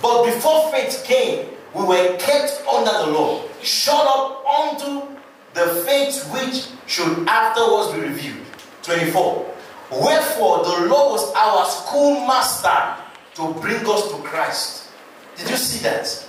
But 0.00 0.24
before 0.24 0.70
faith 0.72 1.04
came, 1.04 1.48
we 1.74 1.84
were 1.84 2.16
kept 2.18 2.62
under 2.66 2.90
the 2.90 3.06
law, 3.12 3.44
shut 3.62 4.06
up 4.06 4.44
unto 4.46 5.06
the 5.54 5.82
faith 5.86 6.24
which 6.32 6.68
should 6.86 7.26
afterwards 7.28 7.92
be 7.92 8.00
revealed. 8.00 8.46
24. 8.82 9.54
Wherefore 9.90 10.64
the 10.64 10.86
law 10.86 11.12
was 11.12 11.32
our 11.34 11.66
schoolmaster 11.66 12.96
to 13.34 13.54
bring 13.60 13.86
us 13.86 14.10
to 14.10 14.16
Christ. 14.22 14.88
Did 15.36 15.50
you 15.50 15.56
see 15.56 15.82
that? 15.84 16.28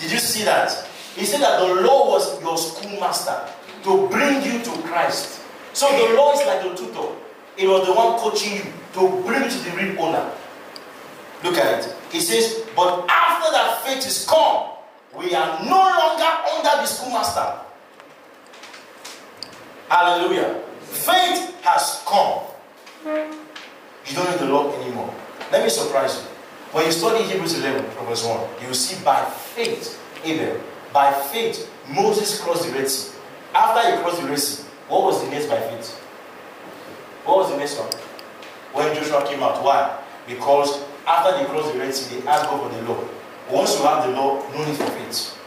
Did 0.00 0.10
you 0.10 0.18
see 0.18 0.44
that? 0.44 0.86
He 1.16 1.24
said 1.24 1.40
that 1.40 1.60
the 1.60 1.82
law 1.82 2.08
was 2.08 2.40
your 2.42 2.56
schoolmaster 2.56 3.48
to 3.84 4.08
bring 4.08 4.42
you 4.42 4.62
to 4.62 4.70
Christ. 4.82 5.39
So 5.72 5.86
the 5.90 6.14
law 6.14 6.32
is 6.32 6.46
like 6.46 6.62
the 6.62 6.74
tutor. 6.74 7.08
It 7.56 7.68
was 7.68 7.86
the 7.86 7.92
one 7.92 8.18
coaching 8.18 8.56
you 8.56 8.62
to 8.94 9.22
bring 9.22 9.48
to 9.48 9.58
the 9.58 9.70
real 9.76 10.00
owner. 10.00 10.30
Look 11.44 11.56
at 11.56 11.84
it. 11.84 11.96
He 12.10 12.20
says, 12.20 12.64
But 12.76 13.06
after 13.08 13.50
that 13.52 13.82
faith 13.84 14.06
is 14.06 14.26
come, 14.26 14.70
we 15.16 15.34
are 15.34 15.62
no 15.64 15.76
longer 15.78 16.30
under 16.54 16.82
the 16.82 16.86
schoolmaster. 16.86 17.60
Hallelujah. 19.88 20.62
Faith 20.80 21.60
has 21.62 22.02
come. 22.06 22.42
You 23.04 24.14
don't 24.14 24.30
need 24.30 24.38
the 24.40 24.46
law 24.46 24.72
anymore. 24.80 25.12
Let 25.50 25.64
me 25.64 25.70
surprise 25.70 26.16
you. 26.16 26.22
When 26.72 26.86
you 26.86 26.92
study 26.92 27.24
Hebrews 27.24 27.58
11, 27.58 27.90
from 27.90 28.06
verse 28.06 28.24
1, 28.24 28.48
you 28.60 28.68
will 28.68 28.74
see 28.74 29.02
by 29.04 29.24
faith, 29.24 30.00
Abel, 30.24 30.60
by 30.92 31.12
faith, 31.12 31.68
Moses 31.88 32.40
crossed 32.40 32.66
the 32.68 32.72
Red 32.78 32.88
Sea. 32.88 33.16
After 33.52 33.90
he 33.90 34.00
crossed 34.02 34.22
the 34.22 34.28
Red 34.28 34.38
Sea, 34.38 34.64
what 34.90 35.02
was 35.04 35.22
the 35.24 35.30
next 35.30 35.46
by 35.46 35.60
faith? 35.60 35.94
What 37.24 37.38
was 37.38 37.50
the 37.52 37.58
next 37.58 37.78
one? 37.78 37.88
When 38.74 38.94
Joshua 38.94 39.24
came 39.26 39.42
out. 39.42 39.62
Why? 39.62 40.02
Because 40.26 40.82
after 41.06 41.38
they 41.38 41.44
crossed 41.46 41.72
the 41.72 41.78
Red 41.78 41.94
Sea, 41.94 42.18
they 42.20 42.26
asked 42.26 42.50
God 42.50 42.58
for 42.70 42.76
the 42.76 42.82
law. 42.88 43.04
Once 43.50 43.78
you 43.78 43.84
have 43.86 44.04
the 44.06 44.12
law, 44.12 44.42
no 44.52 44.64
need 44.64 44.76
for 44.76 44.86
faith. 44.86 45.38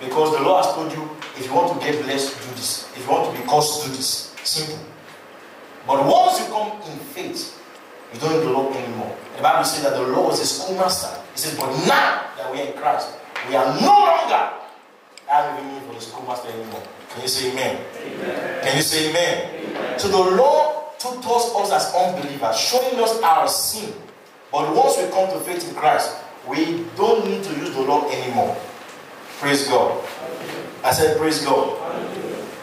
Because 0.00 0.36
the 0.36 0.42
law 0.42 0.62
has 0.62 0.72
told 0.74 0.92
you, 0.92 1.10
if 1.36 1.46
you 1.46 1.54
want 1.54 1.74
to 1.74 1.86
get 1.86 2.02
blessed, 2.02 2.38
do 2.40 2.54
this. 2.54 2.88
If 2.96 3.04
you 3.04 3.10
want 3.10 3.34
to 3.34 3.40
be 3.40 3.46
cursed, 3.48 3.84
do 3.84 3.90
this. 3.92 4.34
Simple. 4.42 4.78
But 5.86 6.06
once 6.06 6.38
you 6.40 6.46
come 6.46 6.80
in 6.90 6.98
faith, 7.10 7.60
you 8.14 8.20
don't 8.20 8.32
need 8.32 8.46
the 8.46 8.50
law 8.50 8.72
anymore. 8.72 9.16
The 9.36 9.42
Bible 9.42 9.64
says 9.64 9.82
that 9.84 9.94
the 9.94 10.02
law 10.02 10.28
was 10.28 10.40
a 10.40 10.46
schoolmaster. 10.46 11.20
It 11.32 11.38
says, 11.38 11.56
but 11.58 11.70
now 11.86 12.30
that 12.36 12.50
we 12.52 12.60
are 12.60 12.66
in 12.66 12.72
Christ, 12.74 13.10
we 13.48 13.56
are 13.56 13.66
no 13.80 13.86
longer 13.90 14.50
having 15.26 15.66
need 15.72 15.82
for 15.82 15.94
the 15.94 16.00
schoolmaster 16.00 16.48
anymore. 16.48 16.82
Can 17.10 17.22
you 17.22 17.28
say 17.28 17.52
amen? 17.52 17.84
amen. 17.96 18.62
Can 18.62 18.76
you 18.76 18.82
say 18.82 19.10
amen? 19.10 19.66
amen? 19.66 19.98
So 19.98 20.08
the 20.08 20.36
law 20.36 20.92
took 20.98 21.18
us 21.26 21.72
as 21.72 21.94
unbelievers, 21.94 22.56
showing 22.56 22.98
us 23.00 23.20
our 23.22 23.48
sin. 23.48 23.92
But 24.52 24.74
once 24.74 24.96
we 24.98 25.08
come 25.10 25.28
to 25.30 25.40
faith 25.40 25.68
in 25.68 25.74
Christ, 25.74 26.16
we 26.48 26.84
don't 26.96 27.26
need 27.26 27.42
to 27.44 27.54
use 27.54 27.74
the 27.74 27.82
law 27.82 28.08
anymore. 28.10 28.56
Praise 29.38 29.66
God. 29.68 30.04
I 30.84 30.92
said, 30.92 31.16
Praise 31.18 31.44
God. 31.44 31.76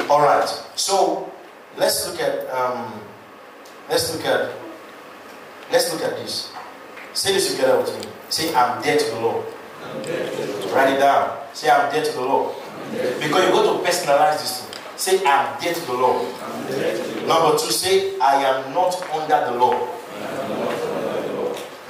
All 0.09 0.21
right. 0.21 0.47
So 0.75 1.31
let's 1.77 2.07
look 2.07 2.19
at 2.21 2.49
um, 2.49 3.01
let's 3.89 4.13
look 4.15 4.25
at 4.25 4.53
let's 5.71 5.91
look 5.91 6.01
at 6.03 6.15
this. 6.17 6.51
Say 7.13 7.33
this 7.33 7.51
together 7.51 7.79
with 7.79 7.97
me. 7.99 8.11
Say, 8.29 8.53
I'm 8.53 8.81
dead 8.83 8.99
to 8.99 9.05
the 9.05 9.19
law. 9.21 9.43
Write 10.71 10.93
it 10.93 10.99
down. 10.99 11.39
Say, 11.53 11.69
I'm 11.69 11.91
dead 11.91 12.05
to 12.05 12.11
the 12.11 12.21
law. 12.21 12.53
Because 12.91 13.43
you're 13.43 13.51
going 13.51 13.83
to 13.83 13.89
personalize 13.89 14.39
this 14.39 14.61
thing. 14.61 14.81
Say, 14.97 15.25
I'm 15.25 15.59
dead 15.61 15.75
to 15.75 15.81
the 15.85 15.93
law. 15.93 16.21
Number 17.27 17.57
two, 17.57 17.71
say, 17.71 18.17
I 18.19 18.41
am 18.43 18.73
not 18.73 18.95
under 19.13 19.51
the 19.51 19.57
law. 19.59 19.75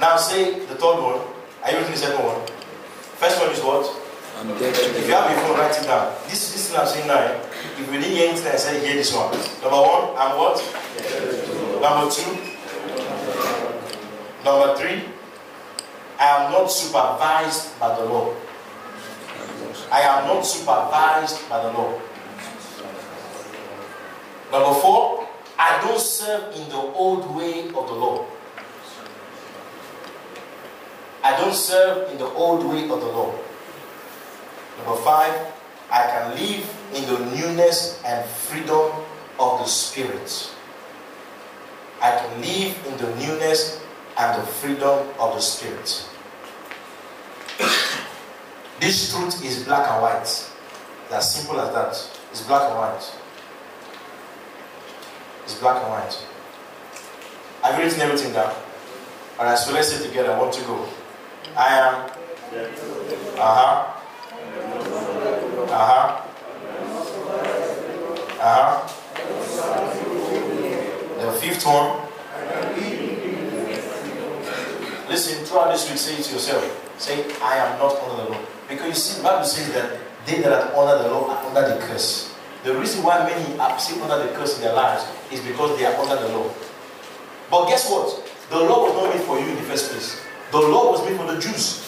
Now 0.00 0.16
say 0.16 0.58
the 0.60 0.74
third 0.76 1.00
one. 1.02 1.20
Are 1.64 1.70
you 1.72 1.78
reading 1.78 1.92
the 1.92 1.98
second 1.98 2.24
one? 2.24 2.40
First 3.18 3.40
one 3.40 3.50
is 3.50 3.60
what? 3.60 3.84
I'm 4.38 4.46
dead 4.58 4.74
to 4.74 4.80
If 4.98 5.06
you 5.08 5.14
have 5.14 5.26
phone, 5.42 5.58
write 5.58 5.76
it 5.76 5.86
down. 5.86 6.14
This 6.28 6.34
is 6.46 6.52
this 6.52 6.68
thing 6.70 6.78
I'm 6.80 6.86
saying 6.86 7.08
now. 7.08 7.18
eh, 7.18 7.40
If 7.80 7.86
you 7.92 7.98
didn't 7.98 8.14
hear 8.16 8.28
anything, 8.30 8.52
I 8.52 8.56
said 8.56 8.80
hear 8.84 8.94
this 8.94 9.12
one. 9.12 9.32
Number 9.62 9.80
one, 9.82 10.14
I'm 10.14 10.36
what? 10.38 10.62
Number 11.82 12.10
two. 12.12 12.30
Number 14.44 14.76
three. 14.78 15.02
I 16.20 16.44
am 16.46 16.52
not 16.52 16.70
supervised 16.70 17.78
by 17.80 17.96
the 17.98 18.04
law. 18.04 18.34
I 19.90 20.00
am 20.02 20.26
not 20.26 20.42
supervised 20.42 21.48
by 21.48 21.62
the 21.62 21.72
law. 21.72 22.00
Number 24.52 24.80
four, 24.80 25.28
I 25.58 25.80
don't 25.82 26.00
serve 26.00 26.54
in 26.54 26.68
the 26.68 26.76
old 26.76 27.34
way 27.36 27.68
of 27.68 27.86
the 27.86 27.94
law. 27.94 28.26
I 31.22 31.36
don't 31.36 31.54
serve 31.54 32.10
in 32.10 32.18
the 32.18 32.26
old 32.26 32.64
way 32.64 32.84
of 32.84 33.00
the 33.00 33.06
law. 33.06 33.34
Number 34.78 34.96
five, 35.02 35.34
I 35.90 36.02
can 36.06 36.30
live 36.36 36.64
in 36.94 37.04
the 37.06 37.36
newness 37.36 38.00
and 38.04 38.24
freedom 38.28 38.92
of 39.40 39.58
the 39.60 39.66
Spirit. 39.66 40.50
I 42.00 42.10
can 42.12 42.40
live 42.40 42.86
in 42.86 42.96
the 42.98 43.14
newness 43.16 43.80
and 44.16 44.40
the 44.40 44.46
freedom 44.46 45.08
of 45.18 45.34
the 45.34 45.40
Spirit. 45.40 46.08
This 48.80 49.12
truth 49.12 49.44
is 49.44 49.64
black 49.64 49.90
and 49.90 50.02
white. 50.02 50.20
It's 50.22 50.50
as 51.10 51.34
simple 51.34 51.60
as 51.60 51.72
that. 51.74 51.94
It's 52.30 52.42
black 52.46 52.62
and 52.70 52.78
white. 52.78 53.12
It's 55.44 55.54
black 55.58 55.82
and 55.82 55.90
white. 55.90 56.26
I've 57.64 57.78
written 57.78 58.00
everything 58.00 58.32
down. 58.32 58.54
Alright, 59.38 59.58
so 59.58 59.72
let's 59.72 59.88
say 59.92 60.06
together. 60.06 60.36
Want 60.38 60.52
to 60.54 60.64
go. 60.64 60.86
I 61.56 61.78
am. 61.78 62.10
Uh 63.36 63.54
huh. 63.54 63.86
Uh 65.70 65.86
huh. 65.86 66.22
Uh 68.40 68.54
huh. 68.54 68.88
The 71.20 71.32
fifth 71.40 71.66
one. 71.66 72.08
Listen, 75.08 75.44
throughout 75.44 75.72
this 75.72 75.88
week, 75.88 75.98
say 75.98 76.14
it 76.14 76.24
to 76.24 76.32
yourself. 76.34 76.94
Say, 76.98 77.24
I 77.40 77.56
am 77.56 77.78
not 77.78 77.96
under 78.02 78.24
the 78.24 78.30
law. 78.30 78.40
Because 78.68 78.86
you 78.86 78.94
see, 78.94 79.16
the 79.18 79.24
Bible 79.24 79.44
says 79.44 79.72
that 79.72 79.98
they 80.26 80.42
that 80.42 80.52
are 80.52 80.76
under 80.76 81.02
the 81.02 81.08
law 81.10 81.30
are 81.30 81.46
under 81.46 81.74
the 81.74 81.80
curse. 81.86 82.34
The 82.64 82.74
reason 82.76 83.02
why 83.02 83.24
many 83.24 83.58
are 83.58 83.78
still 83.78 84.02
under 84.04 84.28
the 84.28 84.34
curse 84.36 84.56
in 84.56 84.64
their 84.64 84.74
lives 84.74 85.04
is 85.32 85.40
because 85.40 85.78
they 85.78 85.86
are 85.86 85.94
under 85.96 86.16
the 86.16 86.28
law. 86.36 86.52
But 87.50 87.68
guess 87.68 87.90
what? 87.90 88.12
The 88.50 88.58
law 88.58 88.84
was 88.84 88.94
not 88.94 89.14
made 89.14 89.24
for 89.24 89.38
you 89.38 89.46
in 89.48 89.56
the 89.56 89.62
first 89.62 89.90
place. 89.90 90.20
The 90.52 90.58
law 90.58 90.92
was 90.92 91.04
made 91.08 91.16
for 91.16 91.32
the 91.32 91.40
Jews. 91.40 91.84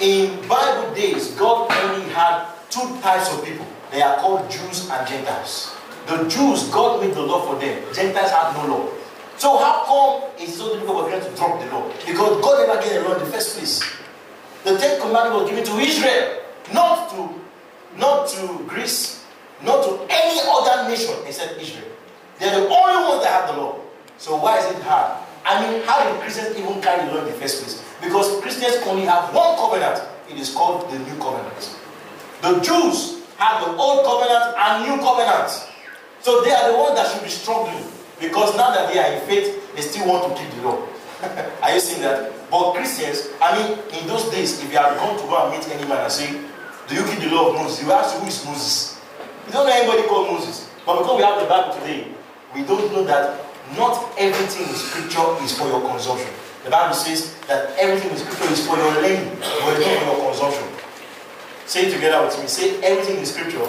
In 0.00 0.46
Bible 0.48 0.94
days, 0.94 1.32
God 1.34 1.70
only 1.70 2.08
had 2.10 2.46
two 2.70 3.00
types 3.00 3.32
of 3.32 3.44
people. 3.44 3.66
They 3.90 4.02
are 4.02 4.16
called 4.18 4.50
Jews 4.50 4.88
and 4.90 5.06
Gentiles. 5.06 5.74
The 6.06 6.28
Jews, 6.28 6.68
God 6.70 7.00
made 7.02 7.14
the 7.14 7.22
law 7.22 7.42
for 7.46 7.60
them. 7.60 7.82
Gentiles 7.92 8.30
had 8.30 8.54
no 8.54 8.74
law. 8.74 8.88
So 9.36 9.58
how 9.58 9.84
come 9.86 10.30
it's 10.38 10.56
so 10.56 10.74
difficult 10.74 11.04
for 11.04 11.10
them 11.10 11.20
to 11.20 11.36
drop 11.36 11.60
the 11.60 11.66
law? 11.66 11.88
Because 12.06 12.42
God 12.42 12.66
never 12.66 12.80
gave 12.82 13.02
the 13.02 13.08
law 13.08 13.14
in 13.14 13.24
the 13.24 13.30
first 13.30 13.56
place. 13.56 13.82
The 14.64 14.76
Ten 14.78 15.00
Commandments 15.00 15.42
was 15.42 15.50
given 15.50 15.64
to 15.64 15.78
Israel, 15.80 16.42
not 16.72 17.10
to, 17.10 17.28
not 17.98 18.28
to 18.28 18.64
Greece, 18.68 19.24
not 19.62 19.84
to 19.84 20.06
any 20.10 20.40
other 20.44 20.88
nation 20.88 21.14
except 21.26 21.60
Israel. 21.60 21.88
They're 22.38 22.60
the 22.60 22.68
only 22.68 23.08
ones 23.08 23.22
that 23.24 23.32
have 23.32 23.54
the 23.54 23.60
law. 23.60 23.80
So 24.18 24.36
why 24.36 24.58
is 24.58 24.76
it 24.76 24.82
hard? 24.82 25.16
I 25.44 25.60
mean, 25.64 25.82
how 25.84 26.04
did 26.04 26.20
Christians 26.20 26.56
even 26.56 26.80
carry 26.80 27.06
the 27.08 27.14
law 27.14 27.20
in 27.20 27.26
the 27.26 27.32
first 27.32 27.62
place? 27.62 27.82
Because 28.02 28.40
Christians 28.40 28.76
only 28.86 29.04
have 29.04 29.34
one 29.34 29.56
covenant. 29.56 30.06
It 30.28 30.38
is 30.38 30.52
called 30.52 30.90
the 30.90 30.98
New 30.98 31.16
Covenant. 31.18 31.76
The 32.42 32.60
Jews 32.60 33.24
have 33.36 33.64
the 33.64 33.72
Old 33.76 34.04
Covenant 34.04 34.56
and 34.56 34.88
New 34.88 34.96
Covenant. 35.02 35.50
So 36.20 36.42
they 36.42 36.52
are 36.52 36.72
the 36.72 36.78
ones 36.78 36.96
that 36.96 37.10
should 37.10 37.24
be 37.24 37.30
struggling. 37.30 37.84
Because 38.20 38.54
now 38.56 38.70
that 38.70 38.92
they 38.92 39.00
are 39.00 39.12
in 39.12 39.20
faith, 39.26 39.74
they 39.74 39.80
still 39.80 40.06
want 40.06 40.28
to 40.28 40.42
keep 40.42 40.52
the 40.56 40.68
law. 40.68 40.86
are 41.62 41.74
you 41.74 41.80
seeing 41.80 42.02
that? 42.02 42.32
But 42.50 42.72
Christians, 42.72 43.28
I 43.40 43.52
mean, 43.56 43.78
in 44.00 44.06
those 44.08 44.30
days, 44.30 44.62
if 44.62 44.72
you 44.72 44.78
are 44.78 44.94
going 44.96 45.16
to 45.18 45.24
go 45.24 45.36
and 45.46 45.52
meet 45.56 45.68
any 45.68 45.86
man 45.88 46.04
and 46.04 46.12
say, 46.12 46.32
Do 46.88 46.94
you 46.94 47.04
keep 47.04 47.20
the 47.20 47.30
law 47.30 47.50
of 47.50 47.54
Moses? 47.56 47.82
You 47.82 47.92
ask 47.92 48.16
who 48.16 48.26
is 48.26 48.44
Moses? 48.44 49.00
You 49.46 49.52
don't 49.52 49.66
know 49.66 49.72
anybody 49.72 50.08
called 50.08 50.32
Moses. 50.32 50.68
But 50.86 50.98
because 50.98 51.16
we 51.16 51.22
have 51.22 51.40
the 51.40 51.46
Bible 51.46 51.74
today, 51.78 52.08
we 52.54 52.64
don't 52.64 52.90
know 52.92 53.04
that 53.04 53.38
not 53.76 54.12
everything 54.18 54.66
in 54.66 54.74
scripture 54.74 55.22
is 55.44 55.56
for 55.56 55.68
your 55.68 55.80
consumption. 55.80 56.30
The 56.64 56.70
Bible 56.70 56.94
says 56.94 57.34
that 57.46 57.76
everything 57.78 58.10
in 58.10 58.16
scripture 58.18 58.52
is 58.52 58.66
for 58.66 58.76
your 58.76 58.90
learning, 58.98 59.30
but 59.38 59.76
it's 59.76 59.86
not 59.86 59.98
for 60.02 60.16
your 60.16 60.30
consumption. 60.30 60.66
Say 61.66 61.86
it 61.86 61.94
together 61.94 62.24
with 62.26 62.38
me. 62.40 62.48
Say 62.48 62.82
everything 62.82 63.18
in 63.18 63.26
scripture 63.26 63.62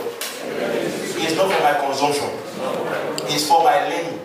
is 1.22 1.36
not 1.38 1.52
for 1.54 1.62
my 1.62 1.78
consumption. 1.78 2.30
It's 3.30 3.48
for 3.48 3.64
my 3.64 3.86
learning. 3.88 4.20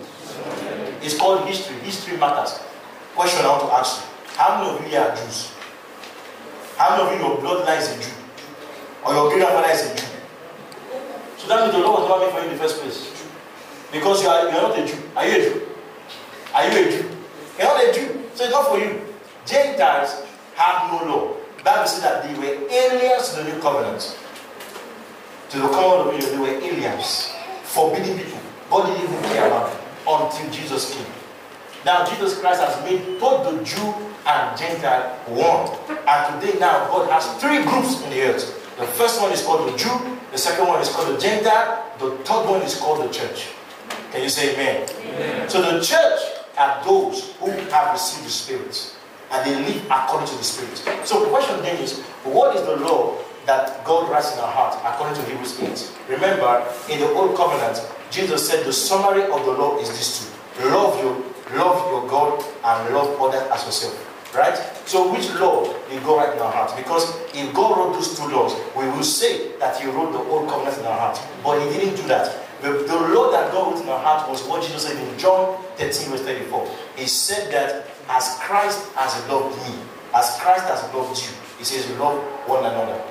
It's 1.01 1.17
called 1.17 1.47
history. 1.47 1.75
History 1.85 2.17
matters. 2.17 2.59
Question 3.17 3.45
I 3.45 3.49
want 3.49 3.63
to 3.63 3.73
ask 3.73 4.05
you. 4.05 4.37
How 4.37 4.61
many 4.61 4.77
of 4.77 4.93
you 4.93 4.95
are 4.99 5.09
Jews? 5.15 5.51
How 6.77 6.93
many 6.93 7.01
of 7.01 7.19
you 7.19 7.27
your 7.27 7.37
bloodline 7.41 7.81
is 7.81 7.89
a 7.89 7.99
Jew? 7.99 8.13
Or 9.03 9.11
your 9.11 9.33
grandfather 9.33 9.73
is 9.73 9.89
a 9.89 9.95
Jew? 9.95 10.05
So 11.39 11.47
that 11.47 11.61
means 11.61 11.73
the 11.73 11.79
law 11.79 11.97
was 11.97 12.07
not 12.07 12.19
made 12.21 12.29
for 12.29 12.45
you 12.45 12.51
in 12.51 12.53
the 12.55 12.61
first 12.61 12.79
place. 12.79 13.09
Because 13.91 14.21
you 14.21 14.29
are, 14.29 14.43
you 14.43 14.55
are 14.55 14.69
not 14.69 14.77
a 14.77 14.85
Jew. 14.85 15.01
Are 15.15 15.25
you 15.27 15.33
a 15.33 15.41
Jew? 15.49 15.61
Are 16.53 16.63
you 16.69 16.77
a 16.77 16.91
Jew? 16.91 17.09
You're 17.57 17.67
not 17.67 17.83
a 17.83 17.91
Jew. 17.91 18.29
So 18.35 18.43
it's 18.43 18.53
not 18.53 18.67
for 18.69 18.77
you. 18.77 19.01
Gentiles 19.47 20.23
have 20.53 20.91
no 20.91 21.09
law. 21.09 21.37
Bible 21.63 21.87
says 21.87 22.03
that 22.03 22.21
they 22.21 22.37
were 22.37 22.69
aliens 22.69 23.29
to 23.33 23.41
the 23.41 23.51
new 23.51 23.59
covenant. 23.59 24.15
To 25.49 25.57
the 25.57 25.67
covenant 25.69 26.13
of 26.13 26.19
Israel, 26.21 26.45
they 26.45 26.51
were 26.53 26.63
aliens, 26.63 27.33
forbidding 27.63 28.15
people. 28.15 28.39
God 28.69 28.85
didn't 28.85 29.09
even 29.09 29.23
care 29.33 29.47
about 29.47 29.73
them 29.73 29.81
until 30.05 30.51
Jesus 30.51 30.93
came. 30.93 31.16
Now, 31.85 32.05
Jesus 32.05 32.39
Christ 32.39 32.61
has 32.61 32.83
made 32.83 33.19
both 33.19 33.43
the 33.45 33.63
Jew 33.63 33.93
and 34.25 34.57
Gentile 34.57 35.15
one. 35.27 35.69
And 36.07 36.41
today, 36.41 36.59
now, 36.59 36.87
God 36.87 37.09
has 37.09 37.25
three 37.41 37.63
groups 37.63 38.03
in 38.03 38.09
the 38.09 38.21
earth. 38.23 38.53
The 38.77 38.85
first 38.85 39.21
one 39.21 39.31
is 39.31 39.41
called 39.43 39.71
the 39.71 39.77
Jew, 39.77 39.89
the 40.31 40.37
second 40.37 40.67
one 40.67 40.81
is 40.81 40.89
called 40.89 41.15
the 41.15 41.19
Gentile, 41.19 41.85
the 41.99 42.11
third 42.23 42.49
one 42.49 42.61
is 42.61 42.75
called 42.75 43.07
the 43.07 43.13
church. 43.13 43.49
Can 44.11 44.23
you 44.23 44.29
say 44.29 44.53
amen? 44.53 44.89
amen. 45.01 45.49
So, 45.49 45.61
the 45.61 45.83
church 45.83 46.19
are 46.57 46.83
those 46.83 47.33
who 47.39 47.51
have 47.71 47.93
received 47.93 48.25
the 48.25 48.31
Spirit 48.31 48.93
and 49.31 49.45
they 49.45 49.73
live 49.73 49.85
according 49.89 50.27
to 50.27 50.35
the 50.37 50.43
Spirit. 50.43 51.07
So, 51.07 51.23
the 51.23 51.29
question 51.29 51.61
then 51.61 51.81
is 51.81 51.99
what 52.23 52.55
is 52.55 52.61
the 52.63 52.77
law 52.77 53.17
that 53.45 53.83
God 53.85 54.09
writes 54.11 54.33
in 54.33 54.39
our 54.39 54.51
heart 54.51 54.77
according 54.85 55.23
to 55.23 55.29
Hebrews 55.29 55.59
8? 55.59 56.15
Remember, 56.15 56.67
in 56.89 56.99
the 56.99 57.09
Old 57.13 57.35
Covenant, 57.35 57.79
Jesus 58.11 58.47
said 58.47 58.65
the 58.65 58.73
summary 58.73 59.23
of 59.23 59.45
the 59.45 59.51
law 59.51 59.77
is 59.79 59.89
this 59.89 60.29
two 60.57 60.69
love 60.69 60.99
your 61.03 61.15
love 61.55 61.91
your 61.91 62.07
God 62.09 62.43
and 62.63 62.93
love 62.93 63.19
others 63.21 63.49
as 63.51 63.65
yourself. 63.65 64.03
Right? 64.35 64.57
So 64.85 65.11
which 65.11 65.29
law 65.39 65.63
did 65.89 66.03
God 66.03 66.17
write 66.17 66.35
in 66.35 66.41
our 66.41 66.51
hearts? 66.51 66.73
Because 66.73 67.15
if 67.33 67.53
God 67.53 67.77
wrote 67.77 67.93
those 67.93 68.17
two 68.17 68.27
laws, 68.27 68.53
we 68.75 68.85
will 68.85 69.03
say 69.03 69.57
that 69.57 69.79
He 69.79 69.87
wrote 69.87 70.11
the 70.11 70.19
old 70.19 70.49
covenant 70.49 70.77
in 70.77 70.85
our 70.85 70.97
heart. 70.99 71.19
But 71.43 71.59
He 71.61 71.77
didn't 71.77 71.95
do 71.95 72.07
that. 72.09 72.47
The, 72.61 72.71
the 72.71 72.95
law 73.13 73.31
that 73.31 73.51
God 73.51 73.73
wrote 73.73 73.83
in 73.83 73.89
our 73.89 73.99
heart 73.99 74.29
was 74.29 74.43
what 74.43 74.63
Jesus 74.63 74.83
said 74.83 74.97
in 74.97 75.17
John 75.17 75.63
13, 75.77 76.09
verse 76.09 76.21
34. 76.21 76.75
He 76.97 77.05
said 77.05 77.51
that 77.53 77.87
as 78.09 78.35
Christ 78.39 78.91
has 78.95 79.29
loved 79.29 79.55
me, 79.67 79.79
as 80.13 80.37
Christ 80.39 80.65
has 80.65 80.81
loved 80.93 81.21
you, 81.21 81.31
He 81.57 81.63
says, 81.63 81.89
you 81.89 81.95
love 81.95 82.21
one 82.47 82.65
another. 82.65 83.01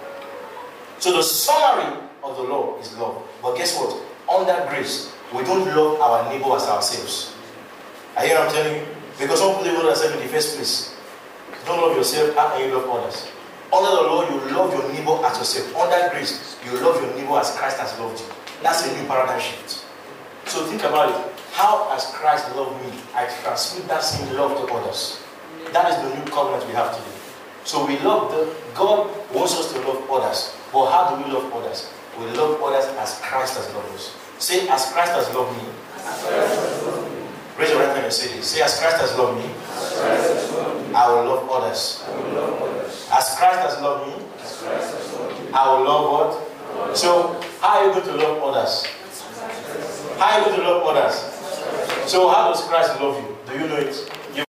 So 0.99 1.13
the 1.13 1.23
summary 1.23 1.99
of 2.23 2.37
the 2.37 2.43
law 2.43 2.79
is 2.79 2.97
love. 2.99 3.23
But 3.43 3.57
guess 3.57 3.77
what? 3.79 4.03
Under 4.29 4.67
grace, 4.69 5.13
we 5.35 5.45
don't 5.45 5.67
love 5.67 6.01
our 6.01 6.33
neighbor 6.33 6.57
as 6.57 6.65
ourselves. 6.65 7.36
I 8.17 8.27
hear 8.27 8.37
what 8.37 8.49
I'm 8.49 8.55
telling 8.55 8.81
you? 8.81 8.87
Because 9.19 9.41
some 9.41 9.57
people 9.63 9.85
love 9.85 9.85
themselves 9.85 10.17
in 10.17 10.23
the 10.23 10.29
first 10.29 10.57
place. 10.57 10.97
Don't 11.67 11.81
love 11.81 11.97
yourself, 11.97 12.35
can 12.35 12.69
you 12.69 12.75
love 12.75 12.89
others? 12.89 13.29
Under 13.73 13.91
the 13.91 14.03
law, 14.09 14.25
you 14.25 14.37
love 14.57 14.73
your 14.73 14.89
neighbor 14.93 15.21
as 15.27 15.37
yourself. 15.37 15.77
Under 15.77 16.09
grace, 16.11 16.57
you 16.65 16.73
love 16.81 17.03
your 17.03 17.13
neighbor 17.15 17.37
as 17.37 17.51
Christ 17.57 17.79
has 17.79 17.99
loved 17.99 18.21
you. 18.21 18.27
That's 18.63 18.87
a 18.87 18.97
new 18.97 19.07
paradigm 19.07 19.41
shift. 19.41 19.85
So 20.47 20.65
think 20.65 20.83
about 20.85 21.11
it. 21.11 21.33
How 21.53 21.91
has 21.91 22.07
Christ 22.15 22.55
loved 22.57 22.81
me? 22.87 22.93
I 23.15 23.27
transmit 23.43 23.89
that 23.89 24.03
same 24.03 24.33
love 24.35 24.57
to 24.57 24.73
others. 24.73 25.21
That 25.73 25.91
is 25.91 25.97
the 26.01 26.17
new 26.17 26.25
covenant 26.31 26.67
we 26.67 26.75
have 26.75 26.97
today. 26.97 27.17
So 27.65 27.85
we 27.85 27.99
love 27.99 28.31
the 28.31 28.55
God 28.75 29.11
wants 29.35 29.59
us 29.59 29.73
to 29.73 29.81
love 29.81 30.09
others. 30.11 30.57
But 30.73 30.91
how 30.91 31.17
do 31.17 31.25
we 31.25 31.33
love 31.33 31.53
others? 31.53 31.91
We 32.19 32.27
love 32.27 32.63
others 32.63 32.87
as 32.97 33.21
Christ 33.21 33.57
has 33.57 33.75
loved 33.75 33.93
us. 33.95 34.15
Say, 34.39 34.69
as 34.69 34.93
Christ 34.93 35.13
has 35.13 35.35
loved 35.35 35.53
me. 35.57 37.06
Raise 37.59 37.71
your 37.71 37.81
right 37.81 37.89
hand 37.89 38.05
and 38.05 38.13
say 38.13 38.37
this. 38.37 38.51
Say, 38.51 38.61
as 38.63 38.79
Christ 38.79 38.99
has 39.01 39.17
loved 39.17 39.39
me, 39.39 39.49
I 40.95 41.09
will 41.09 41.25
love 41.25 41.49
others. 41.51 42.05
As 43.11 43.35
Christ 43.37 43.61
has 43.65 43.81
loved 43.81 44.09
me, 44.09 44.25
I 45.55 45.73
will 45.73 45.85
love 45.85 46.05
what? 46.13 46.97
So, 46.97 47.41
how 47.61 47.79
are 47.79 47.87
you 47.87 47.93
going 47.95 48.07
to 48.07 48.17
love 48.17 48.43
others? 48.43 48.85
How 50.19 50.33
are 50.33 50.39
you 50.41 50.45
going 50.47 50.61
to 50.61 50.71
love 50.71 50.97
others? 50.97 51.15
So, 52.11 52.29
how 52.29 52.53
does 52.53 52.63
Christ 52.65 53.01
love 53.01 53.17
you? 53.25 53.37
Do 53.51 53.59
you 53.59 53.69
know 53.69 53.77
it? 53.77 54.11